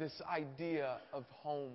this 0.00 0.20
idea 0.28 0.96
of 1.12 1.24
home. 1.30 1.74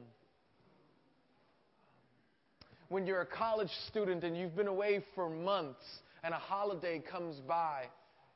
When 2.89 3.05
you're 3.05 3.21
a 3.21 3.25
college 3.25 3.69
student 3.87 4.23
and 4.23 4.35
you've 4.35 4.55
been 4.55 4.67
away 4.67 5.03
for 5.13 5.29
months 5.29 5.85
and 6.23 6.33
a 6.33 6.37
holiday 6.37 6.99
comes 6.99 7.35
by, 7.47 7.83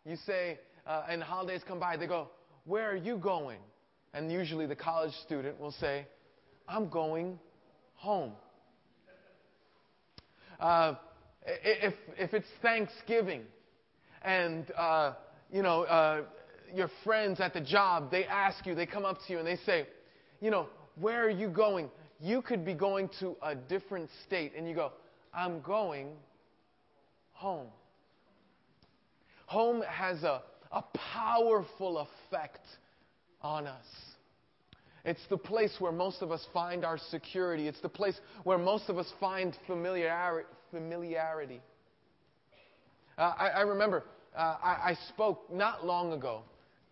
you 0.05 0.15
say, 0.27 0.59
uh, 0.85 1.05
and 1.09 1.23
holidays 1.23 1.61
come 1.67 1.79
by, 1.79 1.97
they 1.97 2.05
go, 2.05 2.29
Where 2.65 2.89
are 2.89 2.95
you 2.95 3.17
going? 3.17 3.57
And 4.13 4.31
usually 4.31 4.67
the 4.67 4.75
college 4.75 5.13
student 5.25 5.59
will 5.59 5.73
say, 5.73 6.05
I'm 6.67 6.87
going 6.89 7.39
home. 7.95 8.33
Uh, 10.59 10.95
if, 11.45 11.95
if 12.17 12.33
it's 12.35 12.47
Thanksgiving 12.61 13.41
and, 14.21 14.69
uh, 14.77 15.13
you 15.51 15.63
know, 15.63 15.83
uh, 15.83 16.21
your 16.75 16.89
friends 17.03 17.39
at 17.39 17.53
the 17.53 17.61
job, 17.61 18.11
they 18.11 18.25
ask 18.25 18.65
you, 18.65 18.75
they 18.75 18.85
come 18.85 19.05
up 19.05 19.19
to 19.25 19.33
you 19.33 19.39
and 19.39 19.47
they 19.47 19.57
say, 19.65 19.87
you 20.41 20.51
know, 20.51 20.67
where 20.99 21.25
are 21.25 21.29
you 21.29 21.49
going? 21.49 21.89
You 22.19 22.41
could 22.41 22.65
be 22.65 22.73
going 22.73 23.09
to 23.19 23.35
a 23.41 23.55
different 23.55 24.09
state. 24.25 24.53
And 24.57 24.67
you 24.67 24.75
go, 24.75 24.91
I'm 25.33 25.61
going 25.61 26.09
home. 27.33 27.67
Home 29.45 29.81
has 29.89 30.23
a, 30.23 30.41
a 30.71 30.83
powerful 31.13 32.07
effect 32.29 32.65
on 33.41 33.67
us. 33.67 33.85
It's 35.05 35.25
the 35.29 35.37
place 35.37 35.75
where 35.79 35.91
most 35.91 36.21
of 36.21 36.31
us 36.31 36.45
find 36.53 36.83
our 36.83 36.97
security. 37.09 37.67
It's 37.67 37.81
the 37.81 37.89
place 37.89 38.19
where 38.43 38.57
most 38.57 38.89
of 38.89 38.97
us 38.97 39.07
find 39.19 39.55
familiarity. 39.65 40.47
familiarity. 40.71 41.61
Uh, 43.17 43.33
I, 43.37 43.47
I, 43.47 43.61
remember 43.61 44.03
uh, 44.37 44.57
I, 44.61 44.91
I, 44.91 44.97
spoke 45.09 45.51
not 45.51 45.85
long 45.85 46.13
ago 46.13 46.43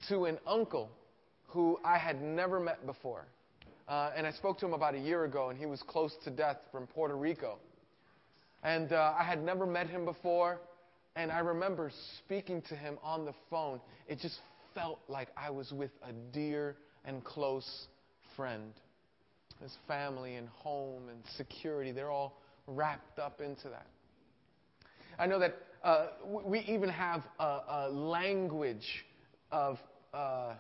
to 0.10 0.26
an 0.26 0.38
uncle 0.46 0.90
who 1.48 1.80
I 1.84 1.98
had 1.98 2.22
never 2.22 2.60
met 2.60 2.86
before. 2.86 3.26
Uh, 3.88 4.12
and 4.16 4.28
I 4.28 4.32
spoke 4.32 4.60
to 4.60 4.66
him 4.66 4.74
about 4.74 4.96
a 4.96 5.00
year 5.00 5.24
ago, 5.24 5.50
and 5.50 5.58
he 5.58 5.66
was 5.66 5.82
close 5.88 6.14
to 6.26 6.30
death 6.30 6.58
from 6.72 6.88
Puerto 6.88 7.16
Rico. 7.16 7.58
And 8.64 8.92
uh, 8.92 9.14
I 9.18 9.24
had 9.24 9.44
never 9.44 9.66
met 9.66 9.88
him 9.88 10.04
before, 10.04 10.60
and 11.16 11.32
I 11.32 11.40
remember 11.40 11.92
speaking 12.20 12.62
to 12.64 12.76
him 12.76 12.98
on 13.02 13.24
the 13.24 13.34
phone. 13.50 13.80
It 14.08 14.20
just 14.20 14.40
felt 14.76 15.00
like 15.08 15.30
I 15.38 15.50
was 15.50 15.72
with 15.72 15.92
a 16.04 16.12
dear 16.34 16.76
and 17.06 17.24
close 17.24 17.88
friend. 18.36 18.74
His 19.62 19.76
family 19.88 20.36
and 20.36 20.50
home 20.50 21.10
and 21.10 21.20
security, 21.38 21.92
they're 21.92 22.12
all 22.12 22.42
wrapped 22.68 23.20
up 23.20 23.40
into 23.40 23.70
that. 23.70 23.88
I 25.18 25.26
know 25.26 25.40
that 25.40 25.56
uh, 25.84 26.08
we 26.26 26.60
even 26.60 26.90
have 26.90 27.24
a, 27.40 27.60
a 27.70 27.90
language 27.90 29.06
of, 29.52 29.78
uh, 30.14 30.54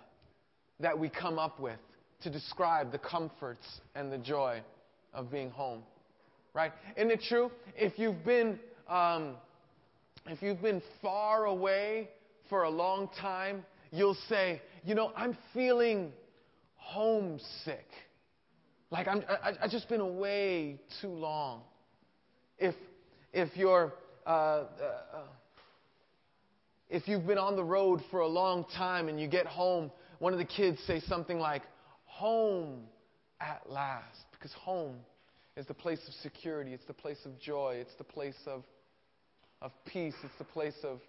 that 0.79 0.97
we 0.97 1.09
come 1.09 1.39
up 1.39 1.59
with 1.59 1.79
to 2.23 2.29
describe 2.29 2.91
the 2.91 2.97
comforts 2.97 3.81
and 3.95 4.11
the 4.11 4.17
joy 4.17 4.61
of 5.13 5.31
being 5.31 5.49
home. 5.49 5.83
Right? 6.53 6.71
Isn't 6.95 7.11
it 7.11 7.21
true? 7.27 7.51
If 7.75 7.99
you've 7.99 8.25
been, 8.25 8.59
um, 8.89 9.35
if 10.25 10.41
you've 10.41 10.61
been 10.61 10.81
far 11.01 11.45
away 11.45 12.09
for 12.49 12.63
a 12.63 12.69
long 12.69 13.09
time, 13.19 13.63
you'll 13.91 14.17
say, 14.27 14.61
you 14.83 14.95
know, 14.95 15.11
I'm 15.15 15.37
feeling 15.53 16.11
homesick. 16.75 17.87
Like 18.89 19.07
I'm, 19.07 19.23
I, 19.29 19.53
I 19.63 19.67
just 19.67 19.89
been 19.89 20.01
away 20.01 20.79
too 21.01 21.09
long. 21.09 21.61
If, 22.57 22.75
if 23.33 23.55
you're, 23.55 23.93
uh, 24.25 24.29
uh, 24.29 24.65
if 26.89 27.07
you've 27.07 27.27
been 27.27 27.37
on 27.37 27.55
the 27.55 27.63
road 27.63 28.01
for 28.09 28.21
a 28.21 28.27
long 28.27 28.65
time 28.75 29.09
and 29.09 29.19
you 29.19 29.27
get 29.27 29.45
home, 29.45 29.91
one 30.19 30.33
of 30.33 30.39
the 30.39 30.45
kids 30.45 30.79
say 30.87 31.01
something 31.01 31.37
like, 31.37 31.63
home 32.05 32.83
at 33.41 33.61
last. 33.69 34.25
Because 34.31 34.53
home 34.53 34.97
is 35.55 35.65
the 35.65 35.73
place 35.73 35.99
of 36.07 36.13
security, 36.15 36.73
it's 36.73 36.85
the 36.85 36.93
place 36.93 37.19
of 37.25 37.39
joy, 37.39 37.77
it's 37.79 37.93
the 37.97 38.03
place 38.03 38.37
of, 38.45 38.63
of 39.61 39.71
peace, 39.85 40.13
it's 40.23 40.37
the 40.37 40.45
place 40.45 40.77
of 40.83 41.01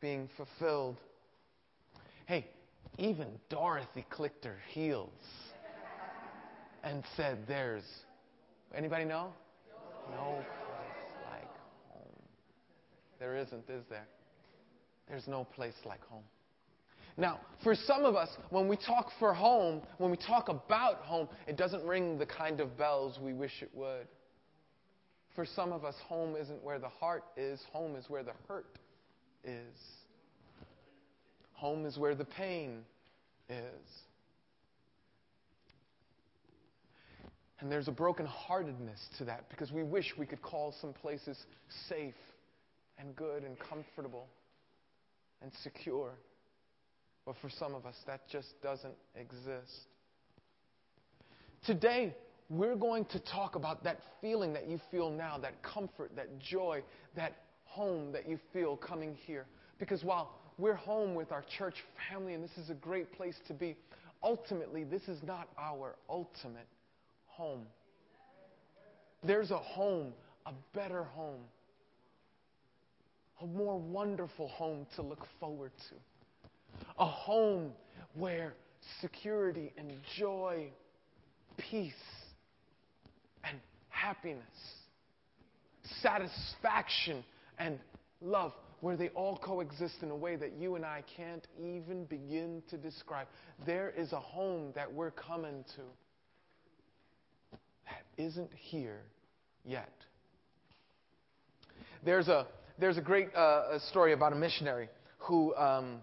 being 0.00 0.28
fulfilled. 0.36 0.96
Hey, 2.26 2.46
even 2.98 3.28
Dorothy 3.48 4.04
clicked 4.10 4.44
her 4.44 4.58
heels 4.68 5.10
and 6.84 7.02
said, 7.16 7.38
There's 7.48 7.84
anybody 8.74 9.04
know? 9.04 9.32
No 10.10 10.34
place 10.34 11.30
like 11.30 11.50
home. 11.90 12.22
There 13.18 13.36
isn't, 13.36 13.68
is 13.68 13.84
there? 13.88 14.06
There's 15.08 15.26
no 15.26 15.44
place 15.44 15.74
like 15.84 16.04
home. 16.06 16.24
Now, 17.16 17.40
for 17.62 17.74
some 17.74 18.04
of 18.04 18.16
us, 18.16 18.30
when 18.50 18.68
we 18.68 18.76
talk 18.76 19.10
for 19.18 19.34
home, 19.34 19.82
when 19.98 20.10
we 20.10 20.16
talk 20.16 20.48
about 20.48 20.96
home, 21.02 21.28
it 21.46 21.56
doesn't 21.56 21.84
ring 21.84 22.18
the 22.18 22.26
kind 22.26 22.60
of 22.60 22.78
bells 22.78 23.18
we 23.20 23.34
wish 23.34 23.52
it 23.60 23.70
would. 23.74 24.06
For 25.34 25.44
some 25.44 25.72
of 25.72 25.84
us, 25.84 25.94
home 26.06 26.36
isn't 26.36 26.62
where 26.62 26.78
the 26.78 26.88
heart 26.88 27.24
is, 27.36 27.60
home 27.70 27.96
is 27.96 28.08
where 28.08 28.22
the 28.22 28.32
hurt 28.48 28.78
is. 29.44 29.76
Home 31.54 31.86
is 31.86 31.98
where 31.98 32.14
the 32.14 32.24
pain 32.24 32.80
is. 33.48 33.56
And 37.60 37.70
there's 37.70 37.88
a 37.88 37.92
brokenheartedness 37.92 39.18
to 39.18 39.24
that 39.26 39.48
because 39.48 39.70
we 39.70 39.84
wish 39.84 40.12
we 40.18 40.26
could 40.26 40.42
call 40.42 40.74
some 40.80 40.92
places 40.92 41.38
safe 41.88 42.14
and 42.98 43.14
good 43.14 43.44
and 43.44 43.56
comfortable 43.58 44.26
and 45.42 45.52
secure. 45.62 46.12
But 47.24 47.36
for 47.40 47.50
some 47.50 47.74
of 47.74 47.86
us, 47.86 47.96
that 48.06 48.28
just 48.28 48.60
doesn't 48.62 48.94
exist. 49.14 49.86
Today, 51.64 52.14
we're 52.48 52.76
going 52.76 53.04
to 53.06 53.20
talk 53.20 53.54
about 53.54 53.84
that 53.84 54.00
feeling 54.20 54.52
that 54.52 54.68
you 54.68 54.80
feel 54.90 55.10
now, 55.10 55.38
that 55.38 55.62
comfort, 55.62 56.10
that 56.16 56.38
joy, 56.38 56.82
that 57.16 57.36
home 57.64 58.12
that 58.12 58.28
you 58.28 58.38
feel 58.52 58.76
coming 58.76 59.16
here. 59.26 59.46
Because 59.78 60.04
while 60.04 60.34
we're 60.58 60.74
home 60.74 61.14
with 61.14 61.32
our 61.32 61.44
church 61.56 61.76
family 62.10 62.34
and 62.34 62.42
this 62.42 62.56
is 62.58 62.68
a 62.70 62.74
great 62.74 63.12
place 63.12 63.36
to 63.48 63.54
be, 63.54 63.76
ultimately, 64.22 64.84
this 64.84 65.02
is 65.08 65.22
not 65.22 65.48
our 65.58 65.96
ultimate 66.08 66.66
home. 67.26 67.62
There's 69.24 69.50
a 69.50 69.58
home, 69.58 70.12
a 70.46 70.52
better 70.74 71.04
home, 71.04 71.40
a 73.40 73.46
more 73.46 73.78
wonderful 73.78 74.48
home 74.48 74.86
to 74.96 75.02
look 75.02 75.26
forward 75.40 75.72
to. 75.88 76.86
A 76.98 77.06
home 77.06 77.72
where 78.14 78.54
security 79.00 79.72
and 79.76 79.92
joy, 80.16 80.70
peace 81.70 81.92
and 83.44 83.58
happiness, 83.88 84.42
satisfaction 86.00 87.24
and 87.58 87.78
love, 88.20 88.52
where 88.80 88.96
they 88.96 89.08
all 89.10 89.36
coexist 89.36 90.02
in 90.02 90.10
a 90.10 90.16
way 90.16 90.36
that 90.36 90.52
you 90.58 90.74
and 90.74 90.84
I 90.84 91.04
can't 91.16 91.46
even 91.60 92.04
begin 92.04 92.62
to 92.70 92.76
describe. 92.76 93.28
There 93.64 93.92
is 93.96 94.12
a 94.12 94.20
home 94.20 94.72
that 94.74 94.92
we're 94.92 95.12
coming 95.12 95.64
to 95.76 95.82
that 97.86 98.22
isn't 98.22 98.50
here 98.54 99.02
yet. 99.64 99.92
There's 102.04 102.28
a, 102.28 102.46
there's 102.82 102.98
a 102.98 103.00
great 103.00 103.32
uh, 103.36 103.78
story 103.90 104.12
about 104.12 104.32
a 104.32 104.36
missionary 104.36 104.88
who, 105.18 105.54
um, 105.54 106.02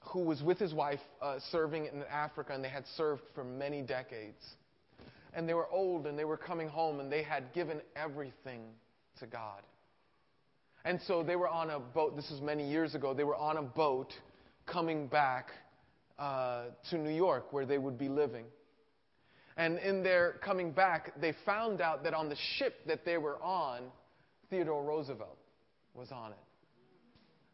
who 0.00 0.20
was 0.20 0.42
with 0.42 0.58
his 0.58 0.72
wife 0.72 1.00
uh, 1.20 1.36
serving 1.52 1.84
in 1.84 2.02
Africa, 2.10 2.54
and 2.54 2.64
they 2.64 2.70
had 2.70 2.84
served 2.96 3.20
for 3.34 3.44
many 3.44 3.82
decades. 3.82 4.42
And 5.34 5.46
they 5.46 5.52
were 5.52 5.68
old, 5.68 6.06
and 6.06 6.18
they 6.18 6.24
were 6.24 6.38
coming 6.38 6.66
home, 6.66 6.98
and 6.98 7.12
they 7.12 7.22
had 7.22 7.52
given 7.52 7.82
everything 7.94 8.62
to 9.20 9.26
God. 9.26 9.60
And 10.86 10.98
so 11.06 11.22
they 11.22 11.36
were 11.36 11.48
on 11.48 11.68
a 11.68 11.78
boat. 11.78 12.16
This 12.16 12.30
was 12.30 12.40
many 12.40 12.66
years 12.66 12.94
ago. 12.94 13.12
They 13.12 13.24
were 13.24 13.36
on 13.36 13.58
a 13.58 13.62
boat 13.62 14.14
coming 14.64 15.08
back 15.08 15.50
uh, 16.18 16.68
to 16.88 16.96
New 16.96 17.14
York, 17.14 17.52
where 17.52 17.66
they 17.66 17.76
would 17.76 17.98
be 17.98 18.08
living. 18.08 18.46
And 19.58 19.78
in 19.80 20.02
their 20.02 20.36
coming 20.42 20.72
back, 20.72 21.20
they 21.20 21.34
found 21.44 21.82
out 21.82 22.02
that 22.04 22.14
on 22.14 22.30
the 22.30 22.36
ship 22.56 22.76
that 22.86 23.04
they 23.04 23.18
were 23.18 23.36
on, 23.42 23.90
Theodore 24.50 24.82
Roosevelt 24.82 25.38
was 25.94 26.10
on 26.12 26.32
it. 26.32 26.38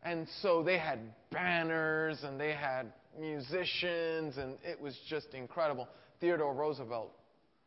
And 0.03 0.27
so 0.43 0.63
they 0.63 0.79
had 0.79 0.99
banners 1.33 2.19
and 2.25 2.39
they 2.39 2.53
had 2.53 2.93
musicians, 3.19 4.37
and 4.37 4.59
it 4.63 4.81
was 4.81 4.99
just 5.09 5.33
incredible. 5.33 5.89
Theodore 6.21 6.53
Roosevelt 6.53 7.13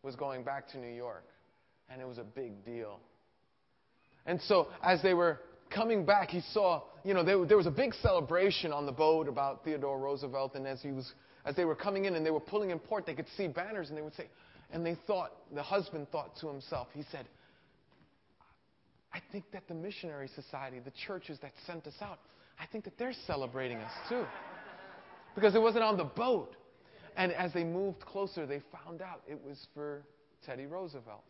was 0.04 0.16
going 0.16 0.44
back 0.44 0.68
to 0.70 0.78
New 0.78 0.94
York, 0.94 1.26
and 1.90 2.02
it 2.02 2.08
was 2.08 2.20
a 2.20 2.24
big 2.24 2.64
deal. 2.64 3.00
And 4.26 4.40
so 4.42 4.68
as 4.84 5.02
they 5.02 5.14
were 5.14 5.40
coming 5.74 6.06
back, 6.06 6.30
he 6.30 6.42
saw, 6.54 6.84
you 7.04 7.14
know, 7.14 7.24
there, 7.24 7.44
there 7.46 7.58
was 7.58 7.66
a 7.66 7.72
big 7.72 7.94
celebration 7.96 8.72
on 8.72 8.86
the 8.86 8.92
boat 8.92 9.28
about 9.28 9.64
Theodore 9.64 9.98
Roosevelt, 9.98 10.54
and 10.56 10.68
as 10.68 10.82
he 10.82 10.92
was 10.92 11.12
as 11.48 11.56
they 11.56 11.66
were 11.66 11.76
coming 11.76 12.06
in 12.06 12.16
and 12.16 12.26
they 12.26 12.32
were 12.32 12.42
pulling 12.42 12.72
in 12.72 12.80
port, 12.80 13.06
they 13.06 13.14
could 13.14 13.28
see 13.38 13.48
banners 13.48 13.88
and 13.88 13.98
they 13.98 14.02
would 14.02 14.16
say, 14.16 14.28
and 14.72 14.86
they 14.86 14.98
thought, 15.08 15.32
the 15.56 15.64
husband 15.64 16.08
thought 16.12 16.36
to 16.42 16.48
himself, 16.50 16.90
he 16.94 17.04
said, 17.10 17.26
I 19.18 19.22
think 19.32 19.46
that 19.52 19.68
the 19.68 19.74
missionary 19.74 20.30
society, 20.36 20.78
the 20.78 20.94
churches 21.08 21.40
that 21.42 21.52
sent 21.66 21.88
us 21.88 21.96
out, 22.02 22.20
I 22.60 22.68
think 22.72 22.84
that 22.84 23.00
they're 23.00 23.16
celebrating 23.26 23.78
us 23.78 23.92
too. 24.08 24.24
Because 25.34 25.56
it 25.56 25.62
wasn't 25.62 25.84
on 25.84 25.98
the 25.98 26.04
boat. 26.04 26.56
And 27.16 27.32
as 27.32 27.52
they 27.52 27.64
moved 27.64 28.00
closer, 28.02 28.46
they 28.46 28.62
found 28.84 29.02
out 29.02 29.24
it 29.28 29.40
was 29.44 29.58
for 29.74 30.04
Teddy 30.46 30.68
Roosevelt. 30.68 31.24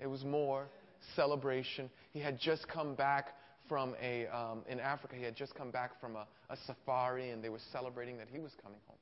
It 0.00 0.08
was 0.08 0.24
more 0.24 0.66
celebration. 1.14 1.88
He 2.12 2.18
had 2.18 2.40
just 2.40 2.66
come 2.66 2.96
back 2.96 3.28
from 3.68 3.94
a, 4.02 4.26
um, 4.26 4.64
in 4.68 4.80
Africa, 4.80 5.14
he 5.16 5.22
had 5.22 5.36
just 5.36 5.54
come 5.54 5.70
back 5.70 6.00
from 6.00 6.16
a, 6.16 6.26
a 6.50 6.56
safari, 6.66 7.30
and 7.30 7.42
they 7.42 7.48
were 7.48 7.60
celebrating 7.70 8.18
that 8.18 8.26
he 8.32 8.40
was 8.40 8.50
coming 8.60 8.80
home. 8.88 8.98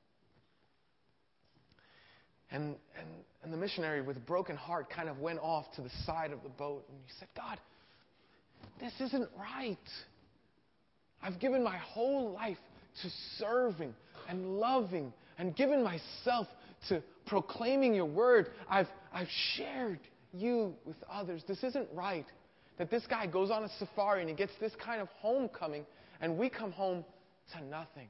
And, 2.51 2.75
and, 2.99 3.07
and 3.43 3.51
the 3.51 3.57
missionary, 3.57 4.03
with 4.03 4.17
a 4.17 4.21
broken 4.21 4.55
heart, 4.55 4.91
kind 4.91 5.09
of 5.09 5.17
went 5.17 5.39
off 5.39 5.65
to 5.77 5.81
the 5.81 5.89
side 6.05 6.31
of 6.31 6.43
the 6.43 6.49
boat 6.49 6.85
and 6.87 6.99
he 7.03 7.13
said, 7.17 7.29
God, 7.35 7.57
this 8.79 8.93
isn't 8.99 9.29
right. 9.37 9.77
I've 11.21 11.39
given 11.39 11.63
my 11.63 11.77
whole 11.77 12.31
life 12.31 12.57
to 13.03 13.09
serving 13.37 13.93
and 14.27 14.59
loving 14.59 15.13
and 15.37 15.55
given 15.55 15.83
myself 15.83 16.47
to 16.89 17.01
proclaiming 17.25 17.93
your 17.93 18.05
word. 18.05 18.49
I've, 18.69 18.87
I've 19.13 19.27
shared 19.55 19.99
you 20.33 20.73
with 20.85 20.97
others. 21.11 21.43
This 21.47 21.63
isn't 21.63 21.87
right. 21.93 22.25
That 22.77 22.89
this 22.89 23.05
guy 23.07 23.27
goes 23.27 23.51
on 23.51 23.63
a 23.63 23.69
safari 23.77 24.21
and 24.21 24.29
he 24.29 24.35
gets 24.35 24.53
this 24.59 24.73
kind 24.83 25.01
of 25.01 25.07
homecoming, 25.19 25.85
and 26.19 26.37
we 26.37 26.49
come 26.49 26.71
home 26.71 27.05
to 27.53 27.63
nothing. 27.65 28.07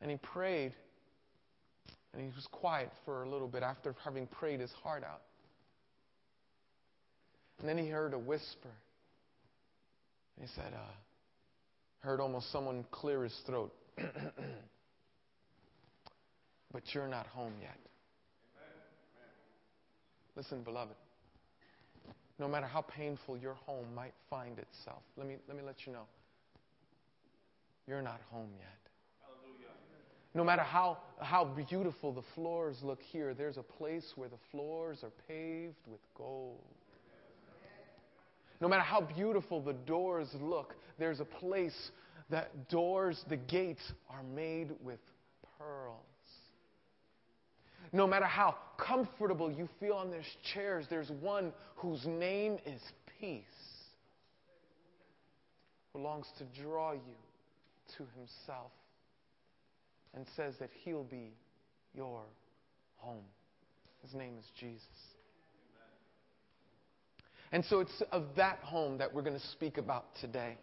And 0.00 0.10
he 0.10 0.16
prayed, 0.18 0.72
and 2.12 2.22
he 2.22 2.28
was 2.28 2.46
quiet 2.50 2.90
for 3.04 3.24
a 3.24 3.28
little 3.28 3.48
bit 3.48 3.62
after 3.62 3.94
having 4.04 4.26
prayed 4.26 4.60
his 4.60 4.70
heart 4.82 5.02
out. 5.02 5.22
And 7.60 7.68
then 7.68 7.78
he 7.78 7.88
heard 7.88 8.14
a 8.14 8.18
whisper. 8.18 8.70
He 10.40 10.46
said, 10.54 10.72
uh, 10.74 10.92
heard 12.00 12.20
almost 12.20 12.50
someone 12.50 12.84
clear 12.90 13.22
his 13.24 13.38
throat. 13.46 13.72
but 16.72 16.82
you're 16.94 17.08
not 17.08 17.26
home 17.26 17.52
yet. 17.60 17.76
Listen, 20.36 20.62
beloved. 20.62 20.94
No 22.38 22.48
matter 22.48 22.66
how 22.66 22.80
painful 22.80 23.36
your 23.36 23.54
home 23.54 23.94
might 23.94 24.14
find 24.30 24.58
itself, 24.58 25.02
let 25.18 25.26
me, 25.26 25.36
let 25.46 25.56
me 25.56 25.62
let 25.62 25.86
you 25.86 25.92
know. 25.92 26.06
You're 27.86 28.00
not 28.00 28.20
home 28.30 28.48
yet. 28.58 28.68
No 30.32 30.44
matter 30.44 30.62
how, 30.62 30.98
how 31.20 31.44
beautiful 31.44 32.12
the 32.12 32.22
floors 32.34 32.76
look 32.82 33.00
here, 33.02 33.34
there's 33.34 33.56
a 33.56 33.62
place 33.62 34.12
where 34.14 34.28
the 34.28 34.38
floors 34.52 35.00
are 35.02 35.10
paved 35.26 35.74
with 35.88 36.00
gold. 36.16 36.60
No 38.60 38.68
matter 38.68 38.82
how 38.82 39.00
beautiful 39.00 39.62
the 39.62 39.72
doors 39.72 40.28
look, 40.40 40.74
there's 40.98 41.20
a 41.20 41.24
place 41.24 41.90
that 42.30 42.68
doors, 42.68 43.24
the 43.28 43.36
gates, 43.36 43.92
are 44.08 44.22
made 44.22 44.70
with 44.82 45.00
pearls. 45.58 45.96
No 47.92 48.06
matter 48.06 48.26
how 48.26 48.54
comfortable 48.76 49.50
you 49.50 49.68
feel 49.80 49.94
on 49.94 50.10
these 50.10 50.24
chairs, 50.54 50.86
there's 50.88 51.10
one 51.10 51.52
whose 51.76 52.04
name 52.06 52.58
is 52.66 52.80
peace, 53.18 53.42
who 55.92 56.02
longs 56.02 56.26
to 56.38 56.62
draw 56.62 56.92
you 56.92 57.18
to 57.96 58.04
himself 58.16 58.70
and 60.14 60.24
says 60.36 60.54
that 60.60 60.70
he'll 60.84 61.04
be 61.04 61.32
your 61.94 62.22
home. 62.98 63.24
His 64.02 64.14
name 64.14 64.34
is 64.38 64.44
Jesus. 64.58 64.86
And 67.52 67.64
so 67.64 67.80
it's 67.80 68.02
of 68.12 68.24
that 68.36 68.58
home 68.58 68.98
that 68.98 69.12
we're 69.12 69.22
going 69.22 69.38
to 69.38 69.46
speak 69.48 69.76
about 69.76 70.06
today. 70.20 70.56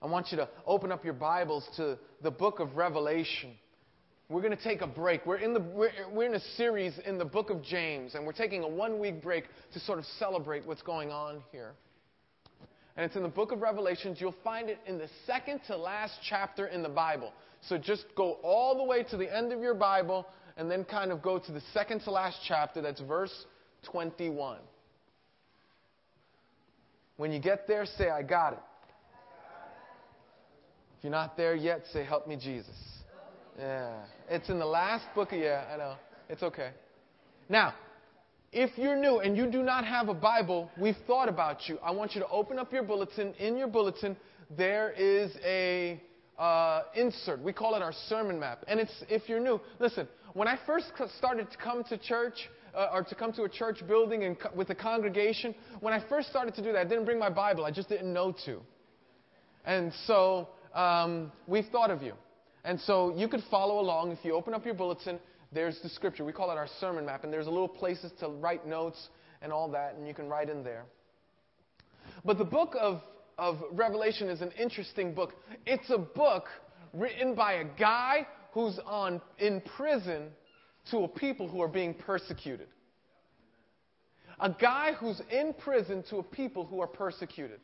I 0.00 0.06
want 0.06 0.28
you 0.30 0.38
to 0.38 0.48
open 0.66 0.90
up 0.90 1.04
your 1.04 1.14
Bibles 1.14 1.68
to 1.76 1.98
the 2.22 2.30
book 2.30 2.60
of 2.60 2.76
Revelation. 2.76 3.50
We're 4.30 4.42
going 4.42 4.56
to 4.56 4.62
take 4.62 4.80
a 4.80 4.86
break. 4.86 5.26
We're 5.26 5.36
in, 5.36 5.54
the, 5.54 5.60
we're, 5.60 5.90
we're 6.12 6.26
in 6.26 6.34
a 6.34 6.40
series 6.56 6.98
in 7.04 7.18
the 7.18 7.24
book 7.24 7.50
of 7.50 7.62
James, 7.62 8.14
and 8.14 8.24
we're 8.24 8.32
taking 8.32 8.62
a 8.62 8.68
one 8.68 8.98
week 8.98 9.22
break 9.22 9.44
to 9.72 9.80
sort 9.80 9.98
of 9.98 10.04
celebrate 10.18 10.66
what's 10.66 10.82
going 10.82 11.10
on 11.10 11.42
here. 11.50 11.72
And 12.96 13.04
it's 13.04 13.16
in 13.16 13.22
the 13.22 13.28
book 13.28 13.52
of 13.52 13.60
Revelations. 13.60 14.18
You'll 14.20 14.34
find 14.42 14.68
it 14.68 14.78
in 14.86 14.98
the 14.98 15.08
second 15.26 15.60
to 15.68 15.76
last 15.76 16.14
chapter 16.28 16.66
in 16.66 16.82
the 16.82 16.88
Bible. 16.88 17.32
So 17.68 17.78
just 17.78 18.04
go 18.16 18.38
all 18.42 18.76
the 18.76 18.84
way 18.84 19.02
to 19.04 19.16
the 19.16 19.34
end 19.34 19.52
of 19.52 19.60
your 19.60 19.74
Bible 19.74 20.26
and 20.56 20.70
then 20.70 20.84
kind 20.84 21.12
of 21.12 21.22
go 21.22 21.38
to 21.38 21.52
the 21.52 21.62
second 21.72 22.00
to 22.00 22.10
last 22.10 22.38
chapter. 22.46 22.82
That's 22.82 23.00
verse 23.00 23.46
21. 23.90 24.58
When 27.18 27.32
you 27.32 27.40
get 27.40 27.66
there, 27.66 27.84
say, 27.84 28.08
I 28.08 28.22
got 28.22 28.52
it. 28.54 28.60
If 30.96 31.04
you're 31.04 31.10
not 31.10 31.36
there 31.36 31.56
yet, 31.56 31.82
say, 31.92 32.04
Help 32.04 32.28
me, 32.28 32.36
Jesus. 32.36 32.76
Yeah. 33.58 34.04
It's 34.30 34.48
in 34.48 34.60
the 34.60 34.66
last 34.66 35.04
book 35.16 35.32
of, 35.32 35.38
yeah, 35.38 35.64
I 35.72 35.76
know. 35.76 35.94
It's 36.28 36.44
okay. 36.44 36.70
Now, 37.48 37.74
if 38.52 38.70
you're 38.78 38.96
new 38.96 39.18
and 39.18 39.36
you 39.36 39.50
do 39.50 39.64
not 39.64 39.84
have 39.84 40.08
a 40.08 40.14
Bible, 40.14 40.70
we've 40.80 40.96
thought 41.08 41.28
about 41.28 41.68
you. 41.68 41.78
I 41.82 41.90
want 41.90 42.14
you 42.14 42.20
to 42.20 42.28
open 42.28 42.56
up 42.56 42.72
your 42.72 42.84
bulletin. 42.84 43.34
In 43.34 43.56
your 43.56 43.68
bulletin, 43.68 44.16
there 44.56 44.92
is 44.92 45.32
a 45.44 46.00
uh, 46.38 46.82
insert. 46.94 47.42
We 47.42 47.52
call 47.52 47.74
it 47.74 47.82
our 47.82 47.92
sermon 48.08 48.38
map. 48.38 48.64
And 48.68 48.78
it's 48.78 49.04
if 49.08 49.28
you're 49.28 49.40
new, 49.40 49.60
listen. 49.80 50.06
When 50.34 50.46
I 50.46 50.56
first 50.66 50.92
started 51.18 51.50
to 51.50 51.56
come 51.56 51.82
to 51.84 51.98
church, 51.98 52.48
uh, 52.74 52.88
or 52.92 53.02
to 53.04 53.14
come 53.14 53.32
to 53.32 53.42
a 53.42 53.48
church 53.48 53.86
building 53.86 54.24
and 54.24 54.38
co- 54.38 54.50
with 54.54 54.70
a 54.70 54.74
congregation, 54.74 55.54
when 55.80 55.92
I 55.92 56.06
first 56.08 56.28
started 56.28 56.54
to 56.56 56.62
do 56.62 56.72
that, 56.72 56.78
I 56.78 56.84
didn't 56.84 57.04
bring 57.04 57.18
my 57.18 57.30
Bible. 57.30 57.64
I 57.64 57.70
just 57.70 57.88
didn't 57.88 58.12
know 58.12 58.34
to. 58.44 58.60
And 59.64 59.92
so 60.06 60.48
um, 60.74 61.32
we've 61.46 61.66
thought 61.66 61.90
of 61.90 62.02
you. 62.02 62.14
And 62.64 62.80
so 62.80 63.14
you 63.16 63.28
could 63.28 63.42
follow 63.50 63.80
along. 63.80 64.12
If 64.12 64.24
you 64.24 64.34
open 64.34 64.54
up 64.54 64.64
your 64.64 64.74
bulletin, 64.74 65.18
there's 65.52 65.80
the 65.82 65.88
scripture. 65.88 66.24
We 66.24 66.32
call 66.32 66.50
it 66.50 66.56
our 66.56 66.68
sermon 66.80 67.06
map. 67.06 67.24
And 67.24 67.32
there's 67.32 67.46
a 67.46 67.50
little 67.50 67.68
places 67.68 68.12
to 68.20 68.28
write 68.28 68.66
notes 68.66 69.08
and 69.42 69.52
all 69.52 69.70
that, 69.70 69.94
and 69.94 70.06
you 70.06 70.14
can 70.14 70.28
write 70.28 70.48
in 70.48 70.64
there. 70.64 70.84
But 72.24 72.38
the 72.38 72.44
book 72.44 72.74
of, 72.78 73.00
of 73.38 73.58
Revelation 73.72 74.28
is 74.28 74.40
an 74.40 74.50
interesting 74.60 75.14
book. 75.14 75.34
It's 75.66 75.90
a 75.90 75.98
book 75.98 76.44
written 76.92 77.34
by 77.34 77.54
a 77.54 77.64
guy 77.64 78.26
who's 78.52 78.78
on, 78.84 79.20
in 79.38 79.60
prison 79.60 80.28
to 80.90 80.98
a 80.98 81.08
people 81.08 81.48
who 81.48 81.60
are 81.60 81.68
being 81.68 81.94
persecuted. 81.94 82.68
A 84.40 84.50
guy 84.50 84.92
who's 84.92 85.20
in 85.30 85.52
prison 85.52 86.04
to 86.10 86.18
a 86.18 86.22
people 86.22 86.64
who 86.64 86.80
are 86.80 86.86
persecuted. 86.86 87.60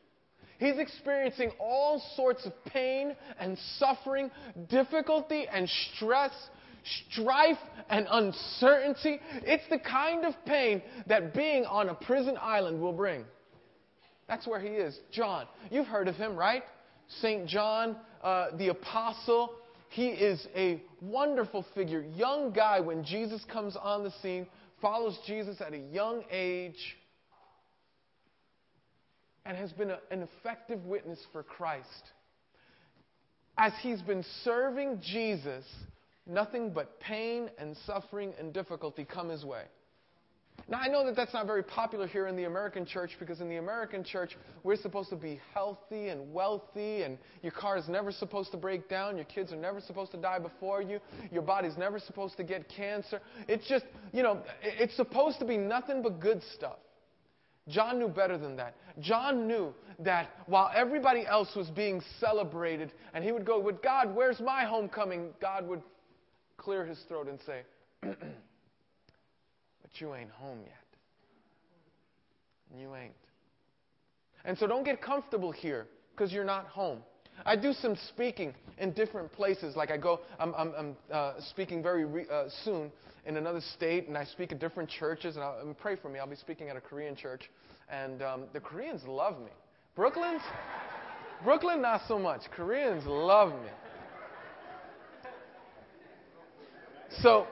He's 0.58 0.78
experiencing 0.78 1.50
all 1.58 2.02
sorts 2.16 2.46
of 2.46 2.52
pain 2.66 3.16
and 3.38 3.58
suffering, 3.78 4.30
difficulty 4.68 5.46
and 5.52 5.68
stress, 5.68 6.32
strife 7.10 7.58
and 7.88 8.06
uncertainty. 8.10 9.20
It's 9.42 9.64
the 9.68 9.78
kind 9.78 10.24
of 10.24 10.34
pain 10.46 10.82
that 11.06 11.34
being 11.34 11.64
on 11.64 11.88
a 11.88 11.94
prison 11.94 12.36
island 12.40 12.80
will 12.80 12.92
bring. 12.92 13.24
That's 14.28 14.46
where 14.46 14.60
he 14.60 14.68
is. 14.68 14.98
John. 15.12 15.46
You've 15.70 15.86
heard 15.86 16.08
of 16.08 16.16
him, 16.16 16.36
right? 16.36 16.62
St. 17.20 17.46
John, 17.46 17.96
uh, 18.22 18.56
the 18.56 18.68
apostle. 18.68 19.50
He 19.94 20.08
is 20.08 20.44
a 20.56 20.82
wonderful 21.00 21.64
figure. 21.72 22.04
Young 22.16 22.50
guy 22.50 22.80
when 22.80 23.04
Jesus 23.04 23.44
comes 23.44 23.76
on 23.76 24.02
the 24.02 24.10
scene, 24.20 24.48
follows 24.82 25.16
Jesus 25.24 25.60
at 25.60 25.72
a 25.72 25.78
young 25.78 26.24
age 26.32 26.96
and 29.46 29.56
has 29.56 29.70
been 29.70 29.90
a, 29.90 30.00
an 30.10 30.26
effective 30.40 30.84
witness 30.84 31.20
for 31.30 31.44
Christ. 31.44 31.86
As 33.56 33.72
he's 33.82 34.02
been 34.02 34.24
serving 34.42 35.00
Jesus, 35.00 35.64
nothing 36.26 36.72
but 36.72 36.98
pain 36.98 37.48
and 37.56 37.76
suffering 37.86 38.32
and 38.36 38.52
difficulty 38.52 39.04
come 39.04 39.28
his 39.28 39.44
way. 39.44 39.62
Now, 40.66 40.78
I 40.78 40.88
know 40.88 41.04
that 41.04 41.14
that's 41.14 41.34
not 41.34 41.46
very 41.46 41.62
popular 41.62 42.06
here 42.06 42.26
in 42.26 42.36
the 42.36 42.44
American 42.44 42.86
church 42.86 43.16
because 43.18 43.40
in 43.40 43.50
the 43.50 43.56
American 43.56 44.02
church, 44.02 44.36
we're 44.62 44.76
supposed 44.76 45.10
to 45.10 45.16
be 45.16 45.38
healthy 45.52 46.08
and 46.08 46.32
wealthy, 46.32 47.02
and 47.02 47.18
your 47.42 47.52
car 47.52 47.76
is 47.76 47.86
never 47.86 48.10
supposed 48.10 48.50
to 48.52 48.56
break 48.56 48.88
down, 48.88 49.16
your 49.16 49.26
kids 49.26 49.52
are 49.52 49.56
never 49.56 49.80
supposed 49.80 50.10
to 50.12 50.16
die 50.16 50.38
before 50.38 50.80
you, 50.80 51.00
your 51.30 51.42
body's 51.42 51.76
never 51.76 51.98
supposed 51.98 52.38
to 52.38 52.44
get 52.44 52.66
cancer. 52.68 53.20
It's 53.46 53.68
just, 53.68 53.84
you 54.12 54.22
know, 54.22 54.42
it's 54.62 54.96
supposed 54.96 55.38
to 55.40 55.44
be 55.44 55.58
nothing 55.58 56.02
but 56.02 56.18
good 56.18 56.40
stuff. 56.54 56.78
John 57.68 57.98
knew 57.98 58.08
better 58.08 58.38
than 58.38 58.56
that. 58.56 58.74
John 59.00 59.46
knew 59.46 59.74
that 59.98 60.30
while 60.46 60.70
everybody 60.74 61.26
else 61.26 61.54
was 61.54 61.68
being 61.70 62.02
celebrated, 62.20 62.90
and 63.12 63.22
he 63.22 63.32
would 63.32 63.44
go, 63.44 63.58
With 63.58 63.82
God, 63.82 64.14
where's 64.14 64.40
my 64.40 64.64
homecoming? 64.64 65.30
God 65.40 65.66
would 65.68 65.82
clear 66.56 66.84
his 66.84 66.98
throat 67.08 67.28
and 67.28 67.38
say, 67.46 67.62
you 70.00 70.14
ain't 70.14 70.30
home 70.30 70.60
yet. 70.64 70.72
And 72.70 72.80
You 72.80 72.94
ain't. 72.94 73.14
And 74.44 74.58
so 74.58 74.66
don't 74.66 74.84
get 74.84 75.00
comfortable 75.00 75.52
here 75.52 75.86
because 76.14 76.32
you're 76.32 76.44
not 76.44 76.66
home. 76.66 77.00
I 77.46 77.56
do 77.56 77.72
some 77.72 77.96
speaking 78.08 78.54
in 78.78 78.92
different 78.92 79.32
places. 79.32 79.76
Like 79.76 79.90
I 79.90 79.96
go, 79.96 80.20
I'm, 80.38 80.54
I'm, 80.54 80.72
I'm 80.76 80.96
uh, 81.12 81.32
speaking 81.50 81.82
very 81.82 82.04
re, 82.04 82.26
uh, 82.30 82.44
soon 82.64 82.92
in 83.26 83.36
another 83.36 83.60
state, 83.74 84.06
and 84.08 84.16
I 84.16 84.24
speak 84.24 84.52
at 84.52 84.60
different 84.60 84.88
churches. 84.88 85.36
And, 85.36 85.44
and, 85.44 85.78
pray 85.78 85.96
for 85.96 86.08
me. 86.08 86.18
I'll 86.18 86.28
be 86.28 86.36
speaking 86.36 86.68
at 86.68 86.76
a 86.76 86.80
Korean 86.80 87.16
church, 87.16 87.50
and 87.90 88.22
um, 88.22 88.44
the 88.52 88.60
Koreans 88.60 89.02
love 89.06 89.38
me. 89.40 89.50
Brooklyn's, 89.96 90.42
Brooklyn, 91.42 91.82
not 91.82 92.02
so 92.06 92.18
much. 92.18 92.42
Koreans 92.50 93.04
love 93.06 93.50
me. 93.50 93.70
so, 97.22 97.46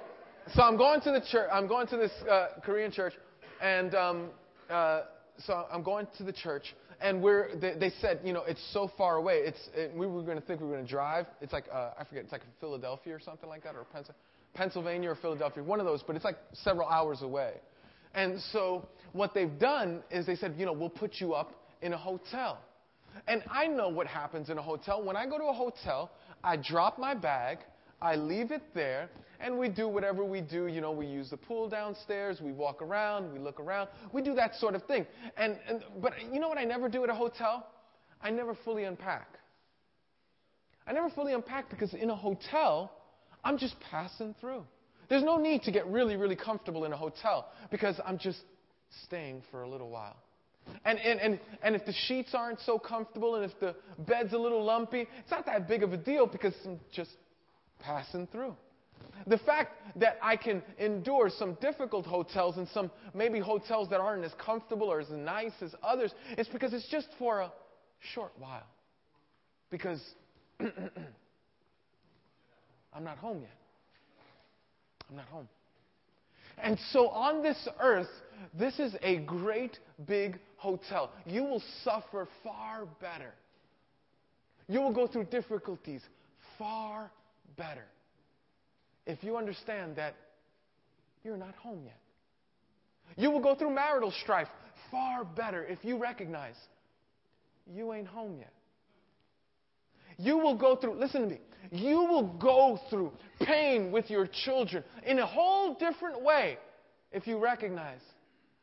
so 0.55 0.63
I'm 0.63 0.77
going 0.77 1.01
to 1.03 1.13
the 1.13 1.21
church. 1.21 1.49
I'm 1.53 1.67
going 1.67 1.87
to 1.89 1.97
this 1.97 2.13
uh, 2.31 2.49
Korean 2.65 2.91
church, 2.91 3.15
and 3.61 3.95
um, 3.95 4.31
uh, 4.69 5.03
so 5.47 5.67
I'm 5.73 5.83
going 5.83 6.07
to 6.19 6.25
the 6.25 6.33
church, 6.33 6.75
and 7.01 7.23
we're 7.23 7.57
they, 7.57 7.75
they 7.79 7.91
said, 8.01 8.21
you 8.25 8.33
know, 8.33 8.43
it's 8.47 8.63
so 8.73 8.91
far 8.99 9.17
away. 9.17 9.41
It's 9.45 9.69
it, 9.75 9.95
we 9.95 10.07
were 10.07 10.23
going 10.23 10.41
to 10.41 10.45
think 10.45 10.61
we 10.61 10.67
were 10.67 10.75
going 10.75 10.85
to 10.85 10.91
drive. 10.91 11.27
It's 11.41 11.53
like 11.53 11.65
uh, 11.73 11.93
I 11.99 12.05
forget. 12.05 12.25
It's 12.25 12.33
like 12.33 12.43
Philadelphia 12.61 13.15
or 13.15 13.21
something 13.21 13.49
like 13.49 13.63
that, 13.65 13.75
or 13.75 13.87
Pennsylvania 14.55 15.11
or 15.11 15.15
Philadelphia, 15.17 15.63
one 15.63 15.81
of 15.81 15.87
those. 15.87 16.03
But 16.03 16.17
it's 16.17 16.25
like 16.25 16.39
several 16.53 16.89
hours 16.89 17.23
away. 17.23 17.55
And 18.15 18.41
so 18.53 18.87
what 19.13 19.33
they've 19.35 19.59
done 19.59 20.03
is 20.11 20.27
they 20.27 20.37
said, 20.37 20.55
you 20.59 20.67
know, 20.67 20.73
we'll 20.73 20.91
put 20.91 21.15
you 21.19 21.33
up 21.33 21.53
in 21.81 21.93
a 21.93 21.97
hotel. 21.97 22.59
And 23.27 23.43
I 23.51 23.67
know 23.67 23.89
what 23.89 24.07
happens 24.07 24.51
in 24.51 24.59
a 24.59 24.63
hotel. 24.63 25.03
When 25.03 25.17
I 25.17 25.27
go 25.27 25.39
to 25.39 25.45
a 25.45 25.53
hotel, 25.53 26.11
I 26.43 26.57
drop 26.57 26.99
my 26.99 27.15
bag, 27.15 27.59
I 28.03 28.17
leave 28.17 28.51
it 28.51 28.63
there, 28.75 29.09
and 29.39 29.57
we 29.57 29.69
do 29.69 29.87
whatever 29.87 30.25
we 30.25 30.41
do. 30.41 30.67
You 30.67 30.81
know, 30.81 30.91
we 30.91 31.07
use 31.07 31.31
the 31.31 31.37
pool 31.37 31.69
downstairs, 31.69 32.41
we 32.43 32.51
walk 32.51 32.83
around, 32.83 33.33
we 33.33 33.39
look 33.39 33.61
around, 33.61 33.89
we 34.13 34.23
do 34.23 34.35
that 34.35 34.57
sort 34.57 34.75
of 34.75 34.83
thing. 34.87 35.07
And, 35.37 35.57
and 35.69 35.85
but 36.03 36.13
you 36.33 36.41
know 36.41 36.49
what 36.49 36.59
I 36.59 36.65
never 36.65 36.89
do 36.89 37.05
at 37.05 37.11
a 37.11 37.15
hotel? 37.15 37.69
I 38.21 38.31
never 38.31 38.57
fully 38.65 38.85
unpack. 38.85 39.29
I 40.85 40.93
never 40.93 41.11
fully 41.11 41.33
unpack 41.33 41.71
because 41.71 41.95
in 41.95 42.11
a 42.11 42.17
hotel, 42.17 42.91
I'm 43.45 43.57
just 43.57 43.77
passing 43.89 44.35
through. 44.41 44.65
There's 45.09 45.23
no 45.23 45.37
need 45.37 45.63
to 45.63 45.71
get 45.71 45.87
really, 45.87 46.17
really 46.17 46.37
comfortable 46.37 46.85
in 46.85 46.93
a 46.93 46.97
hotel 46.97 47.49
because 47.71 48.01
I'm 48.05 48.19
just 48.19 48.41
staying 49.05 49.43
for 49.53 49.63
a 49.63 49.69
little 49.69 49.91
while. 49.91 50.17
And, 50.85 50.99
and, 50.99 51.21
and, 51.21 51.41
and 51.63 51.77
if 51.77 51.85
the 51.87 51.93
sheets 52.07 52.31
aren't 52.35 52.61
so 52.61 52.79
comfortable 52.79 53.37
and 53.37 53.45
if 53.45 53.59
the 53.61 53.75
bed's 53.99 54.33
a 54.33 54.39
little 54.39 54.65
lumpy, 54.65 55.09
it's 55.21 55.31
not 55.31 55.47
that 55.47 55.69
big 55.69 55.83
of 55.85 55.93
a 55.93 55.97
deal 55.97 56.27
because 56.27 56.55
I'm 56.65 56.81
just 56.93 57.11
passing 57.83 58.27
through. 58.29 58.57
The 59.27 59.39
fact 59.39 59.77
that 59.97 60.17
I 60.23 60.37
can 60.37 60.63
endure 60.79 61.31
some 61.31 61.55
difficult 61.61 62.07
hotels 62.07 62.57
and 62.57 62.69
some 62.69 62.91
maybe 63.15 63.41
hotels 63.41 63.89
that 63.91 64.01
aren't 64.01 64.25
as 64.25 64.33
comfortable 64.35 64.89
or 64.89 65.01
as 65.01 65.11
nice 65.11 65.53
as 65.61 65.75
others 65.83 66.15
is 66.39 66.49
because 66.49 66.73
it's 66.73 66.89
just 66.89 67.09
for 67.19 67.41
a 67.41 67.53
short 68.15 68.33
while. 68.39 68.67
Because 69.71 70.01
I'm 70.61 70.71
not 73.05 73.19
home 73.19 73.43
yet. 73.43 73.51
I'm 75.11 75.17
not 75.17 75.27
home. 75.27 75.49
And 76.59 76.79
so 76.91 77.09
on 77.09 77.43
this 77.43 77.69
earth, 77.81 78.09
this 78.55 78.79
is 78.79 78.95
a 79.03 79.19
great 79.19 79.79
big 80.07 80.39
hotel. 80.57 81.11
You 81.27 81.45
will 81.45 81.63
suffer 81.85 82.29
far 82.43 82.87
better. 83.01 83.35
You 84.69 84.81
will 84.81 84.93
go 84.93 85.07
through 85.07 85.25
difficulties 85.25 86.03
far 86.59 87.11
better 87.57 87.85
if 89.07 89.23
you 89.23 89.37
understand 89.37 89.97
that 89.97 90.15
you're 91.25 91.37
not 91.37 91.55
home 91.57 91.83
yet. 91.85 91.99
You 93.17 93.31
will 93.31 93.41
go 93.41 93.55
through 93.55 93.75
marital 93.75 94.13
strife 94.23 94.49
far 94.91 95.25
better 95.25 95.65
if 95.65 95.85
you 95.85 95.99
recognize 95.99 96.57
you 97.67 97.93
ain't 97.93 98.07
home 98.07 98.37
yet. 98.39 98.53
You 100.19 100.39
will 100.39 100.57
go 100.57 100.77
through, 100.77 100.99
listen 100.99 101.23
to 101.23 101.29
me, 101.29 101.41
you 101.71 102.05
will 102.05 102.27
go 102.39 102.79
through 102.91 103.13
pain 103.41 103.91
with 103.93 104.11
your 104.11 104.29
children 104.45 104.85
in 105.07 105.19
a 105.19 105.27
whole 105.27 105.75
different 105.75 106.23
way 106.23 106.59
if 107.13 107.27
you 107.27 107.39
recognize 107.39 108.01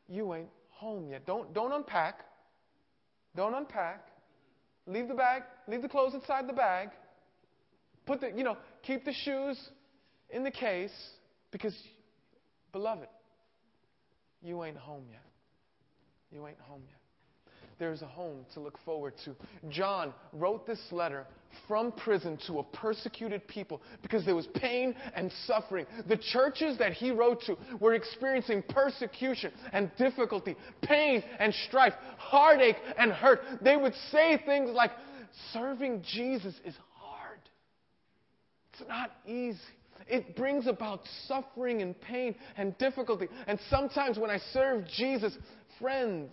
you 0.08 0.34
ain't 0.34 0.48
home 0.68 1.08
yet. 1.08 1.26
Don't, 1.26 1.52
don't 1.54 1.72
unpack. 1.72 2.20
Don't 3.36 3.54
unpack. 3.54 4.06
Leave 4.86 5.08
the 5.08 5.14
bag, 5.14 5.42
leave 5.68 5.82
the 5.82 5.88
clothes 5.88 6.14
inside 6.14 6.48
the 6.48 6.52
bag. 6.52 6.90
Put 8.06 8.20
the, 8.20 8.32
you 8.34 8.42
know, 8.42 8.56
keep 8.82 9.04
the 9.04 9.12
shoes 9.12 9.58
in 10.30 10.44
the 10.44 10.50
case 10.50 10.92
because, 11.50 11.76
beloved, 12.72 13.08
you 14.42 14.62
ain't 14.64 14.76
home 14.76 15.04
yet. 15.10 15.24
You 16.30 16.46
ain't 16.46 16.60
home 16.60 16.82
yet 16.86 17.00
there's 17.80 18.02
a 18.02 18.06
home 18.06 18.44
to 18.54 18.60
look 18.60 18.78
forward 18.84 19.14
to. 19.24 19.34
John 19.70 20.12
wrote 20.34 20.66
this 20.66 20.80
letter 20.92 21.26
from 21.66 21.90
prison 21.90 22.38
to 22.46 22.60
a 22.60 22.62
persecuted 22.62 23.48
people 23.48 23.82
because 24.02 24.24
there 24.24 24.36
was 24.36 24.46
pain 24.54 24.94
and 25.16 25.32
suffering. 25.46 25.86
The 26.06 26.18
churches 26.18 26.78
that 26.78 26.92
he 26.92 27.10
wrote 27.10 27.42
to 27.46 27.56
were 27.80 27.94
experiencing 27.94 28.62
persecution 28.68 29.50
and 29.72 29.90
difficulty, 29.96 30.54
pain 30.82 31.24
and 31.40 31.52
strife, 31.66 31.94
heartache 32.18 32.76
and 32.98 33.10
hurt. 33.10 33.40
They 33.62 33.76
would 33.76 33.94
say 34.12 34.40
things 34.46 34.70
like, 34.72 34.92
Serving 35.52 36.02
Jesus 36.12 36.54
is 36.64 36.74
it's 38.80 38.88
not 38.88 39.10
easy. 39.26 39.58
It 40.08 40.34
brings 40.34 40.66
about 40.66 41.02
suffering 41.26 41.82
and 41.82 41.98
pain 42.00 42.34
and 42.56 42.76
difficulty. 42.78 43.28
And 43.46 43.58
sometimes 43.68 44.18
when 44.18 44.30
I 44.30 44.38
serve 44.52 44.84
Jesus, 44.96 45.36
friends, 45.80 46.32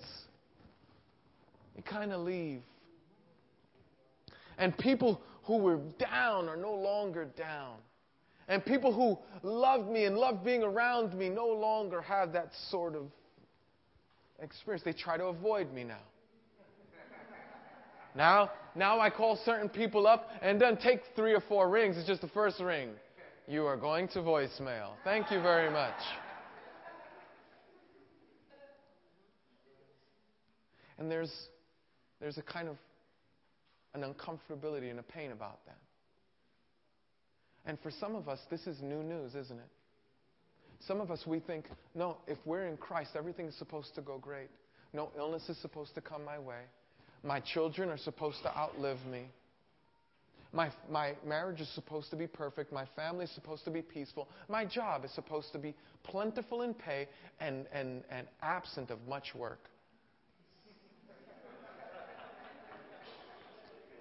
they 1.76 1.82
kind 1.82 2.12
of 2.12 2.22
leave. 2.22 2.62
And 4.58 4.76
people 4.78 5.22
who 5.44 5.58
were 5.58 5.80
down 6.00 6.50
are 6.50 6.58
no 6.58 6.74
longer 6.74 7.26
down. 7.38 7.76
And 8.48 8.66
people 8.66 8.94
who 8.94 9.18
loved 9.48 9.90
me 9.90 10.06
and 10.06 10.18
loved 10.18 10.44
being 10.44 10.64
around 10.64 11.14
me 11.14 11.30
no 11.30 11.48
longer 11.48 12.02
have 12.02 12.34
that 12.34 12.52
sort 12.72 12.96
of 12.96 13.04
experience. 14.40 14.84
They 14.84 14.94
try 14.94 15.18
to 15.18 15.26
avoid 15.26 15.72
me 15.74 15.84
now. 15.84 16.02
Now, 18.18 18.50
now 18.74 19.00
I 19.00 19.12
call 19.12 19.40
certain 19.46 19.70
people 19.70 20.08
up 20.08 20.32
and 20.42 20.60
then 20.60 20.76
take 20.76 21.02
three 21.16 21.36
or 21.36 21.42
four 21.42 21.70
rings. 21.70 21.98
It's 21.98 22.08
just 22.08 22.22
the 22.22 22.28
first 22.30 22.60
ring. 22.60 22.90
You 23.48 23.68
are 23.68 23.78
going 23.78 24.08
to 24.10 24.20
voicemail. 24.20 24.94
Thank 25.04 25.30
you 25.30 25.40
very 25.40 25.72
much. 25.72 25.94
And 30.98 31.12
there's 31.12 31.32
there's 32.20 32.40
a 32.40 32.42
kind 32.42 32.68
of 32.68 32.78
an 33.94 34.02
uncomfortability 34.02 34.90
and 34.90 35.00
a 35.00 35.04
pain 35.04 35.32
about 35.32 35.64
that. 35.68 35.78
And 37.68 37.78
for 37.82 37.92
some 37.92 38.16
of 38.16 38.28
us, 38.28 38.40
this 38.50 38.66
is 38.66 38.82
new 38.82 39.04
news, 39.04 39.36
isn't 39.36 39.60
it? 39.60 39.70
Some 40.88 41.02
of 41.02 41.12
us, 41.12 41.24
we 41.28 41.40
think, 41.40 41.66
no, 41.94 42.18
if 42.28 42.38
we're 42.46 42.66
in 42.66 42.78
Christ, 42.78 43.12
everything 43.16 43.48
is 43.48 43.58
supposed 43.58 43.94
to 43.96 44.02
go 44.02 44.18
great. 44.18 44.50
No 44.94 45.12
illness 45.18 45.50
is 45.50 45.58
supposed 45.62 45.94
to 45.96 46.02
come 46.02 46.24
my 46.26 46.40
way. 46.40 46.62
My 47.24 47.40
children 47.40 47.90
are 47.90 47.98
supposed 47.98 48.42
to 48.44 48.58
outlive 48.58 49.00
me. 49.12 49.26
My, 50.54 50.72
my 50.90 51.14
marriage 51.26 51.60
is 51.60 51.70
supposed 51.76 52.10
to 52.12 52.16
be 52.16 52.26
perfect. 52.26 52.72
My 52.72 52.86
family 52.96 53.26
is 53.26 53.32
supposed 53.32 53.66
to 53.66 53.72
be 53.72 53.82
peaceful. 53.82 54.30
My 54.48 54.66
job 54.66 55.04
is 55.04 55.12
supposed 55.12 55.52
to 55.52 55.60
be 55.60 55.76
plentiful 56.04 56.62
in 56.62 56.74
pay 56.74 57.08
and, 57.40 57.66
and, 57.74 58.04
and 58.10 58.28
absent 58.42 58.90
of 58.90 59.00
much 59.08 59.36
work. 59.36 59.70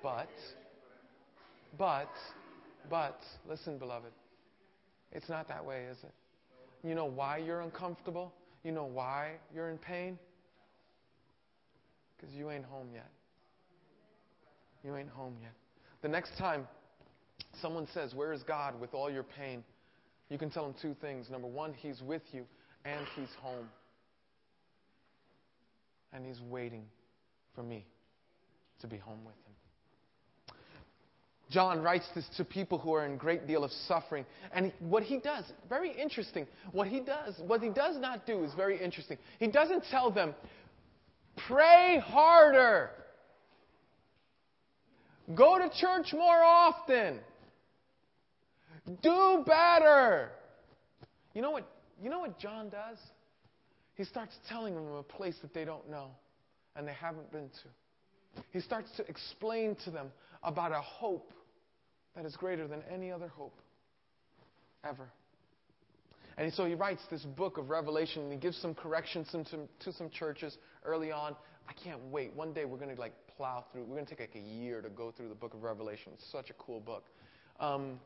But, 0.02 0.28
but, 1.76 2.10
but, 2.88 3.18
listen, 3.48 3.76
beloved, 3.76 4.12
it's 5.10 5.28
not 5.28 5.48
that 5.48 5.64
way, 5.64 5.86
is 5.90 5.98
it? 6.04 6.12
You 6.86 6.94
know 6.94 7.06
why 7.06 7.38
you're 7.38 7.62
uncomfortable? 7.62 8.32
You 8.62 8.70
know 8.70 8.84
why 8.84 9.32
you're 9.52 9.68
in 9.68 9.78
pain? 9.78 10.16
Because 12.16 12.34
you 12.34 12.50
ain't 12.50 12.64
home 12.64 12.88
yet. 12.92 13.10
You 14.84 14.96
ain't 14.96 15.10
home 15.10 15.36
yet. 15.42 15.52
The 16.02 16.08
next 16.08 16.36
time 16.38 16.66
someone 17.60 17.86
says, 17.92 18.14
Where 18.14 18.32
is 18.32 18.42
God 18.42 18.80
with 18.80 18.94
all 18.94 19.10
your 19.10 19.24
pain? 19.24 19.64
You 20.28 20.38
can 20.38 20.50
tell 20.50 20.64
them 20.64 20.74
two 20.80 20.94
things. 21.00 21.30
Number 21.30 21.48
one, 21.48 21.74
He's 21.74 22.00
with 22.02 22.22
you 22.32 22.44
and 22.84 23.06
He's 23.14 23.32
home. 23.40 23.68
And 26.12 26.24
He's 26.24 26.40
waiting 26.40 26.84
for 27.54 27.62
me 27.62 27.84
to 28.80 28.86
be 28.86 28.96
home 28.96 29.24
with 29.24 29.34
Him. 29.34 29.46
John 31.50 31.80
writes 31.80 32.06
this 32.14 32.26
to 32.36 32.44
people 32.44 32.78
who 32.78 32.92
are 32.92 33.06
in 33.06 33.16
great 33.16 33.46
deal 33.46 33.62
of 33.62 33.70
suffering. 33.86 34.26
And 34.52 34.72
what 34.80 35.04
he 35.04 35.18
does, 35.18 35.44
very 35.68 35.92
interesting, 35.92 36.46
what 36.72 36.88
he 36.88 37.00
does, 37.00 37.34
what 37.46 37.62
he 37.62 37.68
does 37.68 37.96
not 37.98 38.26
do 38.26 38.42
is 38.42 38.52
very 38.54 38.82
interesting. 38.82 39.16
He 39.38 39.46
doesn't 39.46 39.84
tell 39.88 40.10
them, 40.10 40.34
pray 41.46 42.02
harder. 42.04 42.90
Go 45.34 45.58
to 45.58 45.68
church 45.80 46.12
more 46.12 46.42
often. 46.42 47.20
Do 49.02 49.42
better. 49.44 50.30
You 51.34 51.42
know 51.42 51.50
what, 51.50 51.68
you 52.02 52.08
know 52.08 52.20
what 52.20 52.38
John 52.38 52.68
does? 52.68 52.98
He 53.94 54.04
starts 54.04 54.36
telling 54.48 54.74
them 54.74 54.86
a 54.92 55.02
place 55.02 55.34
that 55.42 55.52
they 55.52 55.64
don't 55.64 55.90
know 55.90 56.10
and 56.76 56.86
they 56.86 56.92
haven't 56.92 57.32
been 57.32 57.48
to. 57.48 58.42
He 58.52 58.60
starts 58.60 58.90
to 58.98 59.06
explain 59.08 59.76
to 59.84 59.90
them 59.90 60.12
about 60.42 60.72
a 60.72 60.80
hope 60.80 61.32
that 62.14 62.24
is 62.24 62.36
greater 62.36 62.68
than 62.68 62.82
any 62.92 63.10
other 63.10 63.28
hope 63.28 63.58
ever. 64.84 65.08
And 66.38 66.52
so 66.52 66.66
he 66.66 66.74
writes 66.74 67.00
this 67.10 67.22
book 67.22 67.56
of 67.56 67.70
Revelation 67.70 68.22
and 68.22 68.32
he 68.32 68.38
gives 68.38 68.56
some 68.58 68.74
corrections 68.74 69.28
to, 69.32 69.44
to 69.80 69.92
some 69.92 70.10
churches 70.10 70.56
early 70.84 71.10
on. 71.10 71.34
I 71.68 71.72
can't 71.72 72.00
wait. 72.10 72.34
One 72.34 72.52
day 72.52 72.64
we're 72.64 72.78
going 72.78 72.94
to 72.94 73.00
like 73.00 73.14
plow 73.36 73.64
through. 73.72 73.84
We're 73.84 73.94
going 73.94 74.06
to 74.06 74.14
take 74.14 74.20
like 74.20 74.42
a 74.42 74.46
year 74.46 74.82
to 74.82 74.90
go 74.90 75.10
through 75.10 75.28
the 75.28 75.34
book 75.34 75.54
of 75.54 75.62
Revelation. 75.62 76.12
It's 76.14 76.30
such 76.30 76.50
a 76.50 76.54
cool 76.54 76.80
book. 76.80 77.04
Um, 77.58 77.98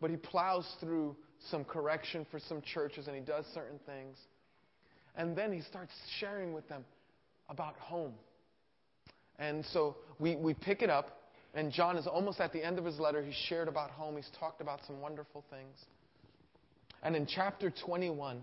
but 0.00 0.10
he 0.10 0.16
plows 0.16 0.66
through 0.80 1.16
some 1.50 1.64
correction 1.64 2.26
for 2.30 2.38
some 2.38 2.62
churches 2.62 3.06
and 3.08 3.16
he 3.16 3.22
does 3.22 3.44
certain 3.52 3.80
things. 3.84 4.16
And 5.16 5.36
then 5.36 5.52
he 5.52 5.60
starts 5.62 5.92
sharing 6.18 6.52
with 6.52 6.68
them 6.68 6.84
about 7.48 7.76
home. 7.76 8.14
And 9.38 9.64
so 9.72 9.96
we, 10.18 10.36
we 10.36 10.54
pick 10.54 10.82
it 10.82 10.90
up, 10.90 11.22
and 11.54 11.72
John 11.72 11.96
is 11.96 12.06
almost 12.06 12.40
at 12.40 12.52
the 12.52 12.62
end 12.64 12.78
of 12.78 12.84
his 12.84 12.98
letter. 12.98 13.22
He's 13.22 13.34
shared 13.48 13.68
about 13.68 13.90
home, 13.90 14.16
he's 14.16 14.30
talked 14.38 14.60
about 14.60 14.80
some 14.86 15.00
wonderful 15.00 15.44
things. 15.50 15.76
And 17.04 17.14
in 17.14 17.26
chapter 17.26 17.70
21, 17.84 18.42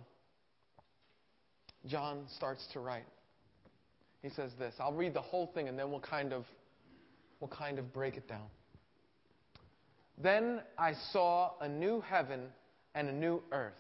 John 1.87 2.25
starts 2.37 2.65
to 2.73 2.79
write. 2.79 3.07
He 4.21 4.29
says 4.29 4.51
this. 4.59 4.75
I'll 4.79 4.93
read 4.93 5.15
the 5.15 5.21
whole 5.21 5.47
thing 5.47 5.67
and 5.67 5.77
then 5.77 5.89
we'll 5.89 5.99
kind 5.99 6.31
of 6.31 6.45
we'll 7.39 7.49
kind 7.49 7.79
of 7.79 7.91
break 7.91 8.17
it 8.17 8.27
down. 8.27 8.45
Then 10.21 10.61
I 10.77 10.93
saw 11.11 11.53
a 11.59 11.67
new 11.67 12.01
heaven 12.01 12.41
and 12.93 13.09
a 13.09 13.11
new 13.11 13.41
earth. 13.51 13.73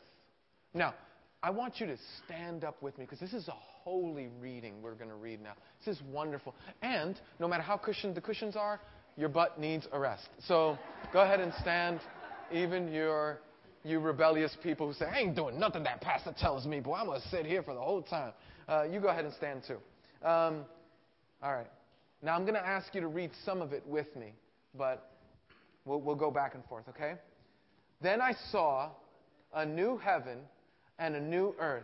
Now, 0.73 0.95
I 1.43 1.51
want 1.51 1.79
you 1.79 1.85
to 1.85 1.97
stand 2.25 2.63
up 2.63 2.81
with 2.81 2.97
me 2.97 3.05
because 3.05 3.19
this 3.19 3.33
is 3.33 3.47
a 3.47 3.55
holy 3.83 4.29
reading 4.39 4.81
we're 4.81 4.95
going 4.95 5.09
to 5.09 5.15
read 5.15 5.41
now. 5.41 5.53
This 5.85 5.97
is 5.97 6.03
wonderful. 6.11 6.55
And 6.81 7.19
no 7.39 7.47
matter 7.47 7.61
how 7.61 7.77
cushioned 7.77 8.15
the 8.15 8.21
cushions 8.21 8.55
are, 8.55 8.79
your 9.17 9.29
butt 9.29 9.59
needs 9.59 9.87
a 9.91 9.99
rest. 9.99 10.27
So 10.47 10.77
go 11.13 11.21
ahead 11.21 11.39
and 11.39 11.53
stand. 11.61 11.99
Even 12.51 12.91
your 12.91 13.39
you 13.83 13.99
rebellious 13.99 14.55
people 14.63 14.87
who 14.87 14.93
say, 14.93 15.05
I 15.05 15.19
ain't 15.19 15.35
doing 15.35 15.59
nothing 15.59 15.83
that 15.83 16.01
pastor 16.01 16.33
tells 16.37 16.65
me, 16.65 16.79
boy, 16.79 16.95
I'm 16.95 17.07
going 17.07 17.21
to 17.21 17.27
sit 17.29 17.45
here 17.45 17.63
for 17.63 17.73
the 17.73 17.81
whole 17.81 18.01
time. 18.01 18.33
Uh, 18.67 18.83
you 18.83 18.99
go 18.99 19.07
ahead 19.07 19.25
and 19.25 19.33
stand 19.33 19.63
too. 19.67 19.77
Um, 20.25 20.65
all 21.41 21.53
right. 21.53 21.69
Now 22.21 22.35
I'm 22.35 22.43
going 22.43 22.53
to 22.53 22.65
ask 22.65 22.93
you 22.93 23.01
to 23.01 23.07
read 23.07 23.31
some 23.43 23.61
of 23.61 23.73
it 23.73 23.83
with 23.87 24.15
me, 24.15 24.33
but 24.77 25.11
we'll, 25.85 25.99
we'll 25.99 26.15
go 26.15 26.29
back 26.29 26.53
and 26.53 26.63
forth, 26.65 26.87
okay? 26.89 27.13
Then 28.01 28.21
I 28.21 28.33
saw 28.51 28.89
a 29.53 29.65
new 29.65 29.97
heaven 29.97 30.39
and 30.99 31.15
a 31.15 31.21
new 31.21 31.55
earth. 31.59 31.83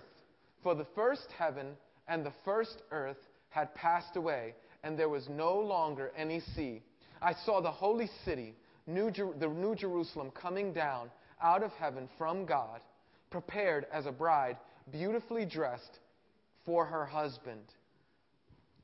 For 0.62 0.76
the 0.76 0.86
first 0.96 1.28
heaven 1.38 1.70
and 2.08 2.26
the 2.26 2.34
first 2.46 2.82
earth 2.92 3.18
had 3.50 3.74
passed 3.74 4.16
away, 4.16 4.54
and 4.84 4.98
there 4.98 5.10
was 5.10 5.28
no 5.30 5.58
longer 5.60 6.12
any 6.16 6.42
sea. 6.56 6.84
I 7.22 7.34
saw 7.46 7.62
the 7.62 7.72
holy 7.72 8.10
city, 8.24 8.54
new 8.86 9.10
Jer- 9.10 9.34
the 9.40 9.48
New 9.48 9.74
Jerusalem, 9.76 10.32
coming 10.32 10.72
down 10.72 11.10
out 11.42 11.64
of 11.64 11.72
heaven 11.74 12.10
from 12.18 12.46
God, 12.46 12.82
prepared 13.30 13.86
as 13.92 14.06
a 14.06 14.12
bride, 14.12 14.58
beautifully 14.92 15.46
dressed 15.46 16.00
for 16.66 16.86
her 16.86 17.06
husband. 17.06 17.64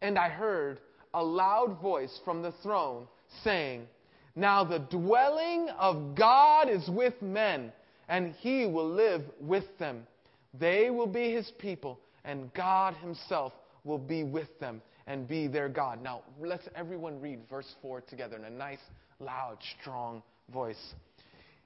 And 0.01 0.17
I 0.17 0.29
heard 0.29 0.79
a 1.13 1.23
loud 1.23 1.79
voice 1.81 2.19
from 2.25 2.41
the 2.41 2.53
throne 2.63 3.07
saying, 3.43 3.87
Now 4.35 4.63
the 4.63 4.79
dwelling 4.79 5.69
of 5.77 6.15
God 6.15 6.69
is 6.69 6.87
with 6.89 7.21
men, 7.21 7.71
and 8.09 8.33
he 8.39 8.65
will 8.65 8.89
live 8.89 9.21
with 9.39 9.65
them. 9.79 10.05
They 10.59 10.89
will 10.89 11.07
be 11.07 11.31
his 11.31 11.51
people, 11.57 11.99
and 12.25 12.53
God 12.53 12.95
himself 12.95 13.53
will 13.83 13.97
be 13.97 14.23
with 14.23 14.59
them 14.59 14.81
and 15.07 15.27
be 15.27 15.47
their 15.47 15.69
God. 15.69 16.01
Now, 16.01 16.21
let's 16.39 16.67
everyone 16.75 17.19
read 17.19 17.39
verse 17.49 17.75
4 17.81 18.01
together 18.01 18.37
in 18.37 18.45
a 18.45 18.49
nice, 18.49 18.79
loud, 19.19 19.57
strong 19.79 20.23
voice. 20.51 20.93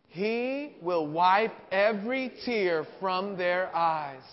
He 0.10 0.76
will 0.82 1.08
wipe 1.08 1.54
every 1.72 2.32
tear 2.46 2.86
from 3.00 3.38
their 3.38 3.76
eyes. 3.76 4.24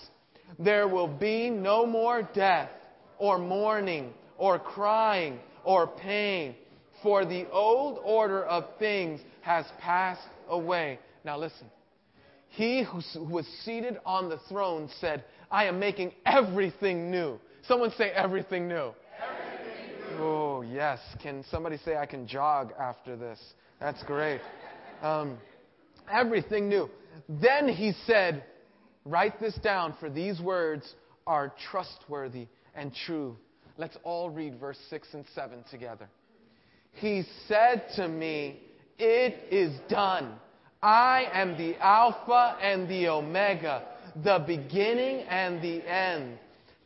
There 0.59 0.89
will 0.89 1.09
be 1.09 1.51
no 1.51 1.85
more 1.87 2.23
death, 2.35 2.71
or 3.19 3.39
mourning, 3.39 4.13
or 4.39 4.59
crying, 4.59 5.39
or 5.65 5.87
pain, 5.87 6.55
for 7.03 7.25
the 7.25 7.49
old 7.51 7.99
order 8.03 8.45
of 8.45 8.65
things 8.79 9.21
has 9.43 9.65
passed 9.81 10.27
away. 10.49 10.99
Now, 11.25 11.39
listen. 11.39 11.67
He 12.51 12.85
who 12.85 13.01
was 13.25 13.47
seated 13.65 13.99
on 14.07 14.29
the 14.29 14.39
throne 14.49 14.89
said, 15.01 15.25
I 15.51 15.65
am 15.65 15.81
making 15.81 16.13
everything 16.25 17.11
new. 17.11 17.41
Someone 17.67 17.91
say, 17.99 18.11
everything 18.11 18.69
new. 18.69 18.93
Everything 19.21 20.19
new. 20.19 20.23
Oh, 20.23 20.63
yes. 20.63 21.01
Can 21.21 21.45
somebody 21.51 21.79
say, 21.85 21.97
I 21.97 22.07
can 22.07 22.29
jog 22.29 22.73
after 22.79 23.17
this? 23.17 23.41
That's 23.81 24.03
great. 24.05 24.41
Um, 25.03 25.39
everything 26.11 26.69
new. 26.69 26.89
Then 27.29 27.69
he 27.69 27.93
said, 28.07 28.45
Write 29.05 29.39
this 29.41 29.55
down, 29.57 29.95
for 30.01 30.09
these 30.09 30.41
words 30.41 30.95
are 31.27 31.53
trustworthy 31.71 32.47
and 32.75 32.93
true. 33.07 33.37
Let's 33.77 33.97
all 34.03 34.31
read 34.31 34.59
verse 34.59 34.79
6 34.89 35.09
and 35.15 35.25
7 35.35 35.65
together. 35.71 36.09
He 36.93 37.25
said 37.49 37.85
to 37.97 38.09
me, 38.09 38.61
It 38.99 39.53
is 39.53 39.79
done. 39.89 40.35
I 40.83 41.29
am 41.33 41.57
the 41.57 41.77
Alpha 41.77 42.57
and 42.61 42.89
the 42.89 43.09
Omega, 43.09 43.83
the 44.23 44.45
beginning 44.47 45.21
and 45.29 45.61
the 45.63 45.83
end. 45.89 46.39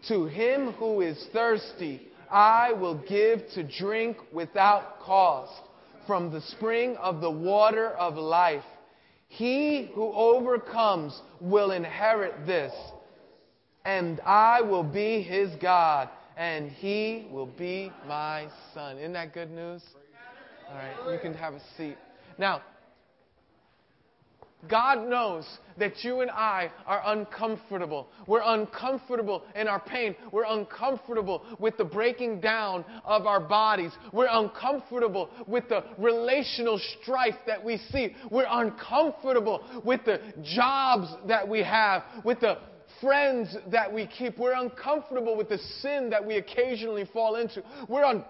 To 0.08 0.26
him 0.26 0.72
who 0.72 1.00
is 1.00 1.26
thirsty, 1.32 2.02
I 2.30 2.72
will 2.72 3.02
give 3.08 3.40
to 3.54 3.64
drink 3.64 4.16
without 4.32 5.00
cost 5.00 5.60
from 6.06 6.32
the 6.32 6.40
spring 6.40 6.96
of 6.96 7.20
the 7.20 7.30
water 7.30 7.90
of 7.90 8.16
life. 8.16 8.64
He 9.28 9.90
who 9.94 10.10
overcomes 10.12 11.20
will 11.40 11.70
inherit 11.70 12.46
this, 12.46 12.72
and 13.84 14.20
I 14.24 14.62
will 14.62 14.82
be 14.82 15.22
his 15.22 15.54
God, 15.56 16.08
and 16.36 16.70
he 16.70 17.28
will 17.30 17.46
be 17.46 17.92
my 18.06 18.48
son. 18.74 18.98
Isn't 18.98 19.12
that 19.12 19.34
good 19.34 19.50
news? 19.50 19.82
All 20.68 20.76
right, 20.76 21.12
you 21.12 21.18
can 21.18 21.34
have 21.34 21.54
a 21.54 21.60
seat. 21.76 21.96
Now, 22.38 22.62
God 24.66 25.08
knows 25.08 25.46
that 25.78 26.02
you 26.02 26.20
and 26.20 26.30
I 26.32 26.70
are 26.84 27.00
uncomfortable. 27.06 28.08
We're 28.26 28.42
uncomfortable 28.44 29.44
in 29.54 29.68
our 29.68 29.78
pain. 29.78 30.16
We're 30.32 30.46
uncomfortable 30.46 31.44
with 31.60 31.76
the 31.76 31.84
breaking 31.84 32.40
down 32.40 32.84
of 33.04 33.26
our 33.26 33.40
bodies. 33.40 33.92
We're 34.12 34.28
uncomfortable 34.28 35.30
with 35.46 35.68
the 35.68 35.84
relational 35.96 36.80
strife 37.00 37.36
that 37.46 37.64
we 37.64 37.78
see. 37.92 38.16
We're 38.32 38.48
uncomfortable 38.50 39.62
with 39.84 40.04
the 40.04 40.20
jobs 40.42 41.06
that 41.28 41.48
we 41.48 41.62
have, 41.62 42.02
with 42.24 42.40
the 42.40 42.58
friends 43.00 43.56
that 43.70 43.92
we 43.92 44.08
keep. 44.08 44.38
We're 44.38 44.60
uncomfortable 44.60 45.36
with 45.36 45.48
the 45.48 45.58
sin 45.80 46.10
that 46.10 46.26
we 46.26 46.36
occasionally 46.36 47.08
fall 47.12 47.36
into. 47.36 47.62
We're, 47.88 48.04
un- 48.04 48.24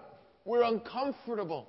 we're 0.45 0.63
uncomfortable. 0.63 1.67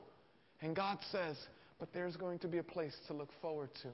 And 0.60 0.76
God 0.76 0.98
says, 1.10 1.38
but 1.78 1.94
there's 1.94 2.16
going 2.16 2.40
to 2.40 2.48
be 2.48 2.58
a 2.58 2.62
place 2.62 2.94
to 3.06 3.14
look 3.14 3.30
forward 3.40 3.70
to 3.82 3.88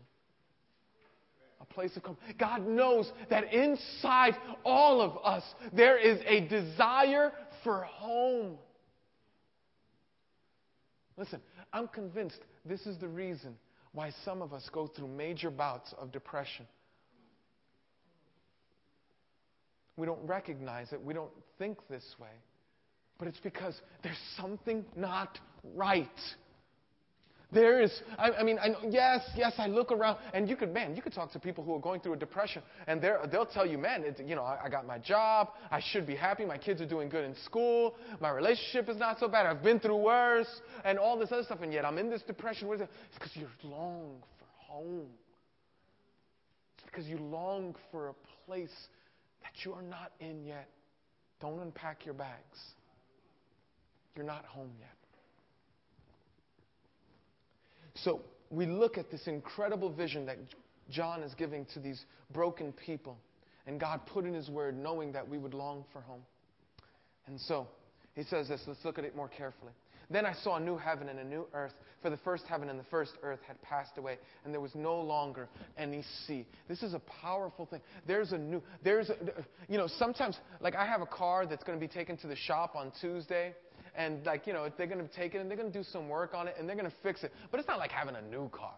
a 1.60 1.64
place 1.64 1.96
of 1.96 2.02
comfort. 2.02 2.22
God 2.38 2.66
knows 2.66 3.10
that 3.30 3.52
inside 3.52 4.36
all 4.64 5.00
of 5.00 5.18
us 5.24 5.42
there 5.72 5.98
is 5.98 6.18
a 6.26 6.40
desire 6.48 7.32
for 7.64 7.82
home. 7.84 8.58
Listen, 11.16 11.40
I'm 11.72 11.88
convinced 11.88 12.38
this 12.64 12.86
is 12.86 12.98
the 12.98 13.08
reason 13.08 13.56
why 13.92 14.12
some 14.24 14.42
of 14.42 14.52
us 14.52 14.68
go 14.72 14.86
through 14.86 15.08
major 15.08 15.50
bouts 15.50 15.94
of 15.98 16.12
depression. 16.12 16.66
We 19.96 20.06
don't 20.06 20.22
recognize 20.26 20.92
it, 20.92 21.02
we 21.02 21.14
don't 21.14 21.30
think 21.58 21.78
this 21.88 22.04
way, 22.18 22.28
but 23.18 23.28
it's 23.28 23.40
because 23.40 23.80
there's 24.02 24.20
something 24.36 24.84
not 24.94 25.38
right. 25.74 26.06
There 27.56 27.80
is, 27.80 28.02
I, 28.18 28.32
I 28.32 28.42
mean, 28.42 28.58
I 28.62 28.68
know, 28.68 28.80
yes, 28.90 29.22
yes, 29.34 29.54
I 29.56 29.66
look 29.66 29.90
around, 29.90 30.18
and 30.34 30.46
you 30.46 30.56
could, 30.56 30.74
man, 30.74 30.94
you 30.94 31.00
could 31.00 31.14
talk 31.14 31.32
to 31.32 31.38
people 31.38 31.64
who 31.64 31.74
are 31.74 31.80
going 31.80 32.02
through 32.02 32.12
a 32.12 32.16
depression, 32.18 32.62
and 32.86 33.00
they'll 33.00 33.46
tell 33.46 33.64
you, 33.64 33.78
man, 33.78 34.04
it, 34.04 34.20
you 34.26 34.34
know, 34.34 34.42
I, 34.42 34.64
I 34.64 34.68
got 34.68 34.86
my 34.86 34.98
job, 34.98 35.48
I 35.70 35.80
should 35.80 36.06
be 36.06 36.14
happy, 36.14 36.44
my 36.44 36.58
kids 36.58 36.82
are 36.82 36.86
doing 36.86 37.08
good 37.08 37.24
in 37.24 37.34
school, 37.46 37.94
my 38.20 38.28
relationship 38.28 38.90
is 38.90 38.98
not 38.98 39.18
so 39.18 39.26
bad, 39.26 39.46
I've 39.46 39.62
been 39.62 39.80
through 39.80 39.96
worse, 39.96 40.60
and 40.84 40.98
all 40.98 41.18
this 41.18 41.32
other 41.32 41.44
stuff, 41.44 41.62
and 41.62 41.72
yet 41.72 41.86
I'm 41.86 41.96
in 41.96 42.10
this 42.10 42.20
depression. 42.20 42.68
What 42.68 42.74
is 42.74 42.80
it? 42.82 42.90
It's 43.08 43.18
because 43.18 43.34
you 43.34 43.46
long 43.64 44.18
for 44.38 44.72
home. 44.74 45.06
It's 46.76 46.84
because 46.84 47.06
you 47.06 47.16
long 47.16 47.74
for 47.90 48.08
a 48.08 48.14
place 48.44 48.68
that 49.42 49.64
you 49.64 49.72
are 49.72 49.80
not 49.80 50.12
in 50.20 50.44
yet. 50.44 50.68
Don't 51.40 51.58
unpack 51.60 52.04
your 52.04 52.14
bags. 52.14 52.58
You're 54.14 54.26
not 54.26 54.44
home 54.44 54.72
yet. 54.78 54.95
So 58.02 58.20
we 58.50 58.66
look 58.66 58.98
at 58.98 59.10
this 59.10 59.26
incredible 59.26 59.90
vision 59.90 60.26
that 60.26 60.38
John 60.90 61.22
is 61.22 61.34
giving 61.34 61.66
to 61.74 61.80
these 61.80 62.04
broken 62.32 62.72
people. 62.72 63.18
And 63.66 63.80
God 63.80 64.00
put 64.06 64.24
in 64.24 64.34
His 64.34 64.48
Word 64.48 64.76
knowing 64.76 65.12
that 65.12 65.28
we 65.28 65.38
would 65.38 65.54
long 65.54 65.84
for 65.92 66.00
home. 66.00 66.22
And 67.26 67.40
so 67.40 67.66
He 68.14 68.22
says 68.22 68.48
this. 68.48 68.60
Let's 68.66 68.84
look 68.84 68.98
at 68.98 69.04
it 69.04 69.16
more 69.16 69.28
carefully. 69.28 69.72
Then 70.08 70.24
I 70.24 70.34
saw 70.34 70.56
a 70.56 70.60
new 70.60 70.76
heaven 70.76 71.08
and 71.08 71.18
a 71.18 71.24
new 71.24 71.46
earth, 71.52 71.72
for 72.00 72.10
the 72.10 72.16
first 72.18 72.44
heaven 72.48 72.68
and 72.68 72.78
the 72.78 72.84
first 72.84 73.12
earth 73.24 73.40
had 73.46 73.60
passed 73.62 73.98
away, 73.98 74.18
and 74.44 74.54
there 74.54 74.60
was 74.60 74.72
no 74.76 75.00
longer 75.00 75.48
any 75.76 76.04
sea. 76.26 76.46
This 76.68 76.84
is 76.84 76.94
a 76.94 77.00
powerful 77.00 77.66
thing. 77.66 77.80
There's 78.06 78.30
a 78.30 78.38
new, 78.38 78.62
there's 78.84 79.10
a, 79.10 79.16
you 79.68 79.78
know, 79.78 79.88
sometimes, 79.98 80.38
like 80.60 80.76
I 80.76 80.86
have 80.86 81.00
a 81.00 81.06
car 81.06 81.44
that's 81.46 81.64
going 81.64 81.76
to 81.76 81.84
be 81.84 81.92
taken 81.92 82.16
to 82.18 82.28
the 82.28 82.36
shop 82.36 82.76
on 82.76 82.92
Tuesday, 83.00 83.52
and 83.96 84.24
like 84.26 84.46
you 84.46 84.52
know 84.52 84.68
they're 84.76 84.86
to 84.86 85.16
take 85.16 85.34
it 85.34 85.40
and 85.40 85.50
they're 85.50 85.56
to 85.72 85.78
do 85.78 85.84
some 85.84 86.08
work 86.08 86.34
on 86.34 86.48
it 86.48 86.54
and 86.58 86.68
they're 86.68 86.76
to 86.88 86.96
fix 87.02 87.24
it 87.24 87.32
but 87.50 87.58
it's 87.58 87.68
not 87.68 87.78
like 87.78 87.90
having 87.90 88.14
a 88.16 88.22
new 88.22 88.48
car 88.50 88.74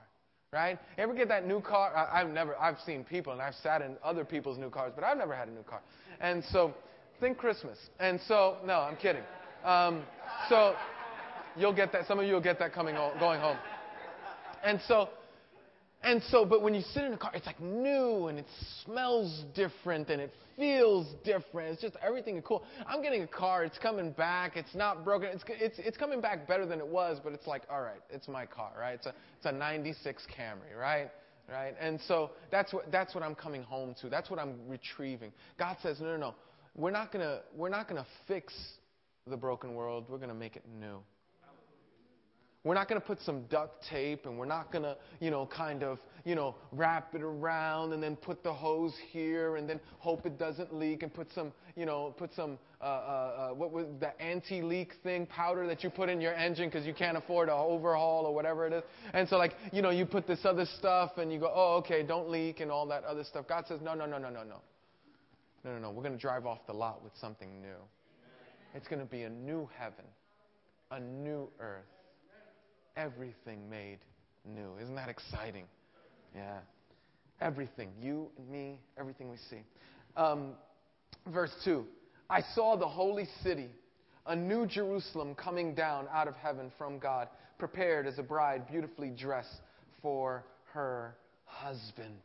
right? 0.52 0.78
Ever 0.96 1.14
get 1.14 1.28
that 1.28 1.46
new 1.46 1.60
car? 1.60 1.94
I, 1.94 2.20
I've 2.20 2.30
never, 2.30 2.56
I've 2.56 2.78
seen 2.86 3.04
people 3.04 3.32
and 3.32 3.42
I've 3.42 3.54
sat 3.54 3.82
in 3.82 3.96
other 4.02 4.24
people's 4.24 4.58
new 4.58 4.70
cars, 4.70 4.92
but 4.94 5.04
I've 5.04 5.18
never 5.18 5.34
had 5.34 5.48
a 5.48 5.52
new 5.52 5.62
car. 5.62 5.80
And 6.20 6.42
so, 6.52 6.74
think 7.20 7.36
Christmas. 7.36 7.78
And 8.00 8.20
so, 8.26 8.56
no, 8.64 8.80
I'm 8.80 8.96
kidding. 8.96 9.22
Um, 9.64 10.02
so, 10.48 10.74
you'll 11.56 11.74
get 11.74 11.92
that. 11.92 12.06
Some 12.06 12.18
of 12.18 12.26
you 12.26 12.34
will 12.34 12.40
get 12.40 12.58
that 12.60 12.72
coming 12.72 12.94
going 12.94 13.40
home. 13.40 13.58
And 14.64 14.80
so, 14.88 15.10
and 16.02 16.22
so, 16.30 16.44
but 16.44 16.62
when 16.62 16.74
you 16.74 16.82
sit 16.94 17.04
in 17.04 17.12
a 17.12 17.18
car, 17.18 17.32
it's 17.34 17.46
like 17.46 17.60
new 17.60 18.28
and 18.28 18.38
it 18.38 18.46
smells 18.84 19.44
different 19.54 20.08
and 20.10 20.20
it 20.20 20.32
feels 20.56 21.06
different. 21.24 21.72
It's 21.72 21.82
just 21.82 21.96
everything 22.00 22.36
is 22.36 22.44
cool. 22.46 22.64
I'm 22.86 23.02
getting 23.02 23.22
a 23.22 23.26
car. 23.26 23.64
It's 23.64 23.78
coming 23.78 24.12
back. 24.12 24.56
It's 24.56 24.74
not 24.76 25.04
broken. 25.04 25.28
It's, 25.32 25.42
it's, 25.48 25.78
it's 25.78 25.96
coming 25.96 26.20
back 26.20 26.46
better 26.46 26.66
than 26.66 26.78
it 26.78 26.86
was, 26.86 27.18
but 27.22 27.32
it's 27.32 27.48
like, 27.48 27.62
all 27.68 27.82
right, 27.82 28.00
it's 28.10 28.28
my 28.28 28.46
car, 28.46 28.70
right? 28.78 28.94
It's 28.94 29.06
a, 29.06 29.14
it's 29.36 29.46
a 29.46 29.52
96 29.52 30.22
Camry, 30.38 30.78
right? 30.78 31.10
Right? 31.50 31.74
And 31.80 31.98
so 32.06 32.30
that's 32.50 32.72
what, 32.72 32.92
that's 32.92 33.14
what 33.14 33.24
I'm 33.24 33.34
coming 33.34 33.62
home 33.62 33.94
to. 34.02 34.08
That's 34.08 34.30
what 34.30 34.38
I'm 34.38 34.54
retrieving. 34.68 35.32
God 35.58 35.78
says, 35.82 35.98
no, 36.00 36.06
no, 36.06 36.16
no. 36.16 36.34
We're 36.76 36.90
not 36.92 37.12
going 37.12 37.24
to, 37.24 37.40
we're 37.56 37.70
not 37.70 37.88
going 37.88 38.00
to 38.00 38.06
fix 38.28 38.54
the 39.26 39.36
broken 39.36 39.74
world. 39.74 40.04
We're 40.08 40.18
going 40.18 40.28
to 40.28 40.34
make 40.34 40.54
it 40.54 40.64
new. 40.78 41.00
We're 42.68 42.74
not 42.74 42.86
going 42.86 43.00
to 43.00 43.06
put 43.06 43.22
some 43.22 43.44
duct 43.44 43.82
tape 43.88 44.26
and 44.26 44.38
we're 44.38 44.44
not 44.44 44.70
going 44.70 44.84
to, 44.84 44.94
you 45.20 45.30
know, 45.30 45.46
kind 45.46 45.82
of, 45.82 45.98
you 46.26 46.34
know, 46.34 46.54
wrap 46.70 47.14
it 47.14 47.22
around 47.22 47.94
and 47.94 48.02
then 48.02 48.14
put 48.14 48.42
the 48.42 48.52
hose 48.52 48.92
here 49.10 49.56
and 49.56 49.66
then 49.66 49.80
hope 50.00 50.26
it 50.26 50.38
doesn't 50.38 50.74
leak 50.74 51.02
and 51.02 51.14
put 51.14 51.32
some, 51.34 51.50
you 51.76 51.86
know, 51.86 52.14
put 52.18 52.30
some, 52.34 52.58
uh, 52.82 52.84
uh, 52.84 52.88
uh, 52.88 53.54
what 53.54 53.72
was 53.72 53.86
the 54.00 54.20
anti 54.20 54.60
leak 54.60 54.92
thing, 55.02 55.24
powder 55.24 55.66
that 55.66 55.82
you 55.82 55.88
put 55.88 56.10
in 56.10 56.20
your 56.20 56.34
engine 56.34 56.68
because 56.68 56.86
you 56.86 56.92
can't 56.92 57.16
afford 57.16 57.48
an 57.48 57.54
overhaul 57.56 58.26
or 58.26 58.34
whatever 58.34 58.66
it 58.66 58.74
is. 58.74 58.82
And 59.14 59.26
so, 59.26 59.38
like, 59.38 59.54
you 59.72 59.80
know, 59.80 59.88
you 59.88 60.04
put 60.04 60.26
this 60.26 60.40
other 60.44 60.66
stuff 60.78 61.12
and 61.16 61.32
you 61.32 61.40
go, 61.40 61.50
oh, 61.50 61.76
okay, 61.76 62.02
don't 62.02 62.28
leak 62.28 62.60
and 62.60 62.70
all 62.70 62.86
that 62.88 63.02
other 63.04 63.24
stuff. 63.24 63.48
God 63.48 63.64
says, 63.66 63.80
no, 63.82 63.94
no, 63.94 64.04
no, 64.04 64.18
no, 64.18 64.28
no, 64.28 64.42
no. 64.42 64.60
No, 65.64 65.72
no, 65.72 65.78
no. 65.78 65.90
We're 65.90 66.02
going 66.02 66.16
to 66.16 66.20
drive 66.20 66.44
off 66.44 66.66
the 66.66 66.74
lot 66.74 67.02
with 67.02 67.14
something 67.18 67.62
new. 67.62 67.80
It's 68.74 68.88
going 68.88 69.00
to 69.00 69.10
be 69.10 69.22
a 69.22 69.30
new 69.30 69.70
heaven, 69.78 70.04
a 70.90 71.00
new 71.00 71.48
earth 71.60 71.86
everything 72.98 73.70
made 73.70 73.98
new. 74.44 74.76
Isn't 74.82 74.96
that 74.96 75.08
exciting? 75.08 75.64
Yeah. 76.34 76.58
Everything. 77.40 77.90
You 78.02 78.28
and 78.36 78.50
me, 78.50 78.80
everything 78.98 79.30
we 79.30 79.36
see. 79.48 79.62
Um, 80.16 80.54
verse 81.32 81.52
2 81.64 81.86
I 82.28 82.42
saw 82.54 82.76
the 82.76 82.88
holy 82.88 83.28
city, 83.42 83.68
a 84.26 84.34
new 84.34 84.66
Jerusalem 84.66 85.34
coming 85.34 85.74
down 85.74 86.06
out 86.12 86.28
of 86.28 86.34
heaven 86.34 86.72
from 86.76 86.98
God, 86.98 87.28
prepared 87.58 88.06
as 88.06 88.18
a 88.18 88.22
bride 88.22 88.68
beautifully 88.68 89.10
dressed 89.10 89.60
for 90.02 90.44
her 90.72 91.16
husband. 91.44 92.20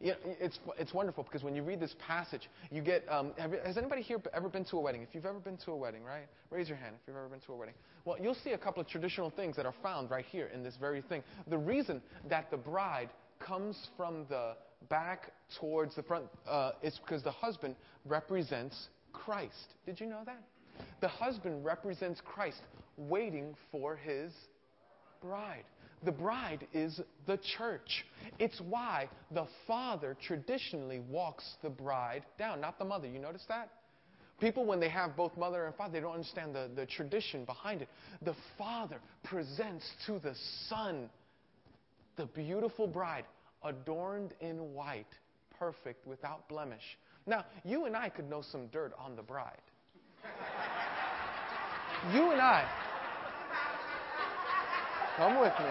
You 0.00 0.12
know, 0.12 0.16
it's, 0.40 0.58
it's 0.78 0.94
wonderful 0.94 1.24
because 1.24 1.42
when 1.42 1.54
you 1.54 1.62
read 1.62 1.78
this 1.78 1.94
passage, 2.06 2.48
you 2.70 2.80
get. 2.80 3.04
Um, 3.10 3.32
have, 3.36 3.52
has 3.64 3.76
anybody 3.76 4.00
here 4.00 4.18
ever 4.32 4.48
been 4.48 4.64
to 4.66 4.78
a 4.78 4.80
wedding? 4.80 5.02
If 5.02 5.14
you've 5.14 5.26
ever 5.26 5.38
been 5.38 5.58
to 5.58 5.72
a 5.72 5.76
wedding, 5.76 6.02
right? 6.02 6.26
Raise 6.50 6.68
your 6.68 6.78
hand 6.78 6.96
if 7.00 7.06
you've 7.06 7.16
ever 7.16 7.28
been 7.28 7.40
to 7.40 7.52
a 7.52 7.56
wedding. 7.56 7.74
Well, 8.06 8.16
you'll 8.20 8.34
see 8.34 8.52
a 8.52 8.58
couple 8.58 8.80
of 8.80 8.88
traditional 8.88 9.28
things 9.28 9.56
that 9.56 9.66
are 9.66 9.74
found 9.82 10.10
right 10.10 10.24
here 10.24 10.50
in 10.54 10.62
this 10.62 10.76
very 10.80 11.02
thing. 11.02 11.22
The 11.48 11.58
reason 11.58 12.00
that 12.30 12.50
the 12.50 12.56
bride 12.56 13.10
comes 13.38 13.88
from 13.96 14.24
the 14.30 14.54
back 14.88 15.32
towards 15.58 15.94
the 15.94 16.02
front 16.02 16.24
uh, 16.48 16.72
is 16.82 16.98
because 16.98 17.22
the 17.22 17.30
husband 17.30 17.76
represents 18.06 18.88
Christ. 19.12 19.74
Did 19.84 20.00
you 20.00 20.06
know 20.06 20.22
that? 20.24 20.42
The 21.02 21.08
husband 21.08 21.64
represents 21.64 22.22
Christ 22.24 22.60
waiting 22.96 23.54
for 23.70 23.96
his 23.96 24.32
bride. 25.20 25.64
The 26.04 26.12
bride 26.12 26.66
is 26.72 27.00
the 27.26 27.38
church. 27.58 28.04
It's 28.38 28.60
why 28.60 29.08
the 29.32 29.46
father 29.66 30.16
traditionally 30.26 31.00
walks 31.00 31.44
the 31.62 31.70
bride 31.70 32.24
down, 32.38 32.60
not 32.60 32.78
the 32.78 32.84
mother. 32.84 33.06
You 33.06 33.18
notice 33.18 33.44
that? 33.48 33.70
People, 34.40 34.64
when 34.64 34.80
they 34.80 34.88
have 34.88 35.16
both 35.16 35.36
mother 35.36 35.66
and 35.66 35.74
father, 35.74 35.92
they 35.92 36.00
don't 36.00 36.14
understand 36.14 36.54
the, 36.54 36.70
the 36.74 36.86
tradition 36.86 37.44
behind 37.44 37.82
it. 37.82 37.88
The 38.22 38.34
father 38.56 38.98
presents 39.22 39.84
to 40.06 40.18
the 40.18 40.34
son 40.68 41.10
the 42.16 42.26
beautiful 42.26 42.86
bride, 42.86 43.24
adorned 43.64 44.34
in 44.40 44.74
white, 44.74 45.06
perfect, 45.58 46.06
without 46.06 46.46
blemish. 46.48 46.82
Now, 47.26 47.46
you 47.64 47.86
and 47.86 47.96
I 47.96 48.10
could 48.10 48.28
know 48.28 48.42
some 48.42 48.66
dirt 48.66 48.92
on 48.98 49.16
the 49.16 49.22
bride. 49.22 49.62
you 52.14 52.32
and 52.32 52.40
I. 52.40 52.68
Come 55.20 55.38
with 55.38 55.52
me. 55.58 55.70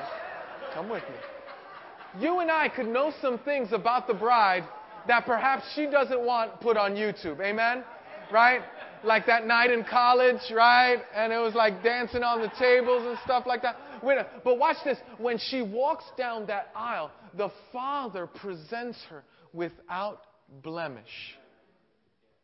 Come 0.76 0.90
with 0.90 1.02
me. 1.10 2.22
You 2.22 2.40
and 2.40 2.52
I 2.52 2.70
could 2.70 2.86
know 2.86 3.12
some 3.20 3.40
things 3.40 3.70
about 3.72 4.06
the 4.06 4.14
bride 4.14 4.64
that 5.08 5.26
perhaps 5.26 5.64
she 5.74 5.88
doesn't 5.88 6.24
want 6.24 6.62
put 6.62 6.78
on 6.78 6.94
YouTube. 6.94 7.40
Amen? 7.42 7.84
Right? 8.32 8.62
Like 9.04 9.26
that 9.26 9.48
night 9.48 9.72
in 9.72 9.84
college, 9.84 10.42
right? 10.54 11.00
And 11.16 11.34
it 11.34 11.40
was 11.40 11.56
like 11.56 11.82
dancing 11.82 12.22
on 12.22 12.42
the 12.42 12.52
tables 12.60 13.02
and 13.08 13.18
stuff 13.26 13.46
like 13.48 13.64
that. 13.64 13.76
But 14.44 14.60
watch 14.60 14.78
this. 14.86 15.00
When 15.18 15.40
she 15.40 15.64
walks 15.64 16.06
down 16.16 16.46
that 16.46 16.70
aisle, 16.76 17.10
the 17.36 17.50
Father 17.74 18.28
presents 18.28 19.00
her 19.10 19.24
without 19.52 20.22
blemish, 20.62 21.36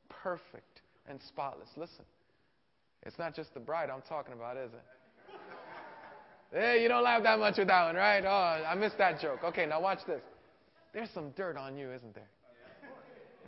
perfect 0.10 0.82
and 1.08 1.20
spotless. 1.28 1.70
Listen, 1.78 2.06
it's 3.04 3.20
not 3.20 3.36
just 3.36 3.54
the 3.54 3.60
bride 3.60 3.92
I'm 3.92 4.02
talking 4.10 4.34
about, 4.34 4.58
is 4.58 4.72
it? 4.74 4.82
Hey, 6.52 6.82
you 6.82 6.88
don't 6.88 7.04
laugh 7.04 7.24
that 7.24 7.40
much 7.40 7.58
with 7.58 7.68
that 7.68 7.86
one, 7.86 7.96
right? 7.96 8.24
Oh, 8.26 8.64
I 8.66 8.76
missed 8.76 8.98
that 8.98 9.20
joke. 9.20 9.40
Okay, 9.44 9.66
now 9.66 9.82
watch 9.82 10.00
this. 10.08 10.22
There's 10.94 11.10
some 11.14 11.32
dirt 11.32 11.58
on 11.58 11.78
you, 11.78 11.92
isn't 11.92 12.16
there? 12.16 12.30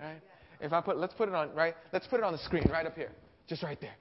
Right? 0.02 0.22
If 0.60 0.74
I 0.74 0.82
put, 0.82 0.98
let's 0.98 1.14
put 1.14 1.30
it 1.30 1.36
on, 1.36 1.54
right? 1.54 1.76
Let's 1.94 2.08
put 2.08 2.20
it 2.20 2.24
on 2.24 2.34
the 2.34 2.40
screen 2.40 2.68
right 2.70 2.86
up 2.86 2.96
here. 2.96 3.12
Just 3.48 3.64
right 3.64 3.80
there. 3.80 3.96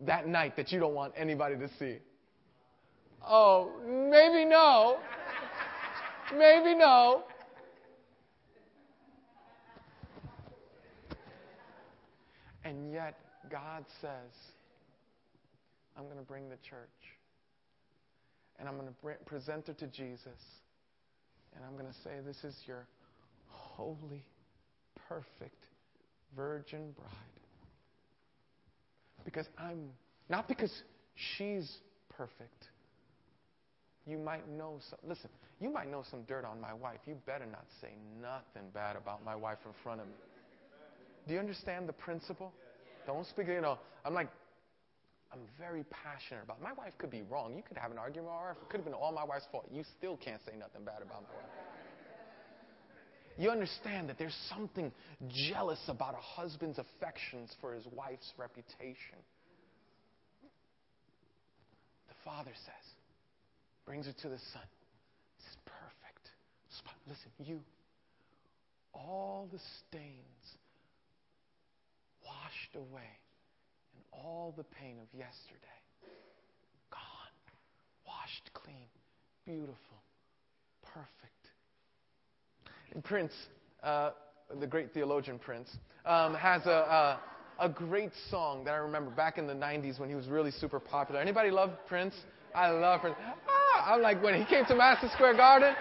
That 0.00 0.26
night 0.26 0.56
that 0.56 0.72
you 0.72 0.80
don't 0.80 0.94
want 0.94 1.12
anybody 1.16 1.56
to 1.56 1.68
see. 1.78 1.98
Oh, 3.26 3.70
maybe 3.86 4.44
no. 4.44 4.98
Maybe 6.32 6.74
no. 6.74 7.22
And 12.64 12.92
yet, 12.92 13.18
God 13.50 13.84
says, 14.00 14.10
I'm 15.96 16.04
going 16.04 16.18
to 16.18 16.22
bring 16.22 16.48
the 16.48 16.58
church 16.68 16.88
and 18.58 18.68
I'm 18.68 18.76
going 18.76 18.88
to 18.88 19.24
present 19.24 19.66
her 19.68 19.74
to 19.74 19.86
Jesus. 19.86 20.40
And 21.54 21.64
I'm 21.64 21.72
going 21.72 21.86
to 21.86 21.98
say, 22.04 22.10
This 22.24 22.42
is 22.44 22.56
your 22.66 22.86
holy, 23.48 24.24
perfect 25.08 25.64
virgin 26.36 26.92
bride. 26.92 27.08
Because 29.24 29.46
I'm, 29.58 29.90
not 30.28 30.48
because 30.48 30.72
she's 31.36 31.70
perfect. 32.16 32.64
You 34.06 34.18
might 34.18 34.48
know 34.48 34.78
some, 34.88 34.98
listen, 35.06 35.28
you 35.60 35.70
might 35.70 35.90
know 35.90 36.02
some 36.10 36.22
dirt 36.22 36.44
on 36.44 36.60
my 36.60 36.72
wife. 36.72 36.98
You 37.06 37.16
better 37.26 37.46
not 37.46 37.64
say 37.80 37.90
nothing 38.20 38.70
bad 38.72 38.96
about 38.96 39.24
my 39.24 39.36
wife 39.36 39.58
in 39.66 39.72
front 39.82 40.00
of 40.00 40.06
me. 40.06 40.14
Do 41.26 41.34
you 41.34 41.40
understand 41.40 41.88
the 41.88 41.92
principle? 41.92 42.52
Don't 43.06 43.26
speak, 43.26 43.48
you 43.48 43.60
know, 43.60 43.78
I'm 44.04 44.14
like, 44.14 44.28
I'm 45.32 45.40
very 45.58 45.84
passionate 45.90 46.42
about. 46.44 46.62
My 46.62 46.72
wife 46.72 46.92
could 46.98 47.10
be 47.10 47.22
wrong. 47.22 47.54
You 47.54 47.62
could 47.62 47.76
have 47.76 47.90
an 47.90 47.98
argument 47.98 48.32
with 48.32 48.40
her. 48.40 48.50
It 48.52 48.68
could 48.70 48.78
have 48.78 48.84
been 48.84 48.94
all 48.94 49.12
my 49.12 49.24
wife's 49.24 49.46
fault. 49.52 49.68
You 49.70 49.84
still 49.98 50.16
can't 50.16 50.40
say 50.46 50.52
nothing 50.58 50.84
bad 50.84 51.02
about 51.02 51.22
my 51.22 51.34
wife. 51.36 51.68
You 53.38 53.50
understand 53.50 54.08
that 54.08 54.18
there's 54.18 54.36
something 54.48 54.90
jealous 55.28 55.78
about 55.86 56.14
a 56.14 56.20
husband's 56.20 56.78
affections 56.78 57.54
for 57.60 57.72
his 57.72 57.84
wife's 57.94 58.32
reputation. 58.36 59.20
The 62.08 62.14
father 62.24 62.50
says, 62.54 62.86
brings 63.86 64.06
her 64.06 64.12
to 64.12 64.28
the 64.28 64.38
son. 64.52 64.66
This 65.38 65.46
is 65.50 65.56
perfect. 65.66 66.24
Listen, 67.06 67.30
you, 67.38 67.60
all 68.92 69.48
the 69.52 69.60
stains 69.86 70.56
washed 72.26 72.74
away 72.74 73.18
all 74.12 74.54
the 74.56 74.64
pain 74.64 74.96
of 75.00 75.06
yesterday. 75.16 75.78
Gone. 76.90 77.00
Washed 78.06 78.50
clean. 78.54 78.88
Beautiful. 79.44 79.76
Perfect. 80.82 81.08
And 82.92 83.04
Prince, 83.04 83.32
uh, 83.82 84.10
the 84.58 84.66
great 84.66 84.92
theologian 84.92 85.38
Prince, 85.38 85.76
um, 86.06 86.34
has 86.34 86.64
a, 86.66 87.18
a, 87.60 87.66
a 87.66 87.68
great 87.68 88.12
song 88.30 88.64
that 88.64 88.72
I 88.72 88.78
remember 88.78 89.10
back 89.10 89.38
in 89.38 89.46
the 89.46 89.54
90s 89.54 89.98
when 90.00 90.08
he 90.08 90.14
was 90.14 90.26
really 90.26 90.50
super 90.50 90.80
popular. 90.80 91.20
Anybody 91.20 91.50
love 91.50 91.70
Prince? 91.86 92.14
I 92.54 92.70
love 92.70 93.00
Prince. 93.02 93.16
Ah, 93.48 93.94
I'm 93.94 94.02
like, 94.02 94.22
when 94.22 94.34
he 94.34 94.44
came 94.46 94.64
to 94.66 94.74
Madison 94.74 95.10
Square 95.14 95.36
Garden, 95.36 95.74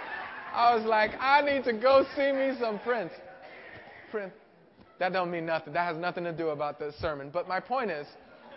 I 0.53 0.75
was 0.75 0.85
like, 0.85 1.11
I 1.19 1.41
need 1.41 1.63
to 1.65 1.73
go 1.73 2.05
see 2.15 2.31
me 2.31 2.53
some 2.59 2.79
Prince. 2.79 3.11
Prince. 4.11 4.33
That 4.99 5.13
don't 5.13 5.31
mean 5.31 5.45
nothing. 5.45 5.73
That 5.73 5.85
has 5.85 5.97
nothing 5.97 6.23
to 6.23 6.33
do 6.33 6.49
about 6.49 6.79
the 6.79 6.91
sermon. 6.99 7.29
But 7.31 7.47
my 7.47 7.59
point 7.59 7.91
is, 7.91 8.07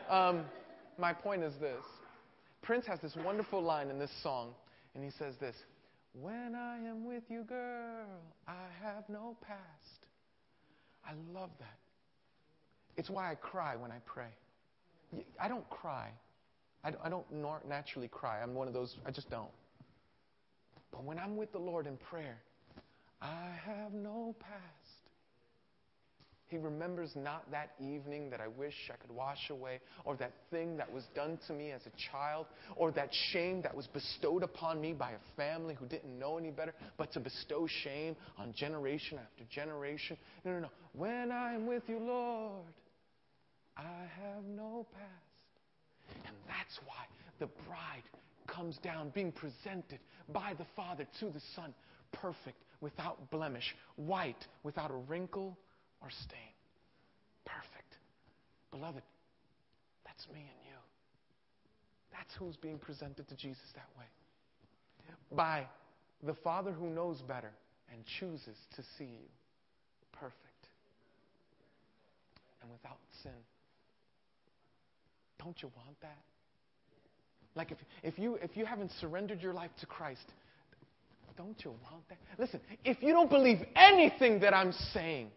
um, 0.09 0.45
my 0.99 1.13
point 1.13 1.43
is 1.43 1.53
this. 1.61 1.83
Prince 2.63 2.87
has 2.87 3.01
this 3.01 3.17
wonderful 3.25 3.63
line 3.63 3.89
in 3.89 3.99
this 3.99 4.11
song, 4.23 4.53
and 4.95 5.05
he 5.05 5.11
says 5.19 5.35
this 5.41 5.57
When 6.15 6.55
I 6.55 6.79
am 6.79 7.05
with 7.05 7.25
you, 7.29 7.43
girl, 7.43 8.07
I 8.47 8.67
have 8.83 9.05
no 9.09 9.37
past. 9.47 10.07
I 11.05 11.13
love 11.33 11.51
that. 11.59 11.79
It's 12.97 13.11
why 13.11 13.31
I 13.31 13.35
cry 13.35 13.77
when 13.77 13.91
I 13.91 13.99
pray. 14.05 14.29
I 15.41 15.49
don't 15.49 15.69
cry. 15.71 16.11
I 16.83 17.09
don't 17.11 17.27
naturally 17.69 18.09
cry. 18.09 18.43
I'm 18.43 18.55
one 18.55 18.67
of 18.67 18.75
those, 18.75 18.97
I 19.05 19.11
just 19.11 19.31
don't. 19.31 19.51
But 20.91 21.05
when 21.05 21.19
I'm 21.19 21.37
with 21.37 21.53
the 21.53 21.59
Lord 21.59 21.87
in 21.87 21.97
prayer, 21.97 22.39
I 23.21 23.51
have 23.67 23.93
no 23.93 24.35
past. 24.41 24.80
He 26.51 26.59
remembers 26.59 27.13
not 27.15 27.49
that 27.53 27.71
evening 27.81 28.29
that 28.31 28.41
I 28.41 28.49
wish 28.49 28.75
I 28.93 28.97
could 28.97 29.15
wash 29.15 29.51
away, 29.51 29.79
or 30.05 30.17
that 30.17 30.33
thing 30.51 30.77
that 30.79 30.93
was 30.93 31.05
done 31.15 31.39
to 31.47 31.53
me 31.53 31.71
as 31.71 31.83
a 31.87 32.11
child, 32.11 32.47
or 32.75 32.91
that 32.93 33.11
shame 33.33 33.63
that 33.63 33.75
was 33.75 33.87
bestowed 33.87 34.43
upon 34.43 34.81
me 34.81 34.93
by 34.93 35.13
a 35.13 35.37
family 35.37 35.75
who 35.75 35.87
didn't 35.87 36.19
know 36.19 36.39
any 36.39 36.51
better, 36.51 36.75
but 36.99 37.13
to 37.13 37.21
bestow 37.21 37.69
shame 37.85 38.17
on 38.37 38.53
generation 38.53 39.17
after 39.23 39.45
generation. 39.49 40.17
No, 40.45 40.53
no, 40.55 40.59
no. 40.59 40.69
When 40.93 41.31
I'm 41.31 41.69
with 41.69 41.85
you, 41.87 42.01
Lord, 42.01 42.75
I 43.77 44.09
have 44.21 44.45
no 44.45 44.89
past. 44.93 46.27
And 46.27 46.35
that's 46.49 46.81
why 46.85 47.05
the 47.39 47.47
bride 47.69 48.03
comes 48.49 48.77
down 48.79 49.11
being 49.15 49.31
presented 49.31 50.01
by 50.33 50.55
the 50.59 50.67
Father 50.75 51.07
to 51.21 51.27
the 51.27 51.41
Son, 51.55 51.73
perfect, 52.11 52.61
without 52.81 53.31
blemish, 53.31 53.77
white, 53.95 54.45
without 54.65 54.91
a 54.91 54.97
wrinkle 55.09 55.57
or 56.01 56.09
stain. 56.11 56.55
Perfect. 57.45 57.97
Beloved, 58.71 59.03
that's 60.05 60.27
me 60.29 60.41
and 60.41 60.61
you. 60.67 60.79
That's 62.13 62.35
who's 62.39 62.57
being 62.57 62.79
presented 62.79 63.29
to 63.29 63.37
Jesus 63.37 63.63
that 63.75 63.89
way. 63.99 64.07
By 65.33 65.67
the 66.23 66.35
Father 66.35 66.73
who 66.73 66.91
knows 66.91 67.21
better 67.23 67.51
and 67.93 68.03
chooses 68.19 68.57
to 68.77 68.83
see 68.99 69.05
you 69.05 69.29
perfect 70.13 70.37
and 72.63 72.71
without 72.71 72.99
sin. 73.23 73.33
Don't 75.39 75.61
you 75.63 75.71
want 75.77 76.01
that? 76.03 76.19
Like 77.55 77.73
if, 77.73 77.79
if, 78.03 78.19
you, 78.19 78.37
if 78.37 78.57
you 78.57 78.65
haven't 78.65 78.93
surrendered 79.01 79.41
your 79.41 79.55
life 79.55 79.71
to 79.81 79.87
Christ, 79.87 80.33
don't 81.37 81.57
you 81.65 81.71
want 81.71 82.07
that? 82.09 82.19
Listen, 82.39 82.61
if 82.85 83.03
you 83.03 83.13
don't 83.13 83.31
believe 83.31 83.59
anything 83.75 84.41
that 84.41 84.55
I'm 84.55 84.73
saying, 84.93 85.31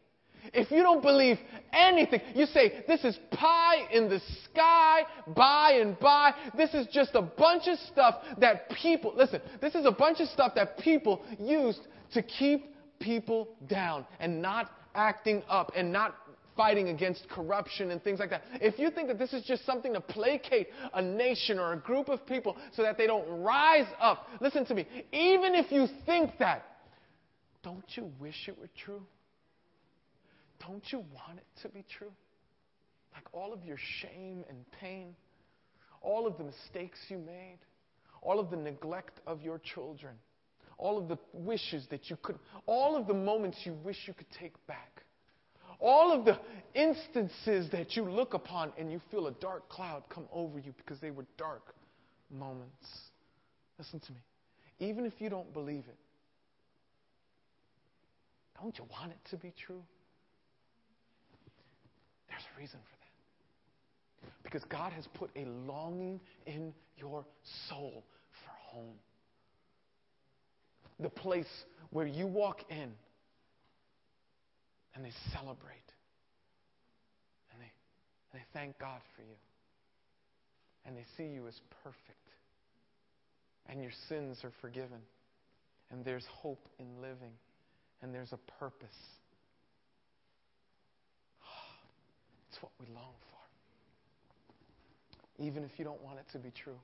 if 0.54 0.72
you 0.72 0.84
don't 0.84 1.02
believe 1.02 1.38
anything, 1.72 2.22
you 2.36 2.46
say, 2.46 2.84
this 2.88 3.04
is 3.04 3.18
pie 3.32 3.88
in 3.92 4.10
the 4.10 4.22
sky, 4.46 5.04
by 5.36 5.74
and 5.82 5.98
by. 6.00 6.34
This 6.58 6.74
is 6.74 6.88
just 6.92 7.12
a 7.16 7.22
bunch 7.22 7.68
of 7.68 7.78
stuff 7.92 8.16
that 8.40 8.70
people, 8.72 9.14
listen, 9.16 9.42
this 9.62 9.76
is 9.76 9.86
a 9.86 9.92
bunch 9.92 10.20
of 10.20 10.28
stuff 10.30 10.54
that 10.56 10.78
people 10.80 11.24
used 11.40 11.82
to 12.14 12.22
keep 12.22 12.76
people 13.00 13.50
down 13.68 14.06
and 14.20 14.42
not 14.42 14.72
acting 14.96 15.44
up 15.50 15.72
and 15.76 15.92
not 15.92 16.16
fighting 16.56 16.90
against 16.90 17.28
corruption 17.30 17.92
and 17.92 18.04
things 18.04 18.20
like 18.20 18.30
that. 18.30 18.44
If 18.62 18.78
you 18.78 18.92
think 18.92 19.08
that 19.08 19.18
this 19.18 19.34
is 19.34 19.44
just 19.44 19.66
something 19.66 19.94
to 19.94 20.02
placate 20.02 20.68
a 20.94 21.02
nation 21.02 21.58
or 21.58 21.74
a 21.74 21.78
group 21.78 22.10
of 22.10 22.26
people 22.28 22.58
so 22.76 22.84
that 22.84 22.98
they 22.98 23.08
don't 23.08 23.28
rise 23.42 23.88
up, 24.00 24.28
listen 24.40 24.66
to 24.66 24.76
me. 24.76 24.88
Even 25.12 25.56
if 25.56 25.72
you 25.72 25.88
think 26.06 26.38
that, 26.40 26.66
don't 27.64 27.86
you 27.96 28.12
wish 28.20 28.48
it 28.48 28.58
were 28.60 28.70
true? 28.86 29.02
Don't 30.68 30.84
you 30.92 31.00
want 31.00 31.38
it 31.38 31.62
to 31.62 31.70
be 31.70 31.86
true? 31.98 32.12
Like 33.14 33.26
all 33.32 33.54
of 33.54 33.64
your 33.64 33.78
shame 34.02 34.44
and 34.50 34.60
pain, 34.80 35.16
all 36.02 36.26
of 36.26 36.38
the 36.38 36.44
mistakes 36.44 36.98
you 37.10 37.18
made, 37.18 37.60
all 38.22 38.40
of 38.40 38.50
the 38.50 38.58
neglect 38.58 39.20
of 39.28 39.42
your 39.42 39.60
children, 39.60 40.14
all 40.78 40.98
of 40.98 41.08
the 41.08 41.18
wishes 41.34 41.86
that 41.92 42.10
you 42.10 42.18
could, 42.22 42.40
all 42.66 42.96
of 42.96 43.08
the 43.08 43.14
moments 43.14 43.58
you 43.64 43.74
wish 43.84 43.98
you 44.08 44.14
could 44.14 44.32
take 44.40 44.54
back, 44.68 45.04
all 45.80 46.12
of 46.12 46.26
the 46.26 46.40
instances 46.74 47.70
that 47.72 47.96
you 47.96 48.04
look 48.04 48.34
upon 48.34 48.72
and 48.78 48.92
you 48.92 49.02
feel 49.12 49.28
a 49.28 49.32
dark 49.34 49.68
cloud 49.70 50.04
come 50.10 50.26
over 50.32 50.60
you 50.60 50.74
because 50.78 51.00
they 51.00 51.12
were 51.12 51.26
dark 51.38 51.76
moments. 52.32 52.88
Listen 53.78 54.00
to 54.00 54.12
me. 54.14 54.20
Even 54.80 55.06
if 55.06 55.14
you 55.20 55.30
don't 55.30 55.52
believe 55.54 55.84
it, 55.88 55.98
don't 58.62 58.78
you 58.78 58.86
want 58.92 59.12
it 59.12 59.18
to 59.30 59.38
be 59.38 59.54
true? 59.66 59.84
There's 62.34 62.46
a 62.56 62.60
reason 62.60 62.80
for 62.84 62.98
that. 62.98 64.44
Because 64.44 64.64
God 64.70 64.92
has 64.94 65.06
put 65.14 65.30
a 65.36 65.46
longing 65.46 66.20
in 66.48 66.74
your 66.98 67.26
soul 67.70 68.04
for 68.44 68.76
home. 68.76 68.96
The 71.00 71.10
place 71.10 71.46
where 71.92 72.08
you 72.08 72.26
walk 72.26 72.62
in 72.70 72.92
and 74.96 75.06
they 75.06 75.12
celebrate 75.32 75.90
and 77.52 77.62
they, 77.62 77.72
and 78.32 78.42
they 78.42 78.46
thank 78.54 78.80
God 78.80 79.02
for 79.16 79.22
you. 79.22 79.36
And 80.86 80.98
they 80.98 81.06
see 81.18 81.32
you 81.32 81.48
as 81.48 81.60
perfect. 81.84 82.00
And 83.68 83.82
your 83.82 83.92
sins 84.10 84.40
are 84.44 84.52
forgiven. 84.60 85.00
And 85.92 86.04
there's 86.04 86.26
hope 86.32 86.68
in 86.80 87.02
living. 87.02 87.32
And 88.02 88.14
there's 88.14 88.34
a 88.34 88.40
purpose 88.60 88.90
It's 92.54 92.62
what 92.62 92.72
we 92.80 92.86
long 92.94 93.14
for. 93.32 93.40
Even 95.44 95.64
if 95.64 95.80
you 95.80 95.86
don't 95.86 96.02
want 96.04 96.20
it 96.20 96.26
to 96.34 96.38
be 96.38 96.52
true. 96.52 96.78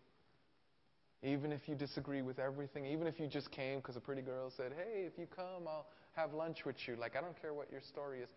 Even 1.22 1.52
if 1.52 1.70
you 1.70 1.76
disagree 1.76 2.24
with 2.24 2.40
everything. 2.40 2.88
Even 2.88 3.06
if 3.06 3.20
you 3.20 3.28
just 3.28 3.52
came 3.52 3.78
because 3.78 3.96
a 3.96 4.00
pretty 4.00 4.24
girl 4.24 4.52
said, 4.58 4.72
hey, 4.76 5.04
if 5.06 5.14
you 5.20 5.28
come, 5.28 5.68
I'll 5.68 5.86
have 6.16 6.34
lunch 6.34 6.66
with 6.66 6.88
you. 6.88 6.96
Like, 6.96 7.16
I 7.16 7.22
don't 7.22 7.40
care 7.40 7.54
what 7.54 7.72
your 7.72 7.82
story 7.82 8.22
is. 8.22 8.30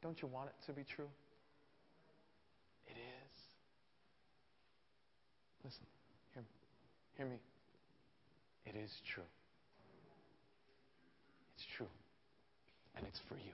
Don't 0.00 0.22
you 0.22 0.28
want 0.28 0.48
it 0.48 0.54
to 0.66 0.72
be 0.72 0.82
true? 0.82 1.10
It 2.86 2.96
is. 2.96 3.36
Listen, 5.62 5.84
hear 6.32 6.42
me. 6.42 6.48
Hear 7.18 7.26
me. 7.26 7.36
It 8.64 8.82
is 8.82 8.90
true. 9.12 9.28
It's 11.56 11.66
true. 11.76 11.90
And 12.96 13.06
it's 13.06 13.20
for 13.28 13.34
you 13.34 13.52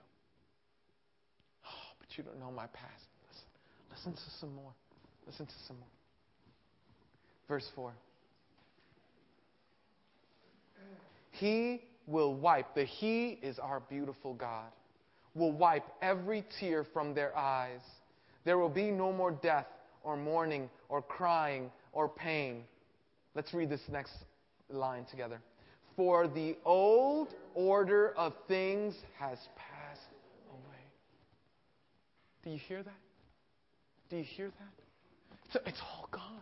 you 2.17 2.23
don't 2.23 2.39
know 2.39 2.51
my 2.51 2.67
past. 2.67 3.03
Listen, 3.29 3.47
listen 3.91 4.13
to 4.13 4.37
some 4.39 4.53
more. 4.55 4.71
Listen 5.27 5.45
to 5.45 5.53
some 5.67 5.77
more. 5.77 5.87
Verse 7.47 7.67
4. 7.75 7.93
He 11.31 11.81
will 12.07 12.35
wipe, 12.35 12.75
the 12.75 12.83
He 12.83 13.39
is 13.41 13.59
our 13.59 13.79
beautiful 13.79 14.33
God, 14.33 14.71
will 15.35 15.51
wipe 15.51 15.85
every 16.01 16.43
tear 16.59 16.83
from 16.93 17.13
their 17.13 17.35
eyes. 17.37 17.81
There 18.43 18.57
will 18.57 18.69
be 18.69 18.91
no 18.91 19.13
more 19.13 19.31
death 19.31 19.67
or 20.03 20.17
mourning 20.17 20.69
or 20.89 21.01
crying 21.01 21.71
or 21.93 22.09
pain. 22.09 22.63
Let's 23.35 23.53
read 23.53 23.69
this 23.69 23.81
next 23.89 24.13
line 24.69 25.05
together. 25.09 25.39
For 25.95 26.27
the 26.27 26.57
old 26.65 27.33
order 27.53 28.13
of 28.17 28.33
things 28.47 28.95
has 29.19 29.37
passed 29.55 29.68
do 32.43 32.49
you 32.49 32.59
hear 32.67 32.83
that? 32.83 32.93
Do 34.09 34.17
you 34.17 34.23
hear 34.23 34.47
that? 34.47 35.53
So 35.53 35.59
it's 35.65 35.79
all 35.81 36.07
gone. 36.11 36.41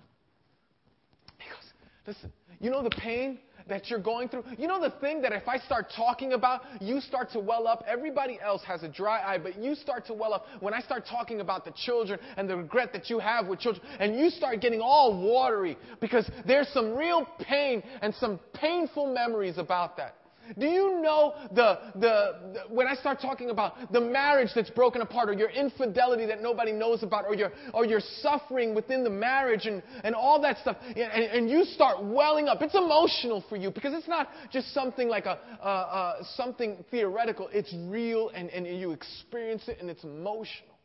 Because, 1.38 1.66
listen, 2.06 2.32
you 2.60 2.70
know 2.70 2.84
the 2.84 2.90
pain 2.90 3.40
that 3.68 3.90
you're 3.90 4.00
going 4.00 4.30
through? 4.30 4.44
You 4.58 4.68
know 4.68 4.82
the 4.82 4.94
thing 5.02 5.22
that 5.22 5.32
if 5.32 5.48
I 5.48 5.58
start 5.60 5.88
talking 5.96 6.34
about, 6.34 6.62
you 6.80 7.02
start 7.02 7.32
to 7.32 7.40
well 7.40 7.68
up? 7.68 7.84
Everybody 7.88 8.40
else 8.42 8.62
has 8.66 8.84
a 8.84 8.88
dry 8.88 9.22
eye, 9.22 9.38
but 9.38 9.58
you 9.58 9.76
start 9.76 10.06
to 10.08 10.14
well 10.14 10.34
up 10.34 10.46
when 10.60 10.74
I 10.74 10.82
start 10.82 11.06
talking 11.10 11.42
about 11.42 11.66
the 11.66 11.74
children 11.86 12.20
and 12.38 12.50
the 12.50 12.58
regret 12.58 12.94
that 12.94 13.10
you 13.10 13.20
have 13.20 13.48
with 13.48 13.60
children, 13.60 13.86
and 14.00 14.18
you 14.18 14.30
start 14.30 14.62
getting 14.62 14.82
all 14.82 15.22
watery 15.22 15.78
because 16.00 16.30
there's 16.46 16.68
some 16.70 16.96
real 16.96 17.28
pain 17.40 17.84
and 18.02 18.14
some 18.16 18.40
painful 18.54 19.14
memories 19.14 19.58
about 19.58 19.98
that. 19.98 20.16
Do 20.58 20.66
you 20.66 21.02
know 21.02 21.34
the, 21.52 21.80
the, 21.96 22.36
the, 22.54 22.60
when 22.70 22.88
I 22.88 22.96
start 22.96 23.20
talking 23.22 23.50
about 23.50 23.92
the 23.92 24.02
marriage 24.02 24.50
that's 24.56 24.70
broken 24.70 25.02
apart 25.02 25.30
or 25.30 25.34
your 25.34 25.50
infidelity 25.50 26.26
that 26.28 26.42
nobody 26.42 26.72
knows 26.72 27.04
about 27.04 27.26
or 27.26 27.36
your, 27.36 27.52
or 27.74 27.86
your 27.86 28.00
suffering 28.22 28.74
within 28.74 29.04
the 29.04 29.10
marriage 29.10 29.66
and, 29.66 29.84
and 30.04 30.16
all 30.16 30.42
that 30.42 30.58
stuff, 30.60 30.78
and, 30.88 30.98
and 30.98 31.50
you 31.50 31.64
start 31.66 32.04
welling 32.04 32.48
up, 32.48 32.62
it's 32.62 32.76
emotional 32.76 33.44
for 33.50 33.56
you 33.58 33.72
because 33.72 33.94
it's 33.94 34.08
not 34.08 34.30
just 34.52 34.74
something 34.74 35.08
like 35.10 35.26
a, 35.26 36.24
something 36.36 36.84
theoretical. 36.92 37.50
It's 37.52 37.74
real 37.90 38.30
and, 38.30 38.50
and 38.50 38.66
you 38.66 38.92
experience 38.92 39.64
it 39.68 39.78
and 39.80 39.90
it's 39.90 40.04
emotional. 40.04 40.78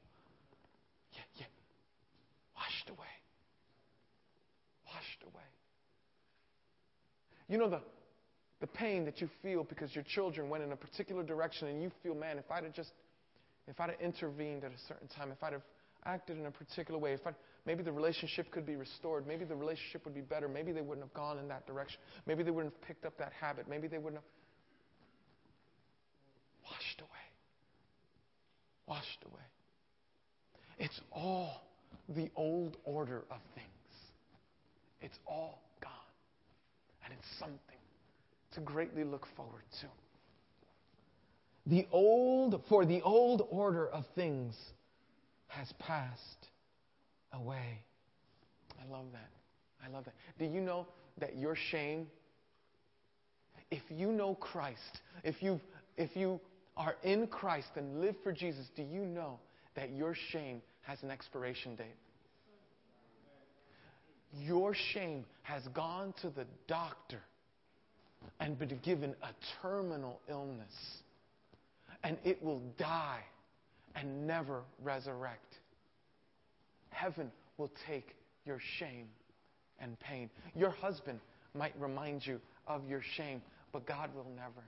Yeah, 1.13 1.21
yeah. 1.37 1.47
Washed 2.57 2.89
away. 2.89 3.07
Washed 4.87 5.23
away. 5.23 5.43
You 7.49 7.59
know 7.59 7.69
the 7.69 7.81
the 8.63 8.67
pain 8.69 9.05
that 9.05 9.21
you 9.21 9.29
feel 9.43 9.65
because 9.65 9.93
your 9.93 10.05
children 10.05 10.49
went 10.49 10.63
in 10.63 10.71
a 10.71 10.77
particular 10.77 11.25
direction 11.25 11.67
and 11.67 11.83
you 11.83 11.91
feel, 12.01 12.15
man, 12.15 12.39
if 12.39 12.49
I'd 12.49 12.63
have 12.63 12.73
just, 12.73 12.93
if 13.67 13.81
I'd 13.81 13.91
have 13.91 14.01
intervened 14.01 14.63
at 14.63 14.71
a 14.71 14.79
certain 14.87 15.09
time, 15.09 15.33
if 15.33 15.43
I'd 15.43 15.53
have 15.53 15.65
acted 16.07 16.39
in 16.39 16.47
a 16.47 16.51
particular 16.51 16.99
way, 16.99 17.13
if 17.13 17.27
I'd 17.27 17.35
maybe 17.67 17.83
the 17.83 17.91
relationship 17.91 18.53
could 18.53 18.65
be 18.65 18.77
restored. 18.77 19.27
Maybe 19.27 19.45
the 19.45 19.57
relationship 19.57 20.05
would 20.05 20.15
be 20.15 20.21
better. 20.21 20.47
Maybe 20.47 20.71
they 20.71 20.81
wouldn't 20.81 21.05
have 21.05 21.13
gone 21.13 21.41
in 21.41 21.49
that 21.49 21.67
direction. 21.67 21.99
Maybe 22.25 22.45
they 22.45 22.53
wouldn't 22.53 22.73
have 22.73 22.83
picked 22.83 23.05
up 23.05 23.19
that 23.19 23.33
habit. 23.33 23.69
Maybe 23.69 23.89
they 23.89 23.99
wouldn't 23.99 24.23
have 24.23 24.31
washed 26.65 27.01
away. 27.01 27.11
Washed 28.87 29.25
away. 29.27 29.43
It's 30.79 31.01
all 31.11 31.63
the 32.09 32.31
old 32.37 32.77
order 32.85 33.25
of 33.29 33.39
things. 33.57 33.67
It's 35.01 35.19
all 35.27 35.61
gone. 35.81 35.91
And 37.05 37.13
it's 37.13 37.39
something 37.41 37.82
to 38.55 38.61
greatly 38.61 39.05
look 39.05 39.27
forward 39.37 39.65
to. 39.81 39.87
The 41.67 41.87
old, 41.93 42.61
for 42.69 42.85
the 42.85 43.01
old 43.03 43.47
order 43.51 43.89
of 43.89 44.05
things 44.15 44.55
has 45.47 45.73
passed 45.79 46.49
away. 47.33 47.81
I 48.81 48.93
love 48.93 49.07
that. 49.13 49.31
I 49.85 49.91
love 49.91 50.05
that. 50.05 50.15
Do 50.39 50.45
you 50.45 50.61
know 50.61 50.87
that 51.19 51.37
your 51.37 51.57
shame, 51.71 52.07
if 53.71 53.83
you 53.91 54.13
know 54.13 54.35
Christ, 54.35 55.01
if 55.25 55.43
you 55.43 55.61
if 55.97 56.17
you 56.17 56.41
are 56.77 56.97
in 57.03 57.27
Christ 57.27 57.69
and 57.77 58.01
live 58.01 58.17
for 58.23 58.33
Jesus, 58.33 58.67
do 58.75 58.83
you 58.83 59.05
know 59.05 59.39
that 59.75 59.91
your 59.91 60.15
shame 60.31 60.63
has 60.83 61.03
an 61.03 61.11
expiration 61.11 61.77
date? 61.77 61.87
Your 64.35 64.75
shame 64.75 65.27
has 65.43 65.63
gone 65.69 66.15
to 66.23 66.31
the 66.31 66.47
doctor 66.67 67.21
and 68.41 68.59
been 68.59 68.79
given 68.83 69.15
a 69.23 69.29
terminal 69.61 70.21
illness, 70.29 71.03
and 72.03 72.19
it 72.25 72.43
will 72.43 72.63
die 72.79 73.21
and 73.95 74.27
never 74.27 74.63
resurrect. 74.83 75.55
Heaven 76.91 77.31
will 77.57 77.71
take 77.87 78.15
your 78.45 78.59
shame 78.79 79.07
and 79.79 79.99
pain. 80.01 80.31
Your 80.55 80.71
husband 80.71 81.21
might 81.55 81.75
remind 81.79 82.27
you 82.27 82.41
of 82.67 82.87
your 82.89 83.03
shame, 83.17 83.43
but 83.73 83.87
God 83.87 84.11
will 84.15 84.31
never. 84.37 84.63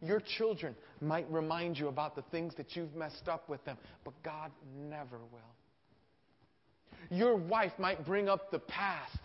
Your 0.00 0.20
children 0.38 0.74
might 1.00 1.30
remind 1.30 1.78
you 1.78 1.88
about 1.88 2.14
the 2.14 2.22
things 2.30 2.54
that 2.56 2.76
you've 2.76 2.94
messed 2.94 3.28
up 3.28 3.48
with 3.48 3.64
them, 3.64 3.76
but 4.04 4.14
God 4.22 4.50
never 4.88 5.18
will. 5.18 5.40
Your 7.10 7.36
wife 7.36 7.72
might 7.78 8.04
bring 8.04 8.28
up 8.28 8.50
the 8.50 8.58
past 8.58 9.18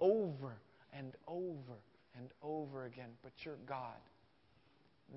over 0.00 0.54
and 0.92 1.12
over 1.26 1.78
and 2.16 2.28
over 2.42 2.86
again, 2.86 3.10
but 3.22 3.32
your 3.44 3.56
God 3.66 3.96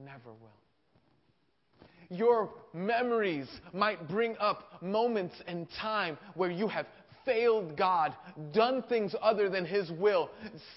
never 0.04 0.32
will. 0.32 1.88
Your 2.10 2.50
memories 2.74 3.48
might 3.74 4.08
bring 4.08 4.36
up 4.40 4.82
moments 4.82 5.36
in 5.48 5.68
time 5.80 6.18
where 6.36 6.50
you 6.50 6.68
have 6.68 6.86
failed 7.26 7.76
God, 7.78 8.16
done 8.54 8.82
things 8.84 9.14
other 9.22 9.50
than 9.50 9.66
His 9.66 9.92
will, 9.92 10.30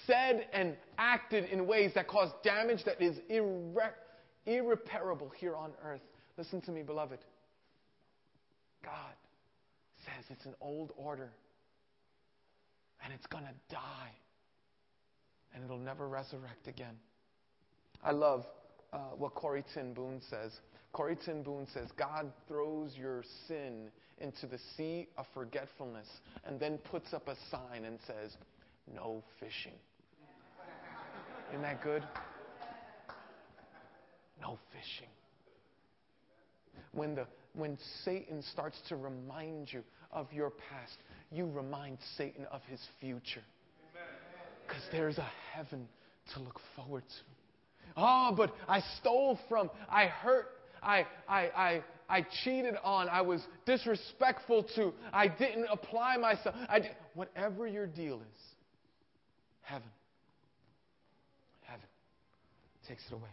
said 0.05 0.47
and 0.51 0.75
acted 0.97 1.45
in 1.45 1.65
ways 1.65 1.91
that 1.95 2.07
cause 2.07 2.29
damage 2.43 2.83
that 2.83 3.01
is 3.01 3.17
irre- 3.29 3.93
irreparable 4.45 5.31
here 5.39 5.55
on 5.55 5.71
earth. 5.83 6.01
Listen 6.37 6.59
to 6.61 6.71
me, 6.71 6.81
beloved. 6.83 7.19
God 8.83 9.13
says 10.05 10.25
it's 10.29 10.45
an 10.45 10.55
old 10.59 10.91
order 10.97 11.31
and 13.03 13.13
it's 13.13 13.25
going 13.27 13.43
to 13.43 13.53
die 13.69 14.11
and 15.53 15.63
it'll 15.63 15.77
never 15.77 16.07
resurrect 16.07 16.67
again. 16.67 16.95
I 18.03 18.11
love 18.11 18.45
uh, 18.93 18.97
what 19.17 19.35
Corrie 19.35 19.63
ten 19.73 19.93
Boom 19.93 20.21
says. 20.29 20.51
Corrie 20.93 21.17
ten 21.25 21.43
Boom 21.43 21.67
says, 21.73 21.87
God 21.97 22.31
throws 22.47 22.95
your 22.97 23.23
sin 23.47 23.89
into 24.19 24.47
the 24.47 24.59
sea 24.77 25.07
of 25.17 25.25
forgetfulness 25.33 26.07
and 26.45 26.59
then 26.59 26.77
puts 26.77 27.13
up 27.13 27.27
a 27.27 27.35
sign 27.49 27.85
and 27.85 27.99
says, 28.05 28.35
No 28.93 29.23
fishing. 29.39 29.77
Isn't 31.49 31.63
that 31.63 31.83
good? 31.83 32.03
No 34.39 34.57
fishing. 34.71 35.09
When, 36.93 37.15
the, 37.15 37.27
when 37.53 37.77
Satan 38.03 38.41
starts 38.51 38.77
to 38.89 38.95
remind 38.95 39.71
you 39.71 39.83
of 40.11 40.31
your 40.33 40.49
past, 40.49 40.97
you 41.31 41.45
remind 41.45 41.97
Satan 42.17 42.45
of 42.51 42.61
his 42.69 42.81
future. 42.99 43.43
Because 44.71 44.87
there's 44.91 45.17
a 45.17 45.29
heaven 45.53 45.87
to 46.33 46.39
look 46.39 46.59
forward 46.75 47.03
to. 47.03 47.91
Oh, 47.97 48.33
but 48.35 48.55
I 48.69 48.81
stole 48.99 49.37
from, 49.49 49.69
I 49.89 50.05
hurt 50.05 50.47
I, 50.81 51.05
I, 51.27 51.39
I, 51.39 51.83
I 52.09 52.25
cheated 52.43 52.75
on, 52.83 53.07
I 53.07 53.21
was 53.21 53.41
disrespectful 53.65 54.63
to, 54.75 54.93
I 55.13 55.27
didn't 55.27 55.67
apply 55.71 56.17
myself. 56.17 56.55
I 56.67 56.79
did, 56.79 56.91
whatever 57.13 57.67
your 57.67 57.85
deal 57.85 58.15
is, 58.15 58.41
heaven, 59.61 59.87
heaven 61.61 61.85
takes 62.87 63.03
it 63.07 63.13
away. 63.13 63.29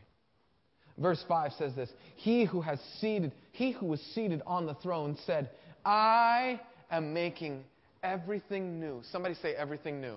Verse 0.98 1.24
5 1.26 1.52
says 1.52 1.74
this 1.74 1.90
He 2.16 2.44
who 2.44 2.60
has 2.60 2.78
seated, 3.00 3.32
he 3.52 3.72
who 3.72 3.86
was 3.86 4.00
seated 4.14 4.42
on 4.46 4.66
the 4.66 4.74
throne 4.74 5.16
said, 5.24 5.50
I 5.84 6.60
am 6.90 7.14
making 7.14 7.64
everything 8.02 8.78
new. 8.78 9.00
Somebody 9.10 9.36
say 9.36 9.54
everything 9.54 10.00
new. 10.00 10.16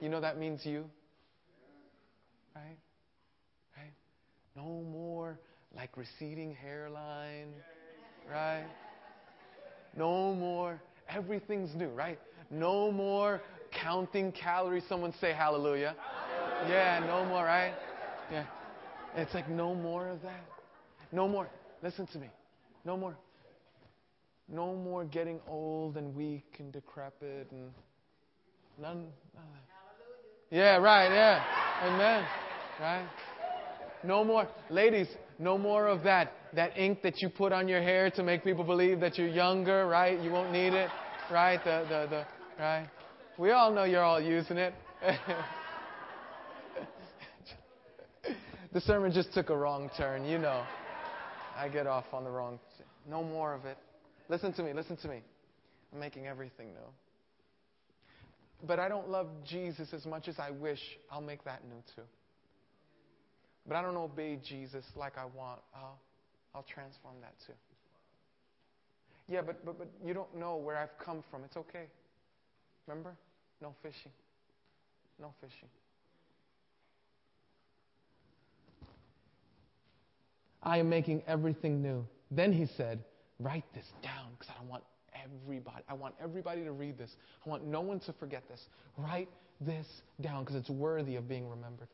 You 0.00 0.08
know 0.08 0.20
that 0.20 0.38
means 0.38 0.64
you? 0.64 0.84
Right? 2.54 2.78
Right? 3.76 3.92
No 4.56 4.82
more 4.90 5.38
like 5.76 5.96
receding 5.96 6.54
hairline, 6.54 7.52
right? 8.30 8.66
No 9.96 10.34
more. 10.34 10.80
Everything's 11.08 11.74
new, 11.74 11.88
right? 11.88 12.18
No 12.50 12.90
more 12.90 13.40
counting 13.82 14.32
calories. 14.32 14.84
Someone 14.88 15.12
say 15.20 15.32
hallelujah. 15.32 15.94
hallelujah. 15.98 16.74
Yeah, 16.74 17.06
no 17.06 17.24
more, 17.26 17.44
right? 17.44 17.74
Yeah. 18.32 18.46
It's 19.16 19.34
like 19.34 19.48
no 19.48 19.74
more 19.74 20.08
of 20.08 20.22
that. 20.22 20.44
No 21.12 21.28
more. 21.28 21.48
Listen 21.82 22.06
to 22.08 22.18
me. 22.18 22.28
No 22.84 22.96
more. 22.96 23.16
No 24.48 24.74
more 24.74 25.04
getting 25.04 25.40
old 25.48 25.96
and 25.96 26.14
weak 26.14 26.56
and 26.58 26.72
decrepit 26.72 27.48
and 27.52 27.70
none. 28.80 29.06
none 29.34 29.44
yeah, 30.50 30.76
right, 30.76 31.08
yeah. 31.08 31.44
Amen. 31.84 32.24
Right? 32.80 33.06
No 34.02 34.24
more. 34.24 34.48
Ladies, 34.68 35.06
no 35.38 35.56
more 35.56 35.86
of 35.86 36.02
that, 36.02 36.32
that 36.54 36.76
ink 36.76 37.02
that 37.02 37.20
you 37.22 37.28
put 37.28 37.52
on 37.52 37.68
your 37.68 37.80
hair 37.82 38.10
to 38.10 38.22
make 38.22 38.42
people 38.42 38.64
believe 38.64 39.00
that 39.00 39.16
you're 39.18 39.28
younger, 39.28 39.86
right? 39.86 40.20
You 40.20 40.30
won't 40.30 40.52
need 40.52 40.72
it, 40.74 40.90
right? 41.30 41.62
The, 41.64 41.84
the, 41.88 42.06
the, 42.08 42.26
right? 42.58 42.88
We 43.38 43.52
all 43.52 43.70
know 43.72 43.84
you're 43.84 44.02
all 44.02 44.20
using 44.20 44.58
it. 44.58 44.74
the 48.72 48.80
sermon 48.80 49.12
just 49.12 49.32
took 49.32 49.50
a 49.50 49.56
wrong 49.56 49.90
turn, 49.96 50.24
you 50.24 50.38
know. 50.38 50.64
I 51.56 51.68
get 51.68 51.86
off 51.86 52.06
on 52.12 52.24
the 52.24 52.30
wrong. 52.30 52.58
No 53.08 53.22
more 53.22 53.54
of 53.54 53.64
it. 53.66 53.78
Listen 54.28 54.52
to 54.54 54.62
me, 54.62 54.72
listen 54.72 54.96
to 54.98 55.08
me. 55.08 55.22
I'm 55.92 56.00
making 56.00 56.26
everything 56.26 56.68
new. 56.68 57.09
But 58.66 58.78
I 58.78 58.88
don't 58.88 59.08
love 59.08 59.28
Jesus 59.44 59.92
as 59.92 60.04
much 60.06 60.28
as 60.28 60.38
I 60.38 60.50
wish. 60.50 60.80
I'll 61.10 61.20
make 61.20 61.44
that 61.44 61.64
new 61.64 61.82
too 61.94 62.02
but 63.66 63.76
I 63.76 63.82
don't 63.82 63.96
obey 63.96 64.38
Jesus 64.44 64.84
like 64.96 65.16
I 65.16 65.24
want, 65.24 65.60
I'll, 65.74 65.98
I'll 66.54 66.64
transform 66.64 67.14
that 67.20 67.34
too. 67.46 67.52
Yeah, 69.28 69.42
but, 69.42 69.64
but, 69.64 69.78
but 69.78 69.88
you 70.04 70.12
don't 70.12 70.34
know 70.36 70.56
where 70.56 70.76
I've 70.76 70.98
come 70.98 71.22
from. 71.30 71.44
It's 71.44 71.56
okay. 71.56 71.84
Remember? 72.86 73.14
No 73.62 73.74
fishing. 73.80 74.10
No 75.20 75.32
fishing. 75.40 75.68
I 80.62 80.78
am 80.78 80.88
making 80.88 81.22
everything 81.28 81.80
new. 81.80 82.04
Then 82.30 82.52
he 82.52 82.66
said, 82.76 83.04
Write 83.38 83.64
this 83.72 83.86
down 84.02 84.32
because 84.36 84.52
I 84.54 84.60
don't 84.60 84.68
want 84.68 84.82
everybody. 85.24 85.82
I 85.88 85.94
want 85.94 86.14
everybody 86.22 86.64
to 86.64 86.72
read 86.72 86.98
this. 86.98 87.10
I 87.44 87.48
want 87.48 87.66
no 87.66 87.80
one 87.80 88.00
to 88.00 88.12
forget 88.14 88.42
this. 88.48 88.60
Write 88.96 89.28
this 89.60 89.86
down 90.20 90.44
because 90.44 90.56
it's 90.56 90.70
worthy 90.70 91.16
of 91.16 91.28
being 91.28 91.48
remembered. 91.48 91.88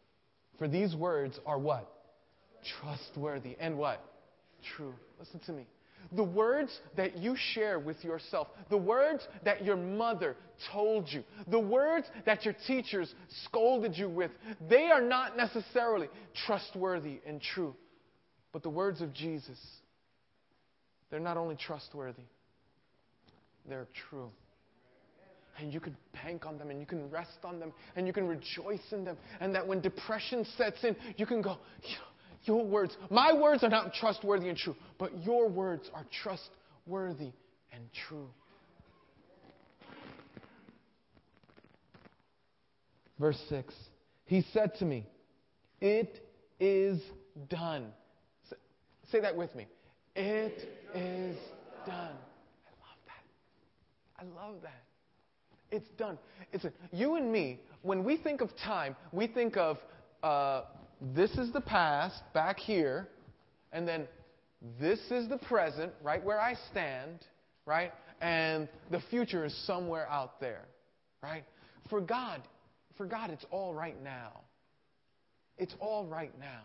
For 0.59 0.69
these 0.69 0.95
words 0.95 1.39
are 1.47 1.59
what? 1.59 1.93
Trustworthy. 2.81 3.57
And 3.61 3.77
what? 3.77 4.05
True. 4.77 4.95
Listen 5.19 5.41
to 5.47 5.53
me. 5.53 5.67
The 6.13 6.23
words 6.23 6.71
that 6.97 7.17
you 7.19 7.35
share 7.55 7.79
with 7.79 8.05
yourself, 8.05 8.49
the 8.71 8.77
words 8.77 9.27
that 9.45 9.65
your 9.65 9.77
mother 9.77 10.37
told 10.73 11.09
you, 11.11 11.25
the 11.49 11.59
words 11.59 12.07
that 12.27 12.45
your 12.45 12.55
teachers 12.67 13.13
scolded 13.45 13.97
you 13.97 14.09
with, 14.09 14.31
they 14.69 14.85
are 14.85 15.01
not 15.01 15.37
necessarily 15.37 16.09
trustworthy 16.47 17.19
and 17.27 17.41
true. 17.41 17.75
But 18.53 18.63
the 18.63 18.71
words 18.71 19.01
of 19.01 19.13
Jesus, 19.13 19.59
they're 21.11 21.19
not 21.19 21.37
only 21.37 21.57
trustworthy, 21.57 22.23
they're 23.69 23.89
true. 24.09 24.31
And 25.59 25.73
you 25.73 25.81
can 25.81 25.97
bank 26.13 26.45
on 26.45 26.59
them 26.59 26.71
and 26.71 26.81
you 26.81 26.87
can 26.87 27.11
rest 27.11 27.39
on 27.43 27.59
them 27.59 27.73
and 27.95 28.07
you 28.07 28.13
can 28.13 28.27
rejoice 28.27 28.93
in 28.93 29.05
them. 29.05 29.17
And 29.41 29.55
that 29.55 29.67
when 29.67 29.81
depression 29.81 30.47
sets 30.57 30.85
in, 30.85 30.95
you 31.17 31.25
can 31.25 31.41
go, 31.41 31.59
Your 32.45 32.65
words, 32.65 32.97
my 33.11 33.33
words 33.33 33.65
are 33.65 33.71
not 33.71 33.95
trustworthy 33.95 34.49
and 34.49 34.59
true, 34.59 34.77
but 34.99 35.11
your 35.25 35.49
words 35.49 35.91
are 35.95 36.05
trustworthy 36.23 37.33
and 37.73 37.83
true. 38.09 38.29
Verse 43.19 43.41
6 43.49 43.75
He 44.27 44.45
said 44.53 44.75
to 44.79 44.85
me, 44.85 45.07
It 45.81 46.23
is 46.61 47.01
done. 47.49 47.93
Say 49.11 49.21
that 49.21 49.37
with 49.37 49.55
me. 49.55 49.67
It 50.15 50.69
is 50.95 51.37
done. 51.87 52.17
I 54.19 54.25
love 54.25 54.63
that. 54.63 54.83
It's 55.71 55.89
done. 55.99 56.19
It's 56.53 56.65
a, 56.65 56.73
you 56.93 57.17
and 57.17 57.31
me. 57.31 57.61
When 57.83 58.05
we 58.05 58.17
think 58.17 58.41
of 58.41 58.51
time, 58.57 58.97
we 59.13 59.27
think 59.27 59.57
of 59.57 59.79
uh, 60.23 60.63
this 61.15 61.31
is 61.33 61.53
the 61.53 61.61
past 61.61 62.23
back 62.33 62.59
here, 62.59 63.09
and 63.73 63.87
then 63.87 64.07
this 64.81 64.99
is 65.11 65.29
the 65.29 65.39
present, 65.39 65.93
right 66.03 66.25
where 66.25 66.41
I 66.41 66.55
stand, 66.71 67.25
right, 67.67 67.93
and 68.21 68.69
the 68.91 69.01
future 69.11 69.45
is 69.45 69.55
somewhere 69.67 70.09
out 70.09 70.41
there, 70.41 70.65
right. 71.23 71.45
For 71.91 72.01
God, 72.01 72.43
for 72.97 73.07
God, 73.07 73.31
it's 73.31 73.45
all 73.51 73.75
right 73.75 74.01
now. 74.03 74.41
It's 75.59 75.75
all 75.81 76.07
right 76.07 76.33
now. 76.39 76.63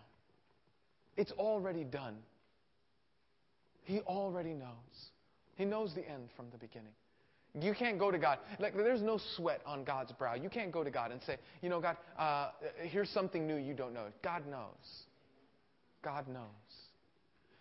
It's 1.17 1.31
already 1.33 1.83
done. 1.83 2.17
He 3.83 3.99
already 4.01 4.53
knows. 4.53 5.09
He 5.55 5.65
knows 5.65 5.93
the 5.93 6.07
end 6.07 6.29
from 6.35 6.47
the 6.51 6.57
beginning. 6.57 6.93
You 7.59 7.73
can't 7.73 7.99
go 7.99 8.11
to 8.11 8.17
God. 8.17 8.39
Like, 8.59 8.75
there's 8.75 9.01
no 9.01 9.19
sweat 9.35 9.61
on 9.65 9.83
God's 9.83 10.13
brow. 10.13 10.35
You 10.35 10.49
can't 10.49 10.71
go 10.71 10.83
to 10.83 10.91
God 10.91 11.11
and 11.11 11.21
say, 11.23 11.37
you 11.61 11.69
know, 11.69 11.81
God, 11.81 11.97
uh, 12.17 12.51
here's 12.83 13.09
something 13.09 13.45
new 13.45 13.57
you 13.57 13.73
don't 13.73 13.93
know. 13.93 14.05
God 14.23 14.47
knows. 14.47 15.03
God 16.01 16.27
knows. 16.29 16.45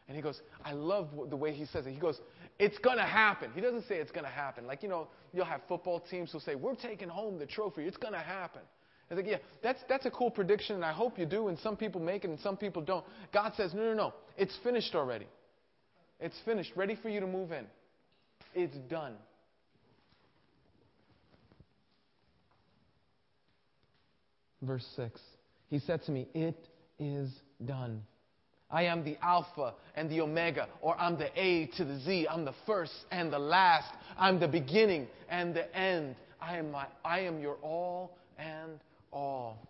And 0.06 0.16
he 0.16 0.22
goes, 0.22 0.40
I 0.64 0.72
love 0.72 1.08
the 1.28 1.36
way 1.36 1.52
he 1.52 1.66
says 1.66 1.86
it. 1.86 1.92
He 1.92 2.00
goes, 2.00 2.20
it's 2.58 2.78
going 2.78 2.98
to 2.98 3.04
happen. 3.04 3.50
He 3.54 3.60
doesn't 3.60 3.86
say 3.88 3.96
it's 3.96 4.10
going 4.10 4.24
to 4.24 4.30
happen. 4.30 4.66
Like, 4.66 4.82
you 4.82 4.88
know, 4.88 5.08
you'll 5.32 5.44
have 5.44 5.60
football 5.68 6.00
teams 6.00 6.30
who'll 6.30 6.40
say, 6.40 6.54
we're 6.54 6.74
taking 6.74 7.08
home 7.08 7.38
the 7.38 7.46
trophy. 7.46 7.82
It's 7.82 7.96
going 7.96 8.14
to 8.14 8.20
happen. 8.20 8.62
It's 9.08 9.16
like, 9.16 9.26
yeah, 9.26 9.38
that's, 9.62 9.80
that's 9.88 10.06
a 10.06 10.10
cool 10.10 10.30
prediction, 10.30 10.76
and 10.76 10.84
I 10.84 10.92
hope 10.92 11.18
you 11.18 11.26
do, 11.26 11.48
and 11.48 11.58
some 11.58 11.76
people 11.76 12.00
make 12.00 12.24
it 12.24 12.30
and 12.30 12.38
some 12.40 12.56
people 12.56 12.80
don't. 12.80 13.04
God 13.32 13.52
says, 13.56 13.74
no, 13.74 13.82
no, 13.82 13.94
no. 13.94 14.14
It's 14.36 14.56
finished 14.62 14.94
already. 14.94 15.26
It's 16.20 16.36
finished, 16.44 16.72
ready 16.76 16.96
for 17.00 17.08
you 17.08 17.18
to 17.18 17.26
move 17.26 17.50
in. 17.50 17.66
It's 18.54 18.76
done. 18.88 19.14
Verse 24.62 24.86
6. 24.96 25.20
He 25.68 25.78
said 25.78 26.02
to 26.04 26.12
me, 26.12 26.28
It 26.34 26.68
is 26.98 27.30
done. 27.64 28.02
I 28.70 28.84
am 28.84 29.02
the 29.02 29.16
Alpha 29.20 29.74
and 29.96 30.08
the 30.08 30.20
Omega, 30.20 30.68
or 30.80 30.98
I'm 30.98 31.18
the 31.18 31.30
A 31.40 31.66
to 31.76 31.84
the 31.84 31.98
Z. 32.00 32.28
I'm 32.30 32.44
the 32.44 32.54
first 32.66 32.92
and 33.10 33.32
the 33.32 33.38
last. 33.38 33.92
I'm 34.16 34.38
the 34.38 34.48
beginning 34.48 35.08
and 35.28 35.54
the 35.54 35.74
end. 35.76 36.14
I 36.40 36.58
am, 36.58 36.70
my, 36.70 36.86
I 37.04 37.20
am 37.20 37.40
your 37.40 37.56
all 37.62 38.16
and 38.38 38.78
all. 39.12 39.66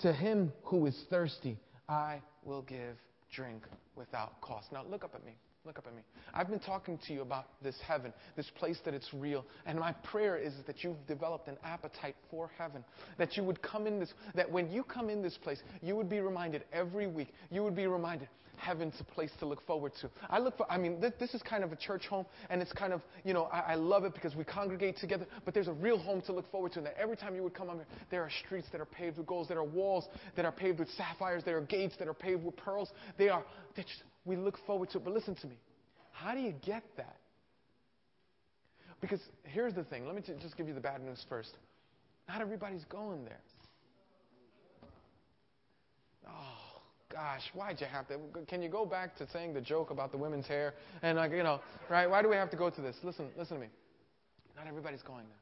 To 0.00 0.12
him 0.12 0.52
who 0.64 0.86
is 0.86 0.98
thirsty, 1.08 1.56
I 1.88 2.20
will 2.44 2.62
give 2.62 2.96
drink 3.34 3.62
without 3.96 4.40
cost. 4.40 4.70
Now, 4.72 4.84
look 4.88 5.04
up 5.04 5.14
at 5.14 5.24
me. 5.24 5.32
Look 5.64 5.78
up 5.78 5.86
at 5.86 5.94
me. 5.94 6.02
I've 6.34 6.48
been 6.48 6.58
talking 6.58 6.98
to 7.06 7.12
you 7.12 7.22
about 7.22 7.46
this 7.62 7.76
heaven, 7.86 8.12
this 8.34 8.50
place 8.58 8.78
that 8.84 8.94
it's 8.94 9.08
real. 9.14 9.44
And 9.64 9.78
my 9.78 9.92
prayer 9.92 10.36
is 10.36 10.52
that 10.66 10.82
you've 10.82 11.06
developed 11.06 11.46
an 11.46 11.56
appetite 11.62 12.16
for 12.32 12.50
heaven. 12.58 12.84
That 13.16 13.36
you 13.36 13.44
would 13.44 13.62
come 13.62 13.86
in 13.86 14.00
this, 14.00 14.12
that 14.34 14.50
when 14.50 14.72
you 14.72 14.82
come 14.82 15.08
in 15.08 15.22
this 15.22 15.38
place, 15.40 15.62
you 15.80 15.94
would 15.94 16.08
be 16.08 16.18
reminded 16.18 16.64
every 16.72 17.06
week, 17.06 17.28
you 17.48 17.62
would 17.62 17.76
be 17.76 17.86
reminded, 17.86 18.28
heaven's 18.56 18.94
a 18.98 19.04
place 19.04 19.30
to 19.38 19.46
look 19.46 19.64
forward 19.64 19.92
to. 20.00 20.10
I 20.28 20.40
look 20.40 20.56
for, 20.56 20.70
I 20.70 20.78
mean, 20.78 21.00
this, 21.00 21.12
this 21.20 21.32
is 21.32 21.42
kind 21.42 21.62
of 21.62 21.70
a 21.70 21.76
church 21.76 22.06
home, 22.06 22.26
and 22.50 22.60
it's 22.60 22.72
kind 22.72 22.92
of, 22.92 23.00
you 23.24 23.32
know, 23.32 23.44
I, 23.44 23.60
I, 23.60 23.74
love 23.76 24.04
it 24.04 24.14
because 24.14 24.34
we 24.34 24.44
congregate 24.44 24.96
together, 24.98 25.26
but 25.44 25.54
there's 25.54 25.68
a 25.68 25.72
real 25.72 25.98
home 25.98 26.22
to 26.22 26.32
look 26.32 26.50
forward 26.50 26.72
to. 26.72 26.78
And 26.78 26.86
that 26.86 26.96
every 26.98 27.16
time 27.16 27.34
you 27.36 27.42
would 27.42 27.54
come 27.54 27.68
here, 27.68 27.86
there 28.10 28.22
are 28.22 28.30
streets 28.44 28.66
that 28.72 28.80
are 28.80 28.86
paved 28.86 29.18
with 29.18 29.26
golds, 29.26 29.48
there 29.48 29.58
are 29.58 29.64
walls 29.64 30.06
that 30.36 30.44
are 30.44 30.52
paved 30.52 30.80
with 30.80 30.88
sapphires, 30.96 31.42
there 31.44 31.58
are 31.58 31.62
gates 31.62 31.94
that 31.98 32.08
are 32.08 32.14
paved 32.14 32.44
with 32.44 32.56
pearls. 32.56 32.90
They 33.16 33.28
are, 33.28 33.44
just, 33.76 34.02
we 34.24 34.36
look 34.36 34.58
forward 34.66 34.90
to 34.90 34.98
it. 34.98 35.04
But 35.04 35.14
listen 35.14 35.34
to 35.36 35.46
me. 35.46 35.56
How 36.12 36.34
do 36.34 36.40
you 36.40 36.52
get 36.64 36.84
that? 36.96 37.16
Because 39.00 39.20
here's 39.42 39.74
the 39.74 39.84
thing. 39.84 40.06
Let 40.06 40.14
me 40.14 40.22
t- 40.22 40.34
just 40.40 40.56
give 40.56 40.68
you 40.68 40.74
the 40.74 40.80
bad 40.80 41.02
news 41.02 41.24
first. 41.28 41.50
Not 42.28 42.40
everybody's 42.40 42.84
going 42.84 43.24
there. 43.24 43.40
Oh, 46.28 46.80
gosh, 47.12 47.42
why'd 47.52 47.80
you 47.80 47.86
have 47.88 48.06
to? 48.08 48.18
Can 48.46 48.62
you 48.62 48.68
go 48.68 48.86
back 48.86 49.16
to 49.16 49.28
saying 49.30 49.54
the 49.54 49.60
joke 49.60 49.90
about 49.90 50.12
the 50.12 50.18
women's 50.18 50.46
hair? 50.46 50.74
And, 51.02 51.18
like, 51.18 51.32
you 51.32 51.42
know, 51.42 51.60
right? 51.90 52.08
Why 52.08 52.22
do 52.22 52.28
we 52.28 52.36
have 52.36 52.50
to 52.50 52.56
go 52.56 52.70
to 52.70 52.80
this? 52.80 52.96
Listen, 53.02 53.28
listen 53.36 53.56
to 53.56 53.62
me. 53.62 53.68
Not 54.56 54.68
everybody's 54.68 55.02
going 55.02 55.24
there. 55.24 55.38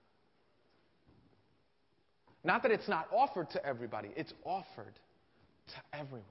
Not 2.42 2.62
that 2.62 2.72
it's 2.72 2.88
not 2.88 3.06
offered 3.12 3.50
to 3.50 3.64
everybody, 3.64 4.10
it's 4.16 4.32
offered 4.44 4.94
to 5.68 5.98
everyone. 5.98 6.24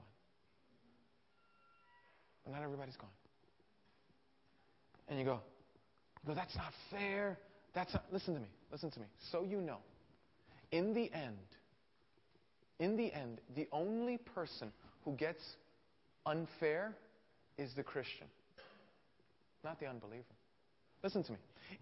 But 2.44 2.52
not 2.52 2.62
everybody's 2.62 2.96
gone. 2.96 3.10
And 5.08 5.18
you 5.18 5.24
go, 5.24 5.40
you 6.22 6.28
go, 6.28 6.34
that's 6.34 6.54
not 6.56 6.72
fair. 6.90 7.38
That's 7.74 7.92
not, 7.92 8.04
listen 8.12 8.34
to 8.34 8.40
me. 8.40 8.48
Listen 8.70 8.90
to 8.90 9.00
me. 9.00 9.06
So 9.32 9.44
you 9.44 9.60
know, 9.60 9.78
in 10.72 10.94
the 10.94 11.10
end, 11.12 11.36
in 12.78 12.96
the 12.96 13.12
end, 13.12 13.40
the 13.54 13.68
only 13.72 14.18
person 14.18 14.72
who 15.04 15.12
gets 15.12 15.42
unfair 16.26 16.96
is 17.58 17.70
the 17.74 17.82
Christian, 17.82 18.26
not 19.64 19.78
the 19.80 19.86
unbeliever. 19.86 20.24
Listen 21.02 21.22
to 21.24 21.32
me. 21.32 21.38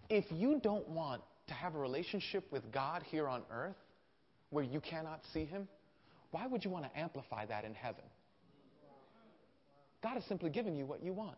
If 0.09 0.25
you 0.31 0.59
don't 0.61 0.87
want 0.89 1.21
to 1.47 1.53
have 1.53 1.75
a 1.75 1.79
relationship 1.79 2.51
with 2.51 2.71
God 2.71 3.03
here 3.03 3.27
on 3.27 3.43
earth 3.51 3.75
where 4.49 4.63
you 4.63 4.79
cannot 4.81 5.21
see 5.33 5.45
Him, 5.45 5.67
why 6.31 6.47
would 6.47 6.63
you 6.63 6.71
want 6.71 6.85
to 6.85 6.99
amplify 6.99 7.45
that 7.45 7.65
in 7.65 7.73
heaven? 7.73 8.03
God 10.01 10.13
has 10.13 10.23
simply 10.25 10.49
given 10.49 10.75
you 10.75 10.85
what 10.85 11.03
you 11.03 11.13
want. 11.13 11.37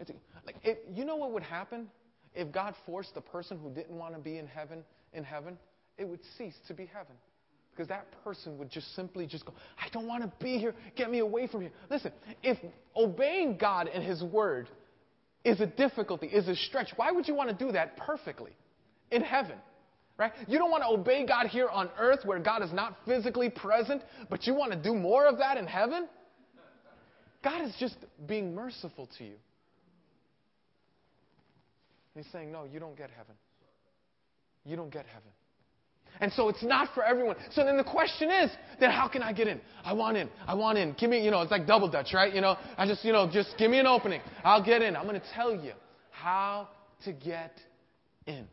It's, 0.00 0.10
like, 0.44 0.56
if, 0.62 0.78
you 0.92 1.04
know 1.04 1.16
what 1.16 1.32
would 1.32 1.42
happen 1.42 1.88
if 2.34 2.50
God 2.52 2.74
forced 2.84 3.14
the 3.14 3.20
person 3.20 3.58
who 3.58 3.70
didn't 3.70 3.96
want 3.96 4.14
to 4.14 4.20
be 4.20 4.38
in 4.38 4.46
heaven 4.46 4.84
in 5.12 5.24
heaven? 5.24 5.56
It 5.96 6.08
would 6.08 6.20
cease 6.36 6.54
to 6.68 6.74
be 6.74 6.86
heaven. 6.86 7.14
Because 7.70 7.88
that 7.88 8.06
person 8.22 8.56
would 8.58 8.70
just 8.70 8.94
simply 8.94 9.26
just 9.26 9.44
go, 9.44 9.52
I 9.78 9.88
don't 9.92 10.06
want 10.06 10.22
to 10.22 10.32
be 10.44 10.58
here. 10.58 10.74
Get 10.96 11.10
me 11.10 11.18
away 11.18 11.48
from 11.48 11.62
here. 11.62 11.72
Listen, 11.90 12.12
if 12.42 12.58
obeying 12.96 13.56
God 13.56 13.88
and 13.88 14.02
His 14.02 14.22
Word 14.22 14.68
is 15.44 15.60
a 15.60 15.66
difficulty, 15.66 16.26
is 16.26 16.46
a 16.48 16.54
stretch, 16.54 16.90
why 16.96 17.10
would 17.10 17.26
you 17.26 17.34
want 17.34 17.50
to 17.50 17.64
do 17.64 17.72
that 17.72 17.96
perfectly 17.96 18.52
in 19.10 19.22
heaven? 19.22 19.56
Right? 20.16 20.32
You 20.46 20.58
don't 20.58 20.70
want 20.70 20.84
to 20.84 20.88
obey 20.88 21.26
God 21.26 21.48
here 21.48 21.68
on 21.68 21.90
earth 21.98 22.20
where 22.24 22.38
God 22.38 22.62
is 22.62 22.72
not 22.72 22.96
physically 23.04 23.50
present, 23.50 24.02
but 24.30 24.46
you 24.46 24.54
want 24.54 24.70
to 24.70 24.78
do 24.80 24.94
more 24.94 25.26
of 25.26 25.38
that 25.38 25.58
in 25.58 25.66
heaven? 25.66 26.06
God 27.44 27.62
is 27.62 27.74
just 27.78 27.96
being 28.26 28.54
merciful 28.54 29.08
to 29.18 29.24
you. 29.24 29.34
He's 32.14 32.26
saying, 32.32 32.50
No, 32.50 32.64
you 32.64 32.80
don't 32.80 32.96
get 32.96 33.10
heaven. 33.10 33.34
You 34.64 34.76
don't 34.76 34.90
get 34.90 35.04
heaven. 35.06 35.28
And 36.20 36.32
so 36.32 36.48
it's 36.48 36.62
not 36.62 36.94
for 36.94 37.04
everyone. 37.04 37.36
So 37.52 37.64
then 37.64 37.76
the 37.76 37.84
question 37.84 38.30
is, 38.30 38.50
then 38.78 38.90
how 38.90 39.08
can 39.08 39.20
I 39.20 39.32
get 39.32 39.48
in? 39.48 39.60
I 39.84 39.92
want 39.92 40.16
in. 40.16 40.28
I 40.46 40.54
want 40.54 40.78
in. 40.78 40.92
Give 40.92 41.10
me, 41.10 41.24
you 41.24 41.32
know, 41.32 41.42
it's 41.42 41.50
like 41.50 41.66
double 41.66 41.90
dutch, 41.90 42.14
right? 42.14 42.32
You 42.32 42.40
know, 42.40 42.56
I 42.78 42.86
just, 42.86 43.04
you 43.04 43.12
know, 43.12 43.28
just 43.28 43.56
give 43.58 43.68
me 43.68 43.80
an 43.80 43.86
opening. 43.88 44.20
I'll 44.44 44.62
get 44.62 44.80
in. 44.80 44.94
I'm 44.94 45.08
going 45.08 45.20
to 45.20 45.26
tell 45.34 45.52
you 45.52 45.72
how 46.12 46.68
to 47.04 47.12
get 47.12 47.58
in. 48.26 48.46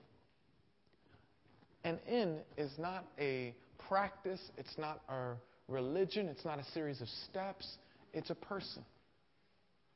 And 1.84 2.00
in 2.08 2.38
is 2.58 2.72
not 2.80 3.06
a 3.20 3.54
practice, 3.88 4.42
it's 4.58 4.78
not 4.78 5.02
a 5.10 5.34
religion, 5.68 6.28
it's 6.28 6.46
not 6.46 6.60
a 6.60 6.66
series 6.74 7.02
of 7.02 7.08
steps, 7.30 7.78
it's 8.14 8.30
a 8.30 8.36
person. 8.36 8.84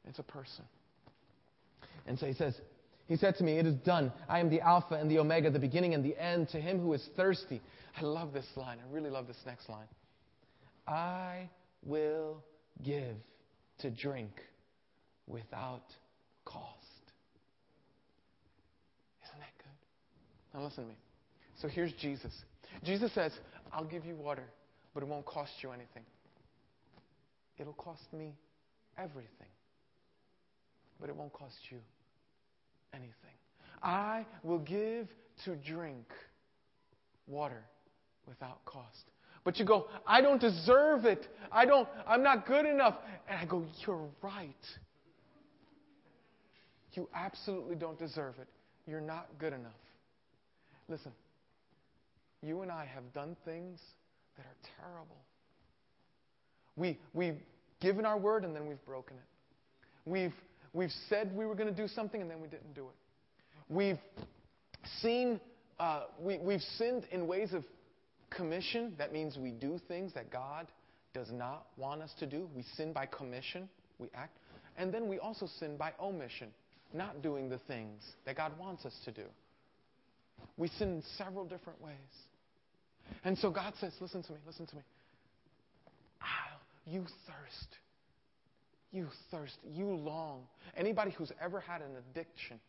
It's 0.08 0.20
a 0.20 0.24
person. 0.24 0.66
And 2.08 2.20
so 2.20 2.26
he 2.26 2.34
says, 2.34 2.56
he 3.08 3.16
said 3.16 3.36
to 3.38 3.44
me, 3.44 3.58
It 3.58 3.66
is 3.66 3.76
done. 3.76 4.12
I 4.28 4.40
am 4.40 4.50
the 4.50 4.62
Alpha 4.62 4.96
and 4.96 5.10
the 5.10 5.20
Omega, 5.20 5.50
the 5.50 5.60
beginning 5.60 5.94
and 5.94 6.04
the 6.04 6.18
end. 6.22 6.50
To 6.50 6.60
him 6.60 6.80
who 6.80 6.94
is 6.94 7.08
thirsty. 7.16 7.62
I 7.98 8.02
love 8.04 8.34
this 8.34 8.48
line. 8.56 8.78
I 8.80 8.94
really 8.94 9.10
love 9.10 9.28
this 9.28 9.38
next 9.46 9.70
line. 9.70 9.88
I 10.88 11.50
will 11.84 12.44
give 12.84 13.16
to 13.80 13.90
drink 13.90 14.32
without 15.28 15.84
cost. 16.46 16.66
Isn't 19.24 19.40
that 19.40 19.58
good? 19.58 20.58
Now 20.58 20.66
listen 20.66 20.84
to 20.84 20.90
me. 20.90 20.98
So 21.62 21.68
here's 21.68 21.94
Jesus. 21.94 22.34
Jesus 22.84 23.14
says, 23.14 23.32
I'll 23.72 23.86
give 23.86 24.06
you 24.06 24.16
water, 24.16 24.44
but 24.94 25.04
it 25.04 25.10
won't 25.10 25.26
cost 25.26 25.52
you 25.62 25.72
anything. 25.72 26.04
It'll 27.58 27.74
cost 27.74 28.12
me 28.14 28.34
everything, 28.98 29.48
but 31.00 31.10
it 31.10 31.16
won't 31.16 31.34
cost 31.34 31.58
you 31.70 31.78
anything. 32.94 33.14
I 33.82 34.26
will 34.44 34.60
give 34.60 35.08
to 35.46 35.56
drink 35.56 36.06
water 37.28 37.64
without 38.28 38.64
cost. 38.66 39.12
But 39.44 39.60
you 39.60 39.66
go, 39.66 39.88
I 40.08 40.22
don't 40.22 40.42
deserve 40.42 41.06
it. 41.06 41.28
I 41.52 41.66
don't, 41.66 41.88
I'm 42.08 42.24
not 42.24 42.48
good 42.48 42.66
enough. 42.66 42.96
And 43.30 43.40
I 43.40 43.46
go, 43.46 43.64
You're 43.86 44.08
right. 44.22 44.50
You 46.94 47.10
absolutely 47.14 47.76
don't 47.76 48.00
deserve 48.00 48.36
it. 48.40 48.48
You're 48.88 49.02
not 49.02 49.28
good 49.38 49.54
enough. 49.54 49.72
Listen, 50.88 51.12
you 52.42 52.62
and 52.62 52.72
I 52.72 52.86
have 52.86 53.12
done 53.14 53.36
things 53.44 53.80
that 54.38 54.46
are 54.46 54.56
terrible. 54.82 55.18
We, 56.76 57.00
we've 57.14 57.38
given 57.82 58.06
our 58.06 58.18
word 58.18 58.44
and 58.44 58.56
then 58.56 58.68
we've 58.68 58.84
broken 58.86 59.18
it. 59.18 60.10
We've, 60.10 60.34
we've 60.74 60.92
said 61.10 61.36
we 61.36 61.46
were 61.46 61.56
going 61.56 61.74
to 61.74 61.82
do 61.82 61.88
something 61.88 62.22
and 62.22 62.30
then 62.30 62.42
we 62.42 62.48
didn't 62.48 62.74
do 62.74 62.88
it. 62.88 62.96
We've 63.70 64.00
seen, 65.02 65.40
uh, 65.80 66.04
we, 66.20 66.38
we've 66.38 66.62
sinned 66.78 67.08
in 67.12 67.28
ways 67.28 67.54
of 67.54 67.64
commission. 68.30 68.94
That 68.98 69.14
means 69.14 69.38
we 69.38 69.52
do 69.52 69.80
things 69.88 70.14
that 70.14 70.32
God 70.32 70.68
does 71.14 71.32
not 71.32 71.68
want 71.78 72.02
us 72.02 72.12
to 72.20 72.26
do. 72.26 72.50
We 72.56 72.64
sin 72.76 72.94
by 72.94 73.06
commission, 73.08 73.70
we 73.98 74.10
act. 74.14 74.38
And 74.78 74.94
then 74.94 75.08
we 75.08 75.20
also 75.20 75.48
sin 75.60 75.78
by 75.78 75.94
omission, 76.00 76.50
not 76.94 77.22
doing 77.22 77.50
the 77.50 77.60
things 77.60 78.04
that 78.26 78.36
God 78.36 78.52
wants 78.60 78.86
us 78.86 78.94
to 79.06 79.12
do. 79.12 79.24
We 80.58 80.68
sin 80.68 80.90
in 80.90 81.04
several 81.18 81.46
different 81.46 81.82
ways. 81.82 81.94
And 83.24 83.38
so 83.38 83.50
God 83.50 83.74
says, 83.80 83.94
Listen 84.02 84.22
to 84.24 84.34
me, 84.34 84.40
listen 84.46 84.66
to 84.68 84.76
me. 84.76 84.82
You 86.86 87.06
thirst. 87.28 87.78
You 88.92 89.08
thirst. 89.32 89.58
You 89.74 89.88
long. 89.88 90.44
Anybody 90.78 91.12
who's 91.12 91.32
ever 91.42 91.60
had 91.60 91.82
an 91.82 91.92
addiction 91.98 92.60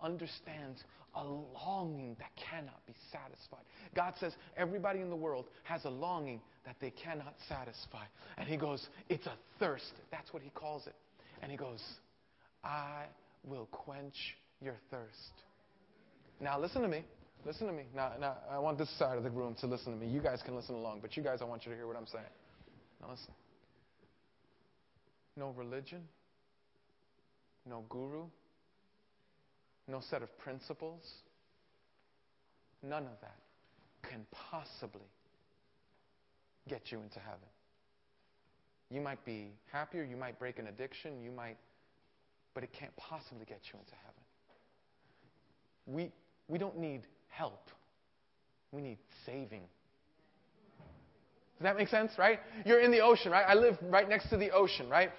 understands 0.00 0.82
a 1.14 1.24
longing 1.24 2.16
that 2.18 2.30
cannot 2.36 2.84
be 2.86 2.94
satisfied. 3.10 3.64
God 3.94 4.14
says 4.20 4.32
everybody 4.56 5.00
in 5.00 5.10
the 5.10 5.16
world 5.16 5.46
has 5.64 5.84
a 5.84 5.90
longing 5.90 6.40
that 6.64 6.76
they 6.80 6.90
cannot 6.90 7.34
satisfy. 7.48 8.04
And 8.36 8.48
He 8.48 8.56
goes, 8.56 8.86
It's 9.08 9.26
a 9.26 9.34
thirst. 9.58 9.92
That's 10.10 10.32
what 10.32 10.42
He 10.42 10.50
calls 10.50 10.86
it. 10.86 10.94
And 11.42 11.50
He 11.50 11.56
goes, 11.56 11.82
I 12.64 13.04
will 13.44 13.66
quench 13.66 14.36
your 14.60 14.76
thirst. 14.90 15.32
Now, 16.40 16.58
listen 16.58 16.82
to 16.82 16.88
me. 16.88 17.04
Listen 17.44 17.66
to 17.66 17.72
me. 17.72 17.84
Now, 17.94 18.12
now, 18.20 18.36
I 18.50 18.58
want 18.58 18.78
this 18.78 18.90
side 18.98 19.16
of 19.16 19.24
the 19.24 19.30
room 19.30 19.56
to 19.60 19.66
listen 19.66 19.92
to 19.92 19.98
me. 19.98 20.10
You 20.10 20.20
guys 20.20 20.40
can 20.44 20.54
listen 20.54 20.74
along, 20.74 21.00
but 21.00 21.16
you 21.16 21.22
guys, 21.22 21.38
I 21.40 21.44
want 21.44 21.64
you 21.64 21.72
to 21.72 21.76
hear 21.76 21.86
what 21.86 21.96
I'm 21.96 22.06
saying. 22.06 22.24
Now, 23.00 23.10
listen. 23.10 23.32
No 25.38 25.50
religion, 25.50 26.02
no 27.64 27.84
guru, 27.88 28.24
no 29.86 30.00
set 30.10 30.20
of 30.20 30.36
principles, 30.38 31.02
none 32.82 33.04
of 33.04 33.20
that 33.20 33.36
can 34.10 34.26
possibly 34.50 35.06
get 36.68 36.90
you 36.90 37.00
into 37.00 37.20
heaven. 37.20 37.38
You 38.90 39.00
might 39.00 39.24
be 39.24 39.52
happier, 39.70 40.02
you 40.02 40.16
might 40.16 40.40
break 40.40 40.58
an 40.58 40.66
addiction, 40.66 41.22
you 41.22 41.30
might, 41.30 41.56
but 42.52 42.64
it 42.64 42.70
can't 42.72 42.94
possibly 42.96 43.44
get 43.44 43.60
you 43.72 43.78
into 43.78 43.94
heaven. 43.94 44.22
We, 45.86 46.12
we 46.48 46.58
don't 46.58 46.78
need 46.78 47.02
help, 47.28 47.68
we 48.72 48.82
need 48.82 48.98
saving. 49.24 49.62
Does 51.58 51.64
that 51.64 51.76
make 51.76 51.88
sense, 51.88 52.12
right? 52.18 52.40
You're 52.64 52.80
in 52.80 52.90
the 52.90 53.00
ocean, 53.00 53.30
right? 53.30 53.44
I 53.46 53.54
live 53.54 53.76
right 53.82 54.08
next 54.08 54.30
to 54.30 54.36
the 54.36 54.50
ocean, 54.50 54.88
right? 54.88 55.10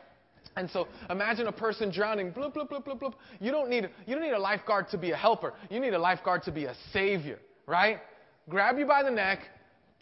And 0.56 0.70
so 0.70 0.88
imagine 1.10 1.48
a 1.48 1.52
person 1.52 1.90
drowning, 1.90 2.32
bloop, 2.32 2.54
bloop, 2.54 2.70
bloop, 2.70 2.86
bloop, 2.86 3.00
bloop. 3.00 3.14
You 3.40 3.52
don't, 3.52 3.70
need, 3.70 3.90
you 4.06 4.16
don't 4.16 4.24
need 4.24 4.34
a 4.34 4.40
lifeguard 4.40 4.90
to 4.90 4.98
be 4.98 5.12
a 5.12 5.16
helper. 5.16 5.54
You 5.70 5.80
need 5.80 5.94
a 5.94 6.00
lifeguard 6.00 6.44
to 6.44 6.52
be 6.52 6.66
a 6.66 6.76
savior, 6.92 7.40
right? 7.66 8.00
Grab 8.50 8.78
you 8.78 8.86
by 8.86 9.04
the 9.04 9.12
neck, 9.12 9.42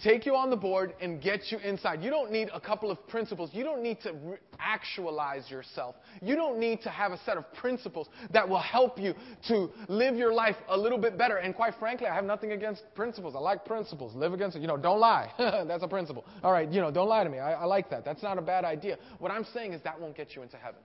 take 0.04 0.26
you 0.26 0.36
on 0.36 0.50
the 0.50 0.56
board, 0.56 0.94
and 1.02 1.22
get 1.22 1.52
you 1.52 1.58
inside. 1.60 2.04
You 2.04 2.12
don't 2.12 2.32
need 2.32 2.50
a 2.54 2.60
couple 2.60 2.92
of 2.92 3.08
principles. 3.08 3.50
You 3.54 3.64
don't 3.64 3.82
need 3.82 4.00
to 4.02 4.14
re- 4.14 4.38
actualize 4.60 5.50
yourself. 5.50 5.96
You 6.22 6.36
don't 6.36 6.60
need 6.60 6.82
to 6.82 6.90
have 6.90 7.12
a 7.12 7.20
set 7.26 7.38
of 7.38 7.52
principles 7.56 8.08
that 8.32 8.48
will 8.48 8.62
help 8.62 9.00
you 9.00 9.16
to 9.48 9.70
live 9.88 10.16
your 10.16 10.34
life 10.34 10.56
a 10.70 10.78
little 10.78 11.00
bit 11.00 11.18
better. 11.18 11.38
And 11.38 11.56
quite 11.56 11.74
frankly, 11.80 12.08
I 12.08 12.14
have 12.14 12.26
nothing 12.26 12.52
against 12.52 12.84
principles. 12.94 13.36
I 13.36 13.40
like 13.40 13.66
principles. 13.66 14.16
Live 14.16 14.34
against 14.34 14.56
it. 14.56 14.62
You 14.62 14.68
know, 14.68 14.78
don't 14.78 15.00
lie. 15.00 15.32
That's 15.38 15.84
a 15.84 15.88
principle. 15.88 16.26
All 16.44 16.52
right, 16.52 16.72
you 16.72 16.80
know, 16.80 16.92
don't 16.92 17.10
lie 17.10 17.24
to 17.24 17.30
me. 17.30 17.40
I, 17.40 17.54
I 17.54 17.66
like 17.66 17.90
that. 17.90 18.06
That's 18.06 18.22
not 18.22 18.38
a 18.38 18.42
bad 18.42 18.66
idea. 18.66 18.98
What 19.18 19.32
I'm 19.32 19.46
saying 19.54 19.74
is 19.74 19.82
that 19.82 20.00
won't 20.00 20.16
get 20.16 20.36
you 20.36 20.44
into 20.44 20.58
heaven. 20.58 20.82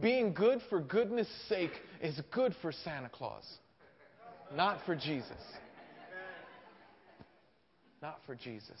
Being 0.00 0.32
good 0.34 0.60
for 0.68 0.80
goodness 0.80 1.26
sake 1.48 1.72
is 2.00 2.20
good 2.30 2.54
for 2.62 2.70
Santa 2.70 3.08
Claus, 3.08 3.44
not 4.54 4.78
for 4.86 4.94
Jesus. 4.94 5.32
Not 8.02 8.20
for 8.26 8.34
Jesus. 8.34 8.80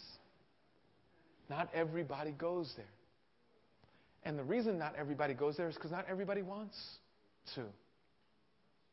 Not 1.48 1.68
everybody 1.74 2.30
goes 2.32 2.72
there. 2.76 2.86
And 4.24 4.38
the 4.38 4.44
reason 4.44 4.78
not 4.78 4.94
everybody 4.96 5.34
goes 5.34 5.56
there 5.56 5.68
is 5.68 5.74
because 5.74 5.90
not 5.90 6.06
everybody 6.08 6.42
wants 6.42 6.76
to. 7.54 7.62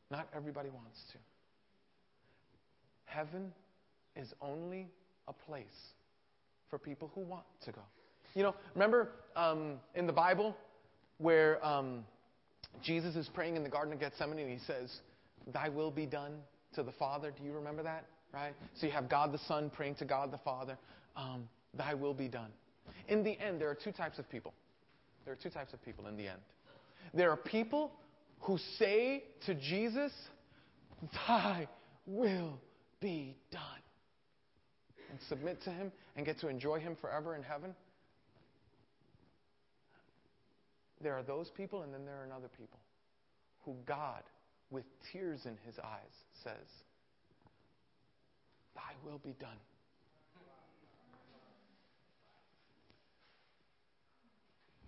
Not 0.10 0.28
everybody 0.36 0.70
wants 0.70 1.00
to. 1.12 1.18
Heaven 3.06 3.52
is 4.16 4.34
only 4.42 4.88
a 5.28 5.34
place 5.34 5.66
for 6.70 6.80
people 6.80 7.12
who 7.14 7.22
want 7.22 7.46
to 7.66 7.72
go. 7.72 7.82
You 8.34 8.44
know, 8.44 8.56
remember 8.74 9.10
um, 9.36 9.74
in 9.96 10.08
the 10.08 10.14
Bible 10.14 10.56
where 11.18 11.64
um, 11.66 12.06
Jesus 12.84 13.16
is 13.16 13.30
praying 13.34 13.56
in 13.56 13.64
the 13.64 13.70
Garden 13.70 13.94
of 13.94 14.00
Gethsemane 14.00 14.40
and 14.40 14.50
he 14.50 14.60
says, 14.66 14.94
Thy 15.54 15.70
will 15.70 15.92
be 15.92 16.06
done 16.06 16.34
to 16.76 16.84
the 16.84 16.92
Father. 16.94 17.34
Do 17.36 17.44
you 17.44 17.54
remember 17.54 17.84
that? 17.84 18.06
Right? 18.38 18.54
So 18.76 18.86
you 18.86 18.94
have 18.94 19.10
God 19.10 19.32
the 19.32 19.40
Son 19.40 19.72
praying 19.72 19.96
to 19.96 20.06
God 20.06 20.32
the 20.32 20.38
Father, 20.38 20.78
um, 21.16 21.50
Thy 21.74 21.96
will 21.96 22.14
be 22.14 22.28
done. 22.28 22.52
In 23.08 23.24
the 23.24 23.32
end, 23.40 23.60
there 23.60 23.68
are 23.68 23.76
two 23.76 23.92
types 23.92 24.20
of 24.20 24.30
people. 24.30 24.54
There 25.26 25.34
are 25.34 25.38
two 25.42 25.50
types 25.50 25.74
of 25.74 25.84
people 25.84 26.06
in 26.06 26.16
the 26.18 26.28
end. 26.28 26.40
There 27.16 27.32
are 27.32 27.38
people 27.38 27.94
who 28.42 28.60
say 28.78 29.24
to 29.48 29.56
Jesus, 29.56 30.12
Thy 31.28 31.68
will 32.06 32.60
be 33.00 33.36
done. 33.52 33.62
And 35.10 35.20
submit 35.28 35.64
to 35.64 35.72
Him 35.72 35.92
and 36.16 36.24
get 36.24 36.40
to 36.42 36.48
enjoy 36.48 36.80
Him 36.80 36.96
forever 37.02 37.36
in 37.36 37.42
heaven. 37.42 37.74
There 41.02 41.16
are 41.18 41.24
those 41.24 41.50
people, 41.50 41.82
and 41.82 41.92
then 41.92 42.06
there 42.06 42.22
are 42.22 42.26
another 42.26 42.50
people 42.56 42.80
who 43.66 43.76
God, 43.88 44.22
with 44.70 44.86
tears 45.12 45.42
in 45.46 45.58
His 45.66 45.80
eyes, 45.80 46.14
says, 46.44 46.68
Thy 48.78 48.94
will 49.04 49.18
be 49.18 49.34
done. 49.40 49.58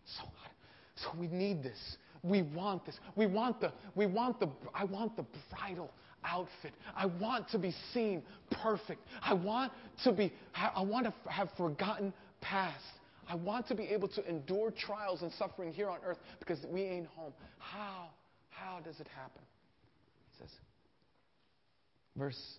So, 0.05 0.23
so 0.95 1.09
we 1.19 1.27
need 1.27 1.63
this. 1.63 1.97
We 2.21 2.43
want 2.43 2.85
this. 2.85 2.99
We 3.15 3.25
want 3.25 3.59
the, 3.59 3.73
we 3.95 4.05
want 4.05 4.39
the, 4.39 4.49
I 4.73 4.83
want 4.83 5.17
the 5.17 5.25
bridal 5.49 5.91
outfit. 6.23 6.73
I 6.95 7.07
want 7.07 7.49
to 7.49 7.59
be 7.59 7.73
seen 7.93 8.21
perfect. 8.51 9.01
I 9.21 9.33
want 9.33 9.71
to 10.03 10.11
be, 10.11 10.31
I 10.53 10.83
want 10.83 11.05
to 11.05 11.13
have 11.31 11.49
forgotten 11.57 12.13
past. 12.41 12.83
I 13.27 13.35
want 13.35 13.67
to 13.67 13.75
be 13.75 13.83
able 13.85 14.07
to 14.09 14.27
endure 14.27 14.71
trials 14.71 15.21
and 15.21 15.31
suffering 15.33 15.71
here 15.71 15.89
on 15.89 15.99
earth 16.05 16.17
because 16.39 16.59
we 16.69 16.81
ain't 16.81 17.07
home. 17.07 17.33
How? 17.57 18.09
How 18.49 18.79
does 18.79 18.99
it 18.99 19.07
happen? 19.15 19.41
It 20.33 20.39
says, 20.39 20.49
verse, 22.17 22.57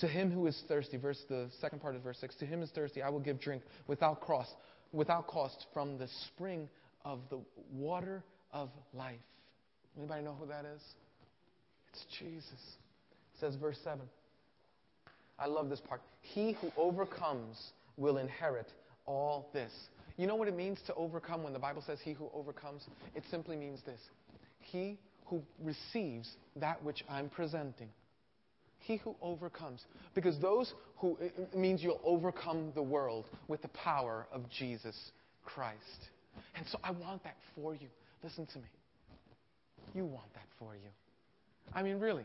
to 0.00 0.08
him 0.08 0.30
who 0.30 0.46
is 0.46 0.62
thirsty, 0.68 0.96
verse, 0.96 1.22
the 1.28 1.48
second 1.60 1.80
part 1.80 1.94
of 1.94 2.02
verse 2.02 2.18
6, 2.20 2.34
to 2.36 2.46
him 2.46 2.62
is 2.62 2.70
thirsty, 2.70 3.02
I 3.02 3.08
will 3.08 3.20
give 3.20 3.40
drink 3.40 3.62
without 3.86 4.20
cost, 4.20 4.52
without 4.92 5.26
cost 5.26 5.66
from 5.72 5.98
the 5.98 6.08
spring 6.26 6.68
of 7.04 7.20
the 7.30 7.38
water 7.72 8.22
of 8.52 8.70
life. 8.94 9.20
Anybody 9.96 10.22
know 10.22 10.36
who 10.38 10.46
that 10.46 10.64
is? 10.64 10.82
It's 11.92 12.04
Jesus. 12.18 12.48
It 12.52 13.40
says 13.40 13.56
verse 13.56 13.78
7. 13.84 14.00
I 15.38 15.46
love 15.46 15.70
this 15.70 15.80
part. 15.80 16.02
He 16.20 16.52
who 16.60 16.70
overcomes 16.76 17.56
will 17.96 18.18
inherit 18.18 18.68
all 19.06 19.48
this. 19.52 19.72
You 20.16 20.26
know 20.26 20.36
what 20.36 20.48
it 20.48 20.56
means 20.56 20.78
to 20.86 20.94
overcome 20.94 21.42
when 21.42 21.52
the 21.52 21.58
Bible 21.58 21.82
says 21.86 21.98
he 22.04 22.12
who 22.12 22.28
overcomes? 22.34 22.82
It 23.14 23.24
simply 23.30 23.56
means 23.56 23.80
this 23.86 24.00
He 24.60 24.98
who 25.26 25.42
receives 25.62 26.28
that 26.56 26.82
which 26.84 27.04
I'm 27.08 27.28
presenting. 27.28 27.88
He 28.80 28.96
who 28.96 29.14
overcomes. 29.22 29.84
Because 30.14 30.38
those 30.40 30.72
who, 30.96 31.18
means 31.54 31.82
you'll 31.82 32.00
overcome 32.04 32.72
the 32.74 32.82
world 32.82 33.26
with 33.48 33.62
the 33.62 33.68
power 33.68 34.26
of 34.32 34.42
Jesus 34.50 34.96
Christ. 35.44 35.78
And 36.54 36.66
so 36.70 36.78
I 36.82 36.90
want 36.90 37.22
that 37.24 37.36
for 37.54 37.74
you. 37.74 37.88
Listen 38.22 38.46
to 38.46 38.58
me. 38.58 38.64
You 39.94 40.04
want 40.04 40.32
that 40.34 40.46
for 40.58 40.74
you. 40.74 40.90
I 41.74 41.82
mean, 41.82 41.98
really. 41.98 42.24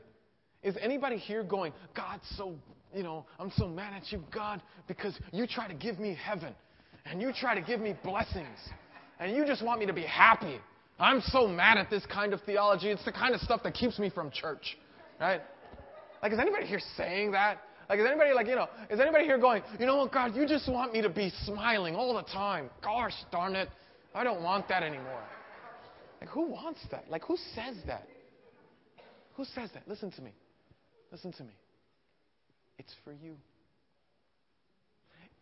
Is 0.64 0.76
anybody 0.82 1.18
here 1.18 1.44
going, 1.44 1.74
God, 1.96 2.20
so, 2.38 2.56
you 2.94 3.04
know, 3.04 3.26
I'm 3.40 3.52
so 3.56 3.68
mad 3.68 3.94
at 3.94 4.12
you, 4.12 4.24
God, 4.34 4.62
because 4.88 5.18
you 5.32 5.46
try 5.46 5.68
to 5.68 5.76
give 5.76 6.00
me 6.00 6.18
heaven 6.20 6.56
and 7.06 7.22
you 7.22 7.32
try 7.32 7.54
to 7.54 7.62
give 7.62 7.80
me 7.80 7.96
blessings 8.04 8.58
and 9.20 9.36
you 9.36 9.46
just 9.46 9.64
want 9.64 9.80
me 9.80 9.86
to 9.86 9.94
be 9.94 10.04
happy. 10.04 10.60
I'm 11.00 11.22
so 11.22 11.48
mad 11.48 11.78
at 11.78 11.90
this 11.90 12.06
kind 12.08 12.34
of 12.34 12.42
theology. 12.42 12.90
It's 12.90 13.06
the 13.06 13.12
kind 13.12 13.36
of 13.36 13.42
stuff 13.42 13.62
that 13.64 13.74
keeps 13.74 14.00
me 14.00 14.10
from 14.10 14.32
church, 14.32 14.78
right? 15.20 15.42
Like, 16.26 16.34
is 16.34 16.40
anybody 16.40 16.66
here 16.66 16.82
saying 16.98 17.34
that? 17.34 17.62
Like, 17.88 18.00
is 18.00 18.06
anybody 18.08 18.34
like, 18.34 18.48
you 18.48 18.56
know, 18.56 18.68
is 18.90 19.00
anybody 19.00 19.26
here 19.26 19.38
going, 19.38 19.62
you 19.80 19.86
know 19.86 19.98
what, 19.98 20.12
God, 20.12 20.36
you 20.36 20.48
just 20.48 20.68
want 20.68 20.92
me 20.92 21.04
to 21.04 21.08
be 21.08 21.32
smiling 21.44 21.96
all 21.96 22.16
the 22.16 22.24
time. 22.24 22.72
Gosh 22.84 23.14
darn 23.32 23.54
it. 23.54 23.70
I 24.16 24.24
don't 24.24 24.42
want 24.42 24.68
that 24.70 24.82
anymore. 24.82 25.22
Like, 26.20 26.32
who 26.32 26.48
wants 26.48 26.80
that? 26.90 27.12
Like, 27.12 27.22
who 27.26 27.38
says 27.54 27.76
that? 27.86 28.08
Who 29.36 29.46
says 29.46 29.70
that? 29.76 29.88
Listen 29.88 30.10
to 30.14 30.22
me. 30.24 30.32
Listen 31.12 31.32
to 31.34 31.44
me. 31.44 31.54
It's 32.80 32.96
for 33.04 33.14
you. 33.14 33.36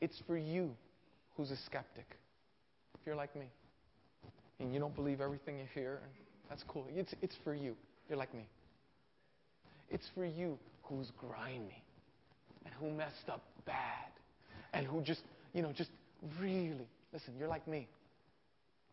It's 0.01 0.21
for 0.27 0.37
you 0.37 0.71
who's 1.37 1.49
a 1.51 1.57
skeptic. 1.65 2.07
If 2.95 3.05
you're 3.05 3.15
like 3.15 3.33
me 3.37 3.45
and 4.59 4.73
you 4.73 4.81
don't 4.81 4.95
believe 4.97 5.21
everything 5.21 5.59
you 5.59 5.65
hear, 5.73 6.01
that's 6.49 6.63
cool. 6.67 6.87
It's, 6.93 7.15
it's 7.21 7.37
for 7.45 7.55
you. 7.55 7.77
You're 8.09 8.17
like 8.17 8.33
me. 8.33 8.49
It's 9.89 10.09
for 10.13 10.25
you 10.25 10.59
who's 10.83 11.11
grimy 11.17 11.83
and 12.65 12.73
who 12.75 12.91
messed 12.91 13.29
up 13.29 13.43
bad 13.65 14.11
and 14.73 14.85
who 14.85 15.01
just, 15.01 15.21
you 15.53 15.61
know, 15.61 15.71
just 15.71 15.89
really, 16.39 16.87
listen, 17.11 17.33
you're 17.37 17.47
like 17.47 17.67
me. 17.67 17.87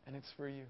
And 0.06 0.16
it's 0.16 0.28
for 0.36 0.48
you. 0.48 0.64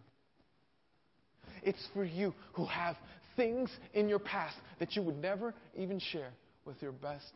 It's 1.62 1.86
for 1.94 2.04
you 2.04 2.34
who 2.52 2.66
have 2.66 2.96
things 3.36 3.70
in 3.94 4.08
your 4.08 4.18
past 4.18 4.56
that 4.78 4.96
you 4.96 5.02
would 5.02 5.16
never 5.16 5.54
even 5.76 5.98
share 5.98 6.30
with 6.64 6.80
your 6.82 6.92
best 6.92 7.32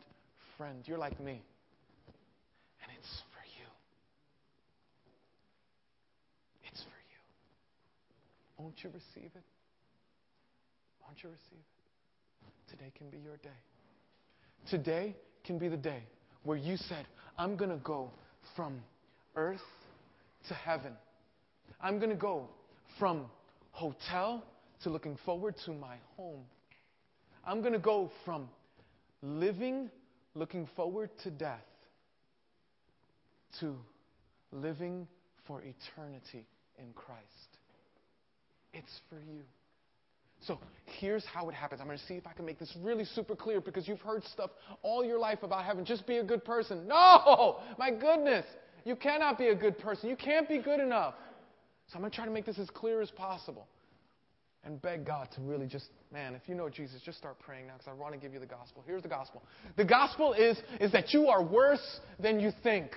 friend. 0.57 0.83
You're 0.85 0.97
like 0.97 1.19
me. 1.19 1.41
And 2.81 2.91
it's 2.97 3.21
for 3.33 3.43
you. 3.59 3.67
It's 6.69 6.81
for 6.81 6.87
you. 6.87 8.63
Won't 8.63 8.83
you 8.83 8.89
receive 8.89 9.31
it? 9.35 9.43
Won't 11.03 11.23
you 11.23 11.29
receive 11.29 11.59
it? 11.59 12.71
Today 12.71 12.91
can 12.97 13.09
be 13.09 13.17
your 13.17 13.37
day. 13.37 13.74
Today 14.69 15.15
can 15.43 15.57
be 15.59 15.67
the 15.67 15.77
day 15.77 16.03
where 16.43 16.57
you 16.57 16.77
said, 16.77 17.05
I'm 17.37 17.55
going 17.55 17.69
to 17.69 17.77
go 17.77 18.11
from 18.55 18.81
earth 19.35 19.59
to 20.47 20.53
heaven. 20.53 20.93
I'm 21.81 21.97
going 21.99 22.09
to 22.09 22.15
go 22.15 22.49
from 22.97 23.25
hotel 23.71 24.43
to 24.83 24.89
looking 24.89 25.17
forward 25.25 25.55
to 25.65 25.71
my 25.71 25.95
home. 26.17 26.43
I'm 27.45 27.61
going 27.61 27.73
to 27.73 27.79
go 27.79 28.11
from 28.23 28.49
living 29.21 29.89
looking 30.33 30.67
forward 30.75 31.09
to 31.23 31.31
death 31.31 31.59
to 33.59 33.75
living 34.51 35.07
for 35.47 35.61
eternity 35.61 36.45
in 36.77 36.91
Christ. 36.93 37.21
It's 38.73 38.99
for 39.09 39.19
you. 39.19 39.43
So 40.45 40.59
here's 40.99 41.25
how 41.25 41.49
it 41.49 41.55
happens. 41.55 41.81
I'm 41.81 41.87
going 41.87 41.97
to 41.97 42.05
see 42.05 42.15
if 42.15 42.27
I 42.27 42.33
can 42.33 42.45
make 42.45 42.59
this 42.59 42.75
really 42.81 43.05
super 43.05 43.35
clear 43.35 43.59
because 43.61 43.87
you've 43.87 44.01
heard 44.01 44.23
stuff 44.25 44.51
all 44.83 45.03
your 45.03 45.17
life 45.17 45.39
about 45.41 45.65
heaven. 45.65 45.85
Just 45.85 46.05
be 46.05 46.17
a 46.17 46.23
good 46.23 46.45
person. 46.45 46.87
No! 46.87 47.57
My 47.77 47.89
goodness! 47.91 48.45
You 48.83 48.95
cannot 48.95 49.37
be 49.37 49.47
a 49.47 49.55
good 49.55 49.79
person. 49.79 50.09
You 50.09 50.15
can't 50.15 50.47
be 50.47 50.59
good 50.59 50.79
enough. 50.79 51.15
So 51.87 51.95
I'm 51.95 52.01
going 52.01 52.11
to 52.11 52.15
try 52.15 52.25
to 52.25 52.31
make 52.31 52.45
this 52.45 52.59
as 52.59 52.69
clear 52.69 53.01
as 53.01 53.09
possible 53.11 53.67
and 54.63 54.81
beg 54.81 55.05
God 55.05 55.29
to 55.35 55.41
really 55.41 55.67
just, 55.67 55.85
man, 56.11 56.35
if 56.35 56.41
you 56.47 56.55
know 56.55 56.69
Jesus, 56.69 57.01
just 57.03 57.17
start 57.17 57.39
praying 57.39 57.67
now 57.67 57.73
because 57.73 57.87
I 57.87 57.93
want 57.93 58.13
to 58.13 58.19
give 58.19 58.33
you 58.33 58.39
the 58.39 58.45
gospel. 58.45 58.83
Here's 58.85 59.03
the 59.03 59.09
gospel. 59.09 59.43
The 59.77 59.85
gospel 59.85 60.33
is, 60.33 60.57
is 60.79 60.91
that 60.91 61.13
you 61.13 61.27
are 61.27 61.43
worse 61.43 61.99
than 62.19 62.39
you 62.39 62.51
think. 62.63 62.91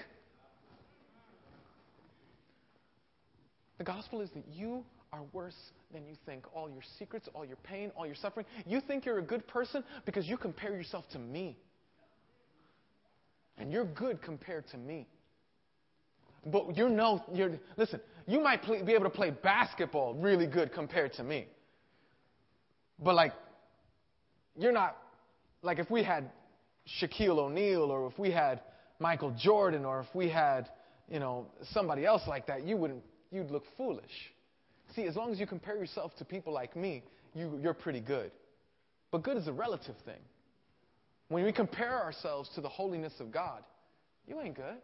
The 3.78 3.84
gospel 3.84 4.20
is 4.20 4.30
that 4.30 4.44
you 4.50 4.84
are 5.12 5.22
worse 5.32 5.56
than 5.92 6.06
you 6.06 6.14
think. 6.26 6.44
All 6.54 6.68
your 6.68 6.82
secrets, 6.98 7.28
all 7.34 7.44
your 7.44 7.56
pain, 7.56 7.90
all 7.96 8.06
your 8.06 8.14
suffering. 8.14 8.46
You 8.66 8.80
think 8.80 9.04
you're 9.04 9.18
a 9.18 9.22
good 9.22 9.46
person 9.46 9.82
because 10.04 10.26
you 10.26 10.36
compare 10.36 10.74
yourself 10.74 11.04
to 11.12 11.18
me. 11.18 11.56
And 13.56 13.72
you're 13.72 13.84
good 13.84 14.22
compared 14.22 14.68
to 14.68 14.76
me. 14.76 15.06
But 16.46 16.76
you're 16.76 16.88
no, 16.88 17.22
you're, 17.32 17.58
listen, 17.76 18.00
you 18.26 18.40
might 18.40 18.62
play, 18.62 18.82
be 18.82 18.92
able 18.92 19.04
to 19.04 19.10
play 19.10 19.30
basketball 19.30 20.14
really 20.14 20.46
good 20.46 20.72
compared 20.72 21.12
to 21.14 21.24
me. 21.24 21.46
But 23.02 23.14
like, 23.14 23.32
you're 24.56 24.72
not, 24.72 24.96
like 25.62 25.78
if 25.78 25.90
we 25.90 26.02
had 26.02 26.30
Shaquille 27.00 27.38
O'Neal 27.38 27.82
or 27.82 28.06
if 28.08 28.18
we 28.18 28.30
had 28.30 28.60
Michael 28.98 29.34
Jordan 29.38 29.84
or 29.84 30.00
if 30.00 30.14
we 30.14 30.28
had, 30.28 30.68
you 31.10 31.18
know, 31.18 31.46
somebody 31.72 32.04
else 32.04 32.22
like 32.26 32.46
that, 32.46 32.66
you 32.66 32.76
wouldn't, 32.76 33.02
you'd 33.30 33.50
look 33.50 33.64
foolish. 33.76 34.04
See, 34.94 35.04
as 35.04 35.16
long 35.16 35.32
as 35.32 35.40
you 35.40 35.46
compare 35.46 35.76
yourself 35.76 36.14
to 36.16 36.24
people 36.24 36.52
like 36.52 36.76
me, 36.76 37.02
you, 37.34 37.58
you're 37.62 37.74
pretty 37.74 38.00
good. 38.00 38.30
But 39.10 39.22
good 39.22 39.36
is 39.36 39.46
a 39.46 39.52
relative 39.52 39.96
thing. 40.04 40.20
When 41.28 41.44
we 41.44 41.52
compare 41.52 42.02
ourselves 42.02 42.48
to 42.54 42.60
the 42.60 42.68
holiness 42.68 43.12
of 43.20 43.30
God, 43.30 43.62
you 44.26 44.40
ain't 44.40 44.56
good. 44.56 44.76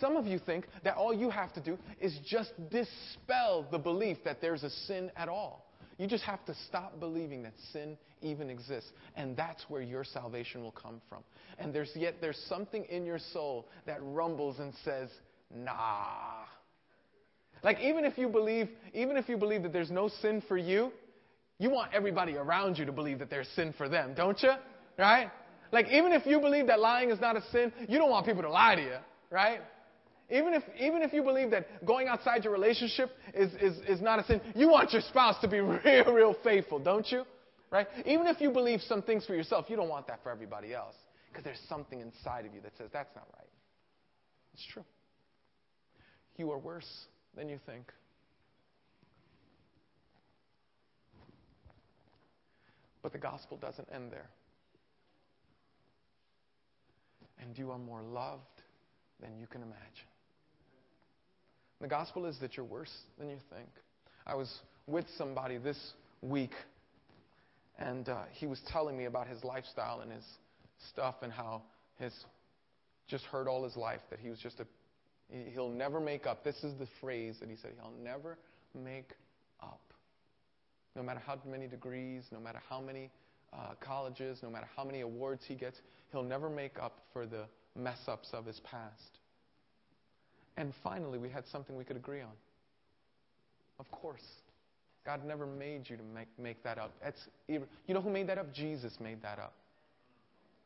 Some 0.00 0.16
of 0.16 0.26
you 0.26 0.38
think 0.38 0.66
that 0.84 0.96
all 0.96 1.14
you 1.14 1.30
have 1.30 1.52
to 1.54 1.60
do 1.60 1.78
is 2.00 2.18
just 2.28 2.52
dispel 2.70 3.66
the 3.70 3.78
belief 3.78 4.18
that 4.24 4.40
there's 4.40 4.62
a 4.62 4.70
sin 4.70 5.10
at 5.16 5.28
all. 5.28 5.66
You 5.98 6.06
just 6.06 6.24
have 6.24 6.44
to 6.44 6.54
stop 6.68 7.00
believing 7.00 7.42
that 7.44 7.54
sin 7.72 7.96
even 8.20 8.50
exists. 8.50 8.90
And 9.16 9.36
that's 9.36 9.64
where 9.68 9.80
your 9.80 10.04
salvation 10.04 10.62
will 10.62 10.72
come 10.72 11.00
from. 11.08 11.22
And 11.58 11.74
there's 11.74 11.90
yet 11.94 12.16
there's 12.20 12.40
something 12.48 12.84
in 12.84 13.06
your 13.06 13.18
soul 13.32 13.68
that 13.86 13.98
rumbles 14.02 14.58
and 14.58 14.74
says, 14.84 15.08
nah. 15.54 16.44
Like 17.66 17.80
even 17.80 18.04
if 18.04 18.16
you 18.16 18.28
believe, 18.28 18.68
even 18.94 19.16
if 19.16 19.28
you 19.28 19.36
believe 19.36 19.64
that 19.64 19.72
there's 19.72 19.90
no 19.90 20.08
sin 20.08 20.40
for 20.46 20.56
you, 20.56 20.92
you 21.58 21.68
want 21.68 21.92
everybody 21.92 22.36
around 22.36 22.78
you 22.78 22.84
to 22.84 22.92
believe 22.92 23.18
that 23.18 23.28
there's 23.28 23.48
sin 23.56 23.74
for 23.76 23.88
them, 23.88 24.14
don't 24.14 24.40
you? 24.40 24.52
Right? 24.96 25.32
Like 25.72 25.88
even 25.88 26.12
if 26.12 26.24
you 26.26 26.38
believe 26.38 26.68
that 26.68 26.78
lying 26.78 27.10
is 27.10 27.20
not 27.20 27.36
a 27.36 27.42
sin, 27.50 27.72
you 27.88 27.98
don't 27.98 28.08
want 28.08 28.24
people 28.24 28.42
to 28.42 28.50
lie 28.50 28.76
to 28.76 28.82
you, 28.82 28.96
right? 29.30 29.58
Even 30.30 30.54
if, 30.54 30.62
even 30.78 31.02
if 31.02 31.12
you 31.12 31.24
believe 31.24 31.50
that 31.50 31.84
going 31.84 32.06
outside 32.06 32.44
your 32.44 32.52
relationship 32.52 33.10
is, 33.34 33.52
is, 33.54 33.76
is 33.88 34.00
not 34.00 34.20
a 34.20 34.24
sin, 34.26 34.40
you 34.54 34.68
want 34.68 34.92
your 34.92 35.02
spouse 35.02 35.34
to 35.40 35.48
be 35.48 35.58
real, 35.84 36.12
real 36.12 36.36
faithful, 36.44 36.78
don't 36.78 37.10
you? 37.10 37.24
Right? 37.72 37.88
Even 38.04 38.28
if 38.28 38.40
you 38.40 38.52
believe 38.52 38.80
some 38.82 39.02
things 39.02 39.26
for 39.26 39.34
yourself, 39.34 39.64
you 39.68 39.74
don't 39.74 39.88
want 39.88 40.06
that 40.06 40.20
for 40.22 40.30
everybody 40.30 40.72
else. 40.72 40.94
Because 41.28 41.42
there's 41.42 41.62
something 41.68 42.00
inside 42.00 42.46
of 42.46 42.54
you 42.54 42.60
that 42.60 42.76
says 42.78 42.90
that's 42.92 43.14
not 43.16 43.26
right. 43.36 43.48
It's 44.54 44.64
true. 44.72 44.84
You 46.36 46.52
are 46.52 46.58
worse 46.58 46.86
than 47.36 47.48
you 47.48 47.58
think. 47.66 47.92
But 53.02 53.12
the 53.12 53.18
gospel 53.18 53.56
doesn't 53.56 53.88
end 53.94 54.10
there. 54.10 54.28
And 57.40 57.56
you 57.56 57.70
are 57.70 57.78
more 57.78 58.02
loved 58.02 58.42
than 59.20 59.38
you 59.38 59.46
can 59.46 59.62
imagine. 59.62 60.08
The 61.80 61.88
gospel 61.88 62.26
is 62.26 62.36
that 62.40 62.56
you're 62.56 62.66
worse 62.66 62.92
than 63.18 63.28
you 63.28 63.36
think. 63.54 63.68
I 64.26 64.34
was 64.34 64.52
with 64.86 65.04
somebody 65.16 65.58
this 65.58 65.78
week, 66.22 66.54
and 67.78 68.08
uh, 68.08 68.22
he 68.32 68.46
was 68.46 68.60
telling 68.72 68.96
me 68.96 69.04
about 69.04 69.28
his 69.28 69.44
lifestyle 69.44 70.00
and 70.00 70.10
his 70.10 70.24
stuff 70.90 71.16
and 71.22 71.30
how 71.30 71.62
his 71.98 72.12
just 73.08 73.24
heard 73.26 73.46
all 73.46 73.62
his 73.62 73.76
life 73.76 74.00
that 74.10 74.18
he 74.18 74.30
was 74.30 74.38
just 74.38 74.58
a 74.58 74.66
he'll 75.52 75.70
never 75.70 76.00
make 76.00 76.26
up. 76.26 76.44
This 76.44 76.62
is 76.62 76.74
the 76.78 76.86
phrase 77.00 77.36
that 77.40 77.48
he 77.48 77.56
said. 77.56 77.72
He'll 77.80 77.92
never 78.02 78.38
make 78.74 79.10
up. 79.62 79.80
No 80.94 81.02
matter 81.02 81.20
how 81.24 81.38
many 81.48 81.66
degrees, 81.66 82.24
no 82.32 82.40
matter 82.40 82.60
how 82.68 82.80
many 82.80 83.10
uh, 83.52 83.74
colleges, 83.80 84.38
no 84.42 84.50
matter 84.50 84.68
how 84.76 84.84
many 84.84 85.00
awards 85.00 85.42
he 85.46 85.54
gets, 85.54 85.78
he'll 86.12 86.22
never 86.22 86.48
make 86.48 86.78
up 86.78 87.00
for 87.12 87.26
the 87.26 87.44
mess 87.74 87.98
ups 88.08 88.30
of 88.32 88.46
his 88.46 88.60
past. 88.60 89.18
And 90.56 90.72
finally, 90.82 91.18
we 91.18 91.28
had 91.28 91.44
something 91.46 91.76
we 91.76 91.84
could 91.84 91.96
agree 91.96 92.22
on. 92.22 92.32
Of 93.78 93.90
course. 93.90 94.24
God 95.04 95.24
never 95.24 95.46
made 95.46 95.88
you 95.88 95.96
to 95.96 96.02
make, 96.02 96.28
make 96.38 96.62
that 96.64 96.78
up. 96.78 96.92
That's, 97.02 97.20
you 97.46 97.60
know 97.88 98.00
who 98.00 98.10
made 98.10 98.28
that 98.28 98.38
up? 98.38 98.52
Jesus 98.52 98.94
made 99.00 99.22
that 99.22 99.38
up. 99.38 99.54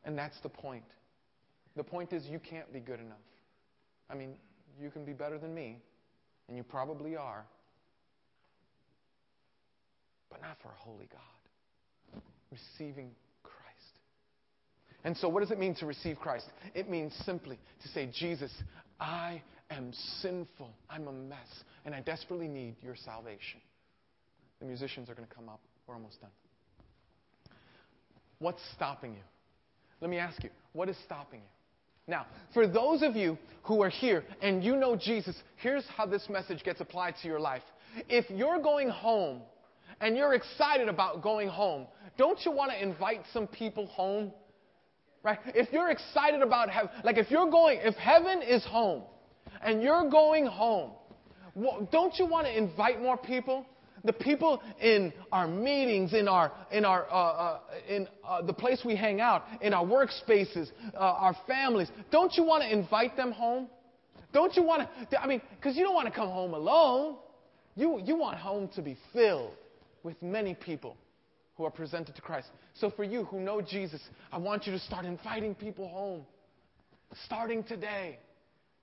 And 0.03 0.17
that's 0.17 0.39
the 0.41 0.49
point. 0.49 0.85
The 1.75 1.83
point 1.83 2.11
is, 2.11 2.25
you 2.25 2.39
can't 2.39 2.71
be 2.73 2.79
good 2.79 2.99
enough. 2.99 3.17
I 4.09 4.15
mean, 4.15 4.33
you 4.79 4.89
can 4.89 5.05
be 5.05 5.13
better 5.13 5.37
than 5.37 5.53
me, 5.53 5.77
and 6.47 6.57
you 6.57 6.63
probably 6.63 7.15
are, 7.15 7.45
but 10.29 10.41
not 10.41 10.57
for 10.61 10.69
a 10.69 10.75
holy 10.77 11.07
God. 11.11 12.21
Receiving 12.51 13.11
Christ. 13.43 13.99
And 15.03 15.15
so, 15.15 15.29
what 15.29 15.41
does 15.41 15.51
it 15.51 15.59
mean 15.59 15.75
to 15.75 15.85
receive 15.85 16.19
Christ? 16.19 16.45
It 16.75 16.89
means 16.89 17.13
simply 17.25 17.57
to 17.81 17.87
say, 17.89 18.09
Jesus, 18.13 18.51
I 18.99 19.41
am 19.69 19.93
sinful. 20.21 20.69
I'm 20.89 21.07
a 21.07 21.13
mess. 21.13 21.63
And 21.85 21.95
I 21.95 22.01
desperately 22.01 22.47
need 22.47 22.75
your 22.81 22.95
salvation. 22.95 23.61
The 24.59 24.65
musicians 24.65 25.09
are 25.09 25.15
going 25.15 25.27
to 25.27 25.33
come 25.33 25.49
up. 25.49 25.61
We're 25.87 25.95
almost 25.95 26.21
done. 26.21 26.29
What's 28.39 28.61
stopping 28.75 29.13
you? 29.13 29.23
Let 30.01 30.09
me 30.09 30.17
ask 30.17 30.43
you, 30.43 30.49
what 30.73 30.89
is 30.89 30.97
stopping 31.05 31.39
you? 31.41 31.60
Now, 32.11 32.25
for 32.53 32.67
those 32.67 33.03
of 33.03 33.15
you 33.15 33.37
who 33.63 33.81
are 33.81 33.89
here 33.89 34.25
and 34.41 34.61
you 34.61 34.75
know 34.75 34.97
Jesus, 34.97 35.33
here's 35.55 35.85
how 35.95 36.05
this 36.05 36.27
message 36.29 36.61
gets 36.61 36.81
applied 36.81 37.15
to 37.21 37.27
your 37.27 37.39
life. 37.39 37.61
If 38.09 38.29
you're 38.29 38.61
going 38.61 38.89
home 38.89 39.41
and 40.01 40.17
you're 40.17 40.33
excited 40.33 40.89
about 40.89 41.23
going 41.23 41.47
home, 41.47 41.87
don't 42.17 42.37
you 42.43 42.51
want 42.51 42.71
to 42.71 42.83
invite 42.83 43.21
some 43.31 43.47
people 43.47 43.87
home? 43.87 44.33
Right? 45.23 45.39
If 45.55 45.71
you're 45.71 45.89
excited 45.89 46.41
about 46.41 46.69
heaven, 46.69 46.89
like 47.05 47.17
if 47.17 47.31
you're 47.31 47.49
going, 47.49 47.79
if 47.81 47.95
heaven 47.95 48.41
is 48.41 48.65
home 48.65 49.03
and 49.63 49.81
you're 49.81 50.09
going 50.09 50.45
home, 50.45 50.91
don't 51.93 52.13
you 52.19 52.25
want 52.25 52.45
to 52.45 52.57
invite 52.57 53.01
more 53.01 53.15
people? 53.15 53.65
The 54.03 54.13
people 54.13 54.61
in 54.81 55.13
our 55.31 55.47
meetings, 55.47 56.13
in 56.13 56.27
our, 56.27 56.51
in 56.71 56.85
our, 56.85 57.05
uh, 57.11 57.15
uh, 57.15 57.59
in 57.87 58.07
uh, 58.27 58.41
the 58.41 58.53
place 58.53 58.81
we 58.83 58.95
hang 58.95 59.21
out, 59.21 59.45
in 59.61 59.73
our 59.73 59.85
workspaces, 59.85 60.71
uh, 60.95 60.97
our 60.97 61.35
families. 61.47 61.89
Don't 62.11 62.33
you 62.35 62.43
want 62.43 62.63
to 62.63 62.71
invite 62.71 63.15
them 63.15 63.31
home? 63.31 63.67
Don't 64.33 64.55
you 64.55 64.63
want 64.63 64.87
to? 65.11 65.21
I 65.21 65.27
mean, 65.27 65.41
because 65.55 65.75
you 65.75 65.83
don't 65.83 65.93
want 65.93 66.07
to 66.07 66.13
come 66.13 66.29
home 66.29 66.53
alone. 66.53 67.17
You, 67.75 68.01
you 68.03 68.15
want 68.15 68.37
home 68.37 68.69
to 68.75 68.81
be 68.81 68.97
filled 69.13 69.53
with 70.03 70.21
many 70.21 70.55
people 70.55 70.97
who 71.55 71.65
are 71.65 71.71
presented 71.71 72.15
to 72.15 72.21
Christ. 72.21 72.47
So 72.73 72.89
for 72.89 73.03
you 73.03 73.25
who 73.25 73.39
know 73.39 73.61
Jesus, 73.61 74.01
I 74.31 74.37
want 74.37 74.65
you 74.65 74.71
to 74.73 74.79
start 74.79 75.05
inviting 75.05 75.53
people 75.53 75.87
home. 75.87 76.25
Starting 77.25 77.63
today. 77.63 78.17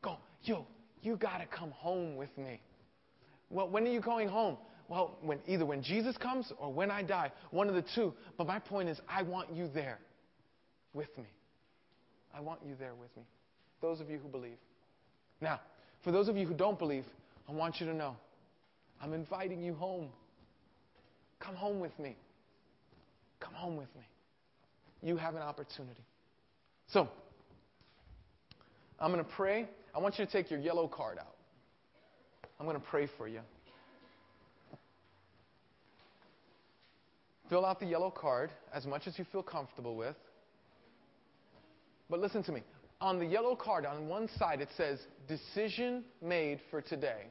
Go, 0.02 0.18
yo, 0.42 0.66
you 1.02 1.16
got 1.16 1.38
to 1.38 1.46
come 1.46 1.70
home 1.72 2.16
with 2.16 2.30
me. 2.38 2.60
Well, 3.50 3.68
when 3.68 3.86
are 3.86 3.90
you 3.90 4.00
going 4.00 4.28
home? 4.28 4.58
Well, 4.88 5.18
when, 5.20 5.38
either 5.46 5.66
when 5.66 5.82
Jesus 5.82 6.16
comes 6.16 6.50
or 6.58 6.72
when 6.72 6.90
I 6.90 7.02
die, 7.02 7.30
one 7.50 7.68
of 7.68 7.74
the 7.74 7.84
two. 7.94 8.14
But 8.38 8.46
my 8.46 8.58
point 8.58 8.88
is, 8.88 8.98
I 9.08 9.22
want 9.22 9.52
you 9.52 9.68
there 9.72 9.98
with 10.94 11.16
me. 11.18 11.26
I 12.34 12.40
want 12.40 12.60
you 12.66 12.74
there 12.78 12.94
with 12.94 13.14
me. 13.16 13.22
Those 13.82 14.00
of 14.00 14.10
you 14.10 14.18
who 14.18 14.28
believe. 14.28 14.56
Now, 15.40 15.60
for 16.02 16.10
those 16.10 16.28
of 16.28 16.36
you 16.36 16.46
who 16.46 16.54
don't 16.54 16.78
believe, 16.78 17.04
I 17.48 17.52
want 17.52 17.80
you 17.80 17.86
to 17.86 17.94
know 17.94 18.16
I'm 19.00 19.12
inviting 19.12 19.62
you 19.62 19.74
home. 19.74 20.08
Come 21.38 21.54
home 21.54 21.80
with 21.80 21.96
me. 21.98 22.16
Come 23.40 23.54
home 23.54 23.76
with 23.76 23.94
me. 23.94 24.02
You 25.02 25.16
have 25.16 25.36
an 25.36 25.42
opportunity. 25.42 26.02
So, 26.88 27.08
I'm 28.98 29.12
going 29.12 29.24
to 29.24 29.30
pray. 29.30 29.68
I 29.94 30.00
want 30.00 30.18
you 30.18 30.24
to 30.24 30.32
take 30.32 30.50
your 30.50 30.58
yellow 30.58 30.88
card 30.88 31.18
out. 31.18 31.36
I'm 32.58 32.66
going 32.66 32.80
to 32.80 32.86
pray 32.86 33.08
for 33.16 33.28
you. 33.28 33.40
Fill 37.48 37.64
out 37.64 37.80
the 37.80 37.86
yellow 37.86 38.10
card 38.10 38.50
as 38.74 38.86
much 38.86 39.06
as 39.06 39.18
you 39.18 39.24
feel 39.30 39.42
comfortable 39.42 39.96
with. 39.96 40.16
But 42.10 42.20
listen 42.20 42.42
to 42.44 42.52
me. 42.52 42.62
On 43.00 43.18
the 43.18 43.26
yellow 43.26 43.54
card, 43.54 43.86
on 43.86 44.08
one 44.08 44.28
side, 44.38 44.60
it 44.60 44.68
says, 44.76 44.98
Decision 45.28 46.04
made 46.20 46.60
for 46.70 46.80
today. 46.80 47.26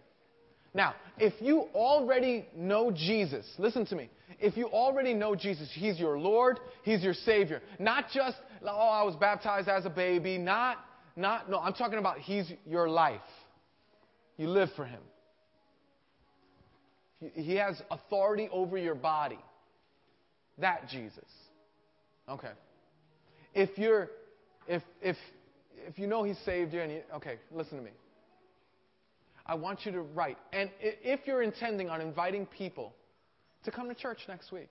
Now, 0.74 0.95
if 1.18 1.34
you 1.41 1.68
already 1.74 2.47
know 2.55 2.91
Jesus, 2.91 3.45
listen 3.57 3.86
to 3.88 3.95
me. 3.95 4.09
If 4.39 4.55
you 4.55 4.68
already 4.68 5.13
know 5.13 5.36
Jesus, 5.36 5.70
He's 5.74 5.99
your 5.99 6.20
Lord, 6.20 6.59
He's 6.84 7.01
your 7.03 7.13
Savior. 7.13 7.61
Not 7.80 8.05
just, 8.13 8.38
oh, 8.63 8.68
I 8.68 9.03
was 9.03 9.15
baptized 9.15 9.68
as 9.68 9.86
a 9.86 9.89
baby. 9.89 10.38
Not, 10.38 10.78
not, 11.15 11.49
no, 11.49 11.59
I'm 11.59 11.74
talking 11.74 11.99
about 11.99 12.20
He's 12.20 12.51
your 12.65 12.89
life. 12.89 13.20
You 14.38 14.49
live 14.49 14.70
for 14.76 14.86
Him. 14.86 15.01
He 17.34 17.55
has 17.55 17.82
authority 17.89 18.47
over 18.51 18.78
your 18.78 18.95
body. 18.95 19.39
That 20.60 20.89
Jesus. 20.89 21.30
Okay. 22.30 22.51
If 23.53 23.78
you're, 23.78 24.10
if, 24.68 24.84
if, 25.01 25.16
if 25.88 25.97
you 25.97 26.08
know 26.08 26.24
He 26.24 26.34
saved 26.45 26.74
you 26.74 26.82
and 26.82 26.91
you, 26.91 27.01
okay, 27.16 27.38
listen 27.51 27.78
to 27.78 27.84
me. 27.84 27.91
I 29.45 29.55
want 29.55 29.86
you 29.86 29.91
to 29.93 30.01
write. 30.01 30.38
And 30.51 30.70
if 30.82 31.22
you're 31.26 31.41
intending 31.41 31.89
on 31.89 32.01
inviting 32.01 32.45
people 32.45 32.93
to 33.64 33.72
come 33.72 33.88
to 33.88 33.95
church 33.95 34.20
next 34.28 34.51
week, 34.51 34.70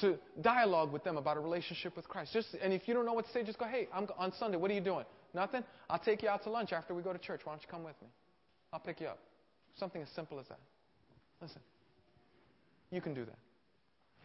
to 0.00 0.18
dialogue 0.40 0.92
with 0.92 1.04
them 1.04 1.18
about 1.18 1.36
a 1.36 1.40
relationship 1.40 1.94
with 1.94 2.08
Christ, 2.08 2.32
just 2.32 2.48
and 2.60 2.72
if 2.72 2.88
you 2.88 2.94
don't 2.94 3.06
know 3.06 3.12
what 3.12 3.26
to 3.26 3.32
say, 3.32 3.44
just 3.44 3.58
go, 3.58 3.66
hey, 3.66 3.86
I'm 3.94 4.08
on 4.18 4.32
Sunday. 4.38 4.56
What 4.56 4.70
are 4.70 4.74
you 4.74 4.80
doing? 4.80 5.04
Nothing. 5.34 5.62
I'll 5.90 5.98
take 5.98 6.22
you 6.22 6.28
out 6.28 6.42
to 6.44 6.50
lunch 6.50 6.72
after 6.72 6.94
we 6.94 7.02
go 7.02 7.12
to 7.12 7.18
church. 7.18 7.42
Why 7.44 7.52
don't 7.52 7.62
you 7.62 7.68
come 7.68 7.84
with 7.84 8.00
me? 8.00 8.08
I'll 8.72 8.80
pick 8.80 9.00
you 9.00 9.08
up. 9.08 9.18
Something 9.78 10.02
as 10.02 10.08
simple 10.16 10.40
as 10.40 10.46
that. 10.48 10.58
Listen, 11.40 11.60
you 12.90 13.00
can 13.00 13.14
do 13.14 13.24
that. 13.24 13.38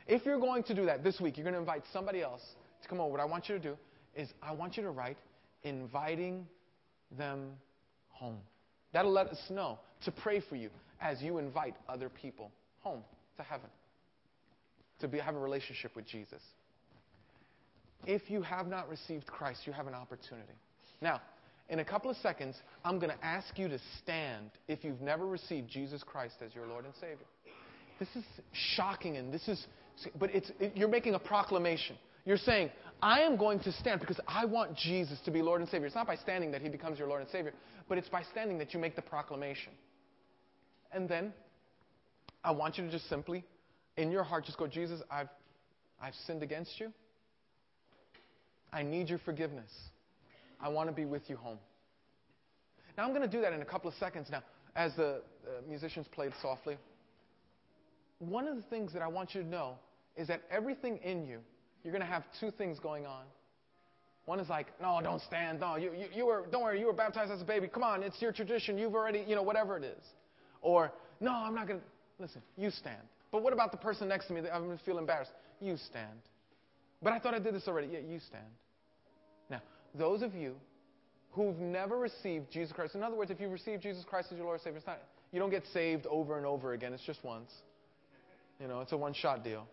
If 0.09 0.25
you're 0.25 0.39
going 0.39 0.63
to 0.63 0.73
do 0.73 0.85
that 0.87 1.03
this 1.03 1.21
week, 1.21 1.37
you're 1.37 1.43
going 1.43 1.53
to 1.53 1.59
invite 1.59 1.83
somebody 1.93 2.23
else 2.23 2.41
to 2.81 2.89
come 2.89 2.99
over. 2.99 3.11
What 3.11 3.19
I 3.19 3.25
want 3.25 3.47
you 3.47 3.55
to 3.55 3.61
do 3.61 3.77
is 4.15 4.27
I 4.41 4.51
want 4.51 4.75
you 4.75 4.81
to 4.81 4.89
write 4.89 5.17
inviting 5.63 6.47
them 7.15 7.51
home. 8.09 8.39
That'll 8.91 9.11
let 9.11 9.27
us 9.27 9.39
know 9.51 9.77
to 10.05 10.11
pray 10.11 10.41
for 10.41 10.55
you 10.55 10.71
as 10.99 11.21
you 11.21 11.37
invite 11.37 11.75
other 11.87 12.09
people 12.09 12.51
home 12.79 13.03
to 13.37 13.43
heaven 13.43 13.69
to 14.99 15.07
be, 15.07 15.19
have 15.19 15.35
a 15.35 15.39
relationship 15.39 15.95
with 15.95 16.07
Jesus. 16.07 16.41
If 18.07 18.31
you 18.31 18.41
have 18.41 18.65
not 18.65 18.89
received 18.89 19.27
Christ, 19.27 19.61
you 19.65 19.73
have 19.73 19.85
an 19.85 19.93
opportunity. 19.93 20.53
Now, 21.01 21.21
in 21.69 21.79
a 21.79 21.85
couple 21.85 22.09
of 22.09 22.17
seconds, 22.17 22.55
I'm 22.83 22.97
going 22.97 23.15
to 23.15 23.25
ask 23.25 23.59
you 23.59 23.67
to 23.67 23.77
stand 24.01 24.49
if 24.67 24.83
you've 24.83 25.01
never 25.01 25.27
received 25.27 25.69
Jesus 25.69 26.01
Christ 26.03 26.35
as 26.43 26.55
your 26.55 26.65
Lord 26.65 26.85
and 26.85 26.95
Savior. 26.95 27.27
This 27.99 28.09
is 28.15 28.23
shocking, 28.75 29.17
and 29.17 29.31
this 29.33 29.47
is, 29.47 29.67
but 30.19 30.33
it's, 30.33 30.51
it, 30.59 30.73
you're 30.75 30.87
making 30.87 31.15
a 31.15 31.19
proclamation. 31.19 31.97
You're 32.25 32.37
saying, 32.37 32.69
I 33.01 33.21
am 33.21 33.37
going 33.37 33.59
to 33.61 33.71
stand 33.71 34.01
because 34.01 34.19
I 34.27 34.45
want 34.45 34.75
Jesus 34.75 35.19
to 35.25 35.31
be 35.31 35.41
Lord 35.41 35.61
and 35.61 35.69
Savior. 35.69 35.87
It's 35.87 35.95
not 35.95 36.07
by 36.07 36.15
standing 36.15 36.51
that 36.51 36.61
He 36.61 36.69
becomes 36.69 36.99
your 36.99 37.07
Lord 37.07 37.21
and 37.21 37.29
Savior, 37.29 37.53
but 37.87 37.97
it's 37.97 38.09
by 38.09 38.23
standing 38.23 38.57
that 38.59 38.73
you 38.73 38.79
make 38.79 38.95
the 38.95 39.01
proclamation. 39.01 39.73
And 40.91 41.07
then, 41.07 41.33
I 42.43 42.51
want 42.51 42.77
you 42.77 42.85
to 42.85 42.91
just 42.91 43.07
simply, 43.09 43.45
in 43.97 44.11
your 44.11 44.23
heart, 44.23 44.45
just 44.45 44.57
go, 44.57 44.67
Jesus, 44.67 45.01
I've, 45.09 45.29
I've 46.01 46.13
sinned 46.25 46.43
against 46.43 46.79
you. 46.79 46.91
I 48.71 48.83
need 48.83 49.09
your 49.09 49.19
forgiveness. 49.19 49.71
I 50.61 50.69
want 50.69 50.89
to 50.89 50.95
be 50.95 51.05
with 51.05 51.23
you 51.29 51.37
home. 51.37 51.57
Now, 52.97 53.05
I'm 53.05 53.09
going 53.09 53.21
to 53.21 53.27
do 53.27 53.41
that 53.41 53.53
in 53.53 53.61
a 53.61 53.65
couple 53.65 53.89
of 53.89 53.95
seconds 53.95 54.27
now 54.29 54.43
as 54.75 54.95
the 54.95 55.21
uh, 55.45 55.61
musicians 55.67 56.05
played 56.11 56.31
softly. 56.41 56.77
One 58.19 58.47
of 58.47 58.57
the 58.57 58.61
things 58.63 58.93
that 58.93 59.01
I 59.01 59.07
want 59.07 59.33
you 59.33 59.41
to 59.41 59.47
know 59.47 59.75
is 60.19 60.27
that 60.27 60.41
everything 60.51 60.97
in 60.97 61.25
you, 61.25 61.39
you're 61.83 61.93
going 61.93 62.05
to 62.05 62.11
have 62.11 62.23
two 62.39 62.51
things 62.51 62.77
going 62.77 63.05
on. 63.05 63.23
One 64.25 64.39
is 64.39 64.49
like, 64.49 64.67
no, 64.79 64.99
don't 65.01 65.21
stand. 65.21 65.61
No, 65.61 65.77
you, 65.77 65.91
you, 65.97 66.05
you 66.13 66.25
were, 66.25 66.45
don't 66.51 66.61
worry, 66.61 66.79
you 66.79 66.85
were 66.85 66.93
baptized 66.93 67.31
as 67.31 67.41
a 67.41 67.45
baby. 67.45 67.67
Come 67.67 67.83
on, 67.83 68.03
it's 68.03 68.21
your 68.21 68.31
tradition. 68.31 68.77
You've 68.77 68.93
already, 68.93 69.23
you 69.25 69.33
know, 69.33 69.41
whatever 69.41 69.77
it 69.77 69.83
is. 69.83 70.05
Or, 70.61 70.91
no, 71.19 71.31
I'm 71.31 71.55
not 71.55 71.67
going 71.67 71.79
to. 71.79 71.85
Listen, 72.19 72.41
you 72.57 72.69
stand. 72.69 73.01
But 73.31 73.43
what 73.43 73.53
about 73.53 73.71
the 73.71 73.77
person 73.77 74.09
next 74.09 74.27
to 74.27 74.33
me 74.33 74.41
I'm 74.41 74.65
going 74.65 74.77
to 74.77 74.83
feel 74.83 74.97
embarrassed? 74.97 75.31
You 75.61 75.77
stand. 75.77 76.19
But 77.01 77.13
I 77.13 77.19
thought 77.19 77.33
I 77.33 77.39
did 77.39 77.55
this 77.55 77.67
already. 77.67 77.87
Yeah, 77.93 77.99
you 77.99 78.19
stand. 78.19 78.43
Now, 79.49 79.61
those 79.95 80.21
of 80.21 80.35
you 80.35 80.55
who've 81.31 81.57
never 81.57 81.97
received 81.97 82.51
Jesus 82.51 82.73
Christ, 82.73 82.95
in 82.95 83.03
other 83.03 83.15
words, 83.15 83.31
if 83.31 83.39
you 83.39 83.47
receive 83.47 83.79
Jesus 83.79 84.03
Christ 84.03 84.27
as 84.31 84.37
your 84.37 84.45
Lord 84.45 84.59
and 84.59 84.63
Savior, 84.63 84.77
it's 84.79 84.87
not, 84.87 84.99
you 85.31 85.39
don't 85.39 85.49
get 85.49 85.63
saved 85.73 86.05
over 86.07 86.37
and 86.37 86.45
over 86.45 86.73
again. 86.73 86.93
It's 86.93 87.05
just 87.05 87.23
once. 87.23 87.51
You 88.59 88.67
know, 88.67 88.81
it's 88.81 88.91
a 88.91 88.97
one 88.97 89.13
shot 89.13 89.43
deal. 89.43 89.65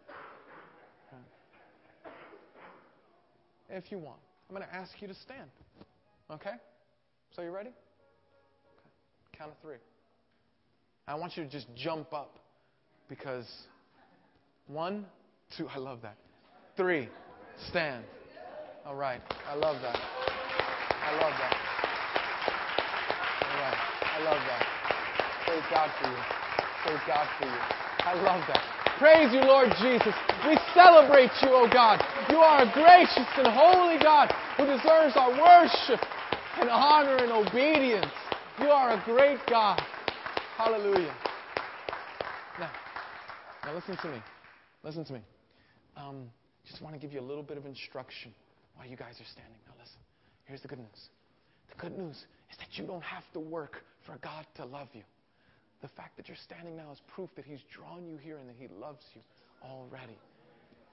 If 3.69 3.91
you 3.91 3.99
want, 3.99 4.19
I'm 4.49 4.57
going 4.57 4.67
to 4.67 4.75
ask 4.75 4.93
you 5.01 5.09
to 5.09 5.15
stand. 5.15 5.51
Okay? 6.31 6.55
So 7.35 7.43
you 7.43 7.51
ready? 7.51 7.71
Okay. 7.71 7.79
Count 9.39 9.51
of 9.51 9.57
three. 9.61 9.77
I 11.09 11.15
want 11.15 11.37
you 11.37 11.45
to 11.45 11.51
just 11.51 11.67
jump 11.77 12.13
up 12.13 12.39
because 13.09 13.47
one, 14.67 15.07
two, 15.57 15.69
I 15.69 15.79
love 15.79 16.01
that. 16.03 16.17
Three, 16.77 17.09
stand. 17.69 18.05
All 18.85 18.95
right. 18.95 19.21
I 19.49 19.55
love 19.55 19.81
that. 19.83 19.97
I 19.97 21.13
love 21.23 21.35
that. 21.39 21.55
All 23.43 23.59
right. 23.63 23.79
I 24.03 24.23
love 24.25 24.41
that. 24.47 24.77
Praise 25.47 25.63
God 25.71 25.91
for 26.01 26.09
you. 26.11 26.19
Praise 26.85 27.03
God 27.07 27.29
for 27.39 27.47
you. 27.47 27.87
I 28.07 28.15
love 28.23 28.43
that. 28.49 28.77
Praise 28.99 29.33
you, 29.33 29.41
Lord 29.41 29.69
Jesus. 29.83 30.15
We 30.47 30.57
celebrate 30.75 31.31
you, 31.43 31.51
oh 31.53 31.69
God. 31.71 32.01
You 32.29 32.39
are 32.39 32.63
a 32.63 32.73
gracious 32.73 33.29
and 33.37 33.47
holy 33.47 33.99
God 34.03 34.33
who 34.57 34.67
deserves 34.67 35.17
our 35.17 35.31
worship 35.31 36.01
and 36.59 36.69
honor 36.69 37.17
and 37.19 37.31
obedience. 37.31 38.13
You 38.59 38.67
are 38.67 38.91
a 38.91 39.03
great 39.05 39.39
God. 39.49 39.81
Hallelujah. 40.57 41.15
Now, 42.59 42.71
now 43.65 43.75
listen 43.75 43.97
to 43.99 44.09
me. 44.09 44.23
Listen 44.83 45.05
to 45.05 45.13
me. 45.13 45.21
Um, 45.97 46.31
just 46.69 46.83
want 46.83 46.95
to 46.95 47.01
give 47.01 47.13
you 47.13 47.21
a 47.21 47.23
little 47.23 47.45
bit 47.45 47.59
of 47.59 47.67
instruction 47.67 48.35
while 48.75 48.89
you 48.89 48.97
guys 48.97 49.15
are 49.21 49.31
standing. 49.33 49.59
Now, 49.67 49.75
listen. 49.79 49.99
Here's 50.47 50.63
the 50.63 50.69
good 50.69 50.79
news. 50.79 51.09
The 51.71 51.81
good 51.81 51.97
news 51.97 52.17
is 52.51 52.57
that 52.59 52.69
you 52.73 52.87
don't 52.87 53.05
have 53.05 53.25
to 53.35 53.41
work 53.41 53.83
for 54.05 54.19
God 54.19 54.47
to 54.57 54.65
love 54.65 54.89
you. 54.95 55.03
The 55.83 55.89
fact 55.89 56.17
that 56.17 56.27
you're 56.27 56.37
standing 56.43 56.77
now 56.77 56.91
is 56.91 57.01
proof 57.15 57.31
that 57.37 57.45
He's 57.45 57.61
drawn 57.73 58.07
you 58.07 58.17
here 58.17 58.39
and 58.39 58.49
that 58.49 58.57
He 58.59 58.67
loves 58.69 59.05
you 59.15 59.21
already. 59.63 60.19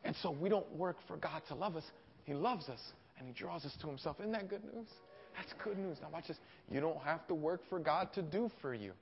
And 0.04 0.16
so 0.22 0.32
we 0.32 0.50
don't 0.50 0.70
work 0.76 0.98
for 1.08 1.18
God 1.18 1.42
to 1.48 1.56
love 1.56 1.76
us. 1.76 1.84
He 2.26 2.34
loves 2.34 2.70
us 2.70 2.80
and 3.18 3.28
He 3.28 3.34
draws 3.34 3.66
us 3.66 3.76
to 3.82 3.88
Himself. 3.88 4.18
Isn't 4.20 4.32
that 4.34 4.50
good 4.50 4.64
news? 4.64 4.88
That's 5.36 5.54
good 5.64 5.78
news. 5.78 5.98
Now, 6.02 6.10
watch 6.12 6.28
this. 6.28 6.38
You 6.70 6.80
don't 6.80 7.02
have 7.02 7.26
to 7.28 7.34
work 7.34 7.62
for 7.70 7.80
God 7.80 8.10
to 8.14 8.22
do 8.22 8.52
for 8.62 8.74
you. 8.74 8.94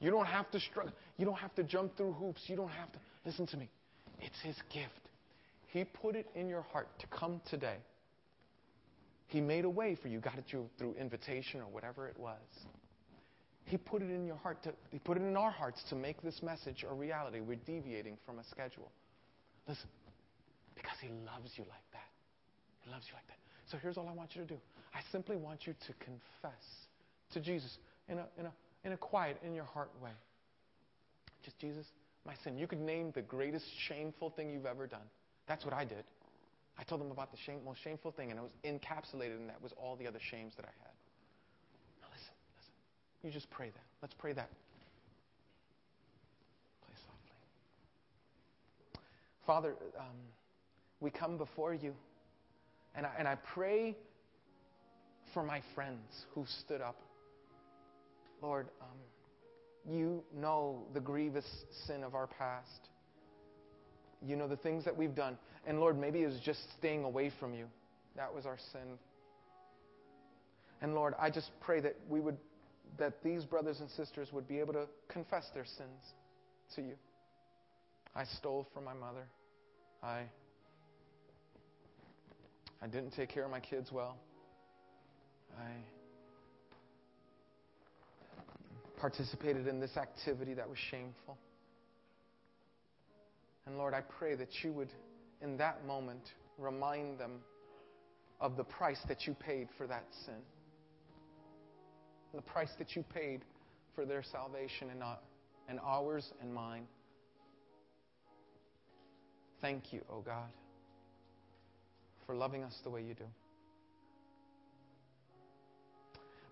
You 0.00 0.10
don't 0.10 0.26
have 0.26 0.50
to 0.50 0.60
struggle. 0.60 0.92
You 1.16 1.24
don't 1.24 1.38
have 1.38 1.54
to 1.54 1.62
jump 1.62 1.96
through 1.96 2.12
hoops. 2.12 2.42
You 2.46 2.56
don't 2.56 2.70
have 2.70 2.92
to. 2.92 2.98
Listen 3.24 3.46
to 3.48 3.56
me. 3.56 3.68
It's 4.20 4.38
His 4.42 4.56
gift. 4.72 4.92
He 5.68 5.84
put 5.84 6.16
it 6.16 6.26
in 6.34 6.48
your 6.48 6.62
heart 6.72 6.88
to 6.98 7.06
come 7.06 7.40
today. 7.48 7.76
He 9.28 9.40
made 9.40 9.64
a 9.64 9.70
way 9.70 9.96
for 10.00 10.08
you, 10.08 10.18
got 10.18 10.36
it 10.36 10.44
you 10.48 10.68
through 10.76 10.94
invitation 11.00 11.60
or 11.60 11.66
whatever 11.66 12.06
it 12.06 12.18
was. 12.18 12.36
He 13.64 13.78
put 13.78 14.02
it 14.02 14.10
in 14.10 14.26
your 14.26 14.36
heart 14.36 14.62
to, 14.64 14.72
He 14.90 14.98
put 14.98 15.16
it 15.16 15.22
in 15.22 15.36
our 15.36 15.50
hearts 15.50 15.82
to 15.88 15.94
make 15.94 16.20
this 16.20 16.42
message 16.42 16.84
a 16.88 16.92
reality. 16.92 17.40
We're 17.40 17.56
deviating 17.64 18.18
from 18.26 18.38
a 18.38 18.44
schedule. 18.50 18.90
Listen, 19.66 19.88
because 20.74 20.96
He 21.00 21.08
loves 21.08 21.50
you 21.56 21.64
like 21.68 21.86
that. 21.92 22.10
He 22.80 22.90
loves 22.90 23.04
you 23.08 23.14
like 23.14 23.26
that. 23.28 23.38
So 23.70 23.78
here's 23.78 23.96
all 23.96 24.08
I 24.08 24.12
want 24.12 24.34
you 24.34 24.42
to 24.42 24.48
do. 24.48 24.60
I 24.94 25.00
simply 25.10 25.36
want 25.36 25.66
you 25.66 25.74
to 25.86 25.92
confess 25.94 26.64
to 27.32 27.40
Jesus 27.40 27.78
in 28.08 28.18
a, 28.18 28.26
in 28.38 28.46
a, 28.46 28.52
in 28.84 28.92
a 28.92 28.96
quiet, 28.96 29.38
in 29.44 29.54
your 29.54 29.64
heart 29.64 29.90
way. 30.02 30.10
Just 31.44 31.58
Jesus, 31.58 31.86
my 32.26 32.34
sin. 32.44 32.58
You 32.58 32.66
could 32.66 32.80
name 32.80 33.12
the 33.14 33.22
greatest 33.22 33.64
shameful 33.88 34.30
thing 34.30 34.50
you've 34.50 34.66
ever 34.66 34.86
done. 34.86 35.08
That's 35.48 35.64
what 35.64 35.74
I 35.74 35.84
did. 35.84 36.04
I 36.78 36.84
told 36.84 37.00
them 37.00 37.10
about 37.10 37.30
the 37.30 37.38
shame, 37.44 37.60
most 37.64 37.82
shameful 37.82 38.12
thing, 38.12 38.30
and 38.30 38.38
it 38.38 38.42
was 38.42 38.52
encapsulated 38.64 39.36
in 39.36 39.46
that 39.46 39.60
was 39.62 39.72
all 39.76 39.96
the 39.96 40.06
other 40.06 40.20
shames 40.30 40.52
that 40.56 40.64
I 40.64 40.72
had. 40.82 40.94
Now 42.00 42.08
listen, 42.12 42.34
listen. 42.56 42.74
You 43.22 43.30
just 43.30 43.50
pray 43.50 43.68
that. 43.68 43.84
Let's 44.00 44.14
pray 44.14 44.32
that. 44.32 44.48
Play 46.84 46.94
softly. 47.06 47.36
Father, 49.46 49.74
um, 49.98 50.16
we 51.02 51.10
come 51.10 51.36
before 51.36 51.74
you, 51.74 51.94
and 52.94 53.04
I, 53.04 53.10
and 53.18 53.26
I 53.26 53.36
pray 53.54 53.96
for 55.34 55.42
my 55.42 55.60
friends 55.74 56.08
who 56.34 56.44
stood 56.60 56.80
up. 56.80 56.96
Lord, 58.40 58.68
um, 58.80 59.92
you 59.92 60.22
know 60.34 60.84
the 60.94 61.00
grievous 61.00 61.44
sin 61.86 62.04
of 62.04 62.14
our 62.14 62.28
past. 62.28 62.88
You 64.24 64.36
know 64.36 64.46
the 64.46 64.56
things 64.56 64.84
that 64.84 64.96
we've 64.96 65.14
done. 65.14 65.36
And 65.66 65.80
Lord, 65.80 65.98
maybe 65.98 66.22
it 66.22 66.26
was 66.26 66.40
just 66.44 66.60
staying 66.78 67.02
away 67.02 67.32
from 67.40 67.52
you. 67.52 67.66
That 68.16 68.32
was 68.32 68.46
our 68.46 68.58
sin. 68.72 68.98
And 70.80 70.94
Lord, 70.94 71.14
I 71.18 71.30
just 71.30 71.50
pray 71.60 71.80
that 71.80 71.96
we 72.08 72.20
would 72.20 72.36
that 72.98 73.22
these 73.24 73.44
brothers 73.44 73.80
and 73.80 73.88
sisters 73.90 74.28
would 74.32 74.46
be 74.46 74.60
able 74.60 74.74
to 74.74 74.86
confess 75.08 75.46
their 75.54 75.64
sins 75.64 76.02
to 76.76 76.82
you. 76.82 76.94
I 78.14 78.24
stole 78.38 78.66
from 78.74 78.84
my 78.84 78.92
mother. 78.92 79.26
I 80.02 80.24
I 82.82 82.88
didn't 82.88 83.12
take 83.12 83.28
care 83.28 83.44
of 83.44 83.50
my 83.50 83.60
kids 83.60 83.92
well. 83.92 84.16
I 85.56 85.70
participated 89.00 89.68
in 89.68 89.78
this 89.78 89.96
activity 89.96 90.54
that 90.54 90.68
was 90.68 90.78
shameful. 90.90 91.38
And 93.66 93.78
Lord, 93.78 93.94
I 93.94 94.00
pray 94.00 94.34
that 94.34 94.48
you 94.62 94.72
would, 94.72 94.90
in 95.40 95.56
that 95.58 95.86
moment, 95.86 96.22
remind 96.58 97.18
them 97.18 97.40
of 98.40 98.56
the 98.56 98.64
price 98.64 98.98
that 99.06 99.26
you 99.26 99.34
paid 99.34 99.68
for 99.78 99.86
that 99.86 100.04
sin. 100.24 100.34
The 102.34 102.42
price 102.42 102.70
that 102.78 102.96
you 102.96 103.04
paid 103.14 103.42
for 103.94 104.04
their 104.04 104.22
salvation 104.24 104.90
and, 104.90 104.98
not, 104.98 105.22
and 105.68 105.78
ours 105.84 106.32
and 106.40 106.52
mine. 106.52 106.86
Thank 109.60 109.92
you, 109.92 110.00
O 110.10 110.16
oh 110.16 110.22
God, 110.22 110.48
for 112.32 112.38
loving 112.38 112.64
us 112.64 112.72
the 112.82 112.88
way 112.88 113.02
you 113.02 113.12
do. 113.12 113.26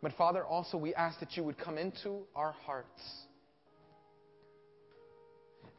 But 0.02 0.12
Father, 0.12 0.44
also 0.44 0.76
we 0.76 0.94
ask 0.94 1.18
that 1.20 1.38
you 1.38 1.44
would 1.44 1.56
come 1.56 1.78
into 1.78 2.18
our 2.36 2.52
hearts. 2.66 3.00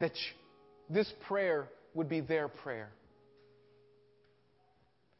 That 0.00 0.10
this 0.90 1.12
prayer 1.28 1.68
would 1.94 2.08
be 2.08 2.20
their 2.20 2.48
prayer. 2.48 2.88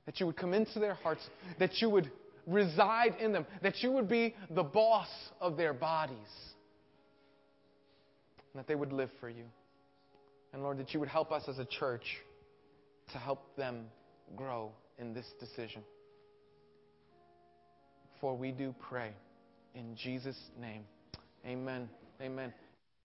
That 0.06 0.18
you 0.18 0.26
would 0.26 0.36
come 0.36 0.52
into 0.52 0.80
their 0.80 0.94
hearts, 0.94 1.22
that 1.60 1.80
you 1.80 1.88
would 1.88 2.10
reside 2.48 3.14
in 3.20 3.32
them, 3.32 3.46
that 3.62 3.84
you 3.84 3.92
would 3.92 4.08
be 4.08 4.34
the 4.50 4.64
boss 4.64 5.06
of 5.40 5.56
their 5.56 5.72
bodies, 5.72 6.16
and 8.52 8.58
that 8.58 8.66
they 8.66 8.74
would 8.74 8.92
live 8.92 9.10
for 9.20 9.28
you. 9.28 9.44
And 10.52 10.64
Lord, 10.64 10.78
that 10.78 10.92
you 10.92 10.98
would 10.98 11.08
help 11.08 11.30
us 11.30 11.44
as 11.46 11.60
a 11.60 11.64
church 11.64 12.18
to 13.12 13.18
help 13.18 13.56
them 13.56 13.84
grow 14.36 14.70
in 14.98 15.14
this 15.14 15.26
decision. 15.40 15.82
For 18.20 18.36
we 18.36 18.52
do 18.52 18.74
pray 18.88 19.10
in 19.74 19.96
Jesus' 19.96 20.38
name. 20.60 20.84
Amen. 21.46 21.88
Amen. 22.20 22.52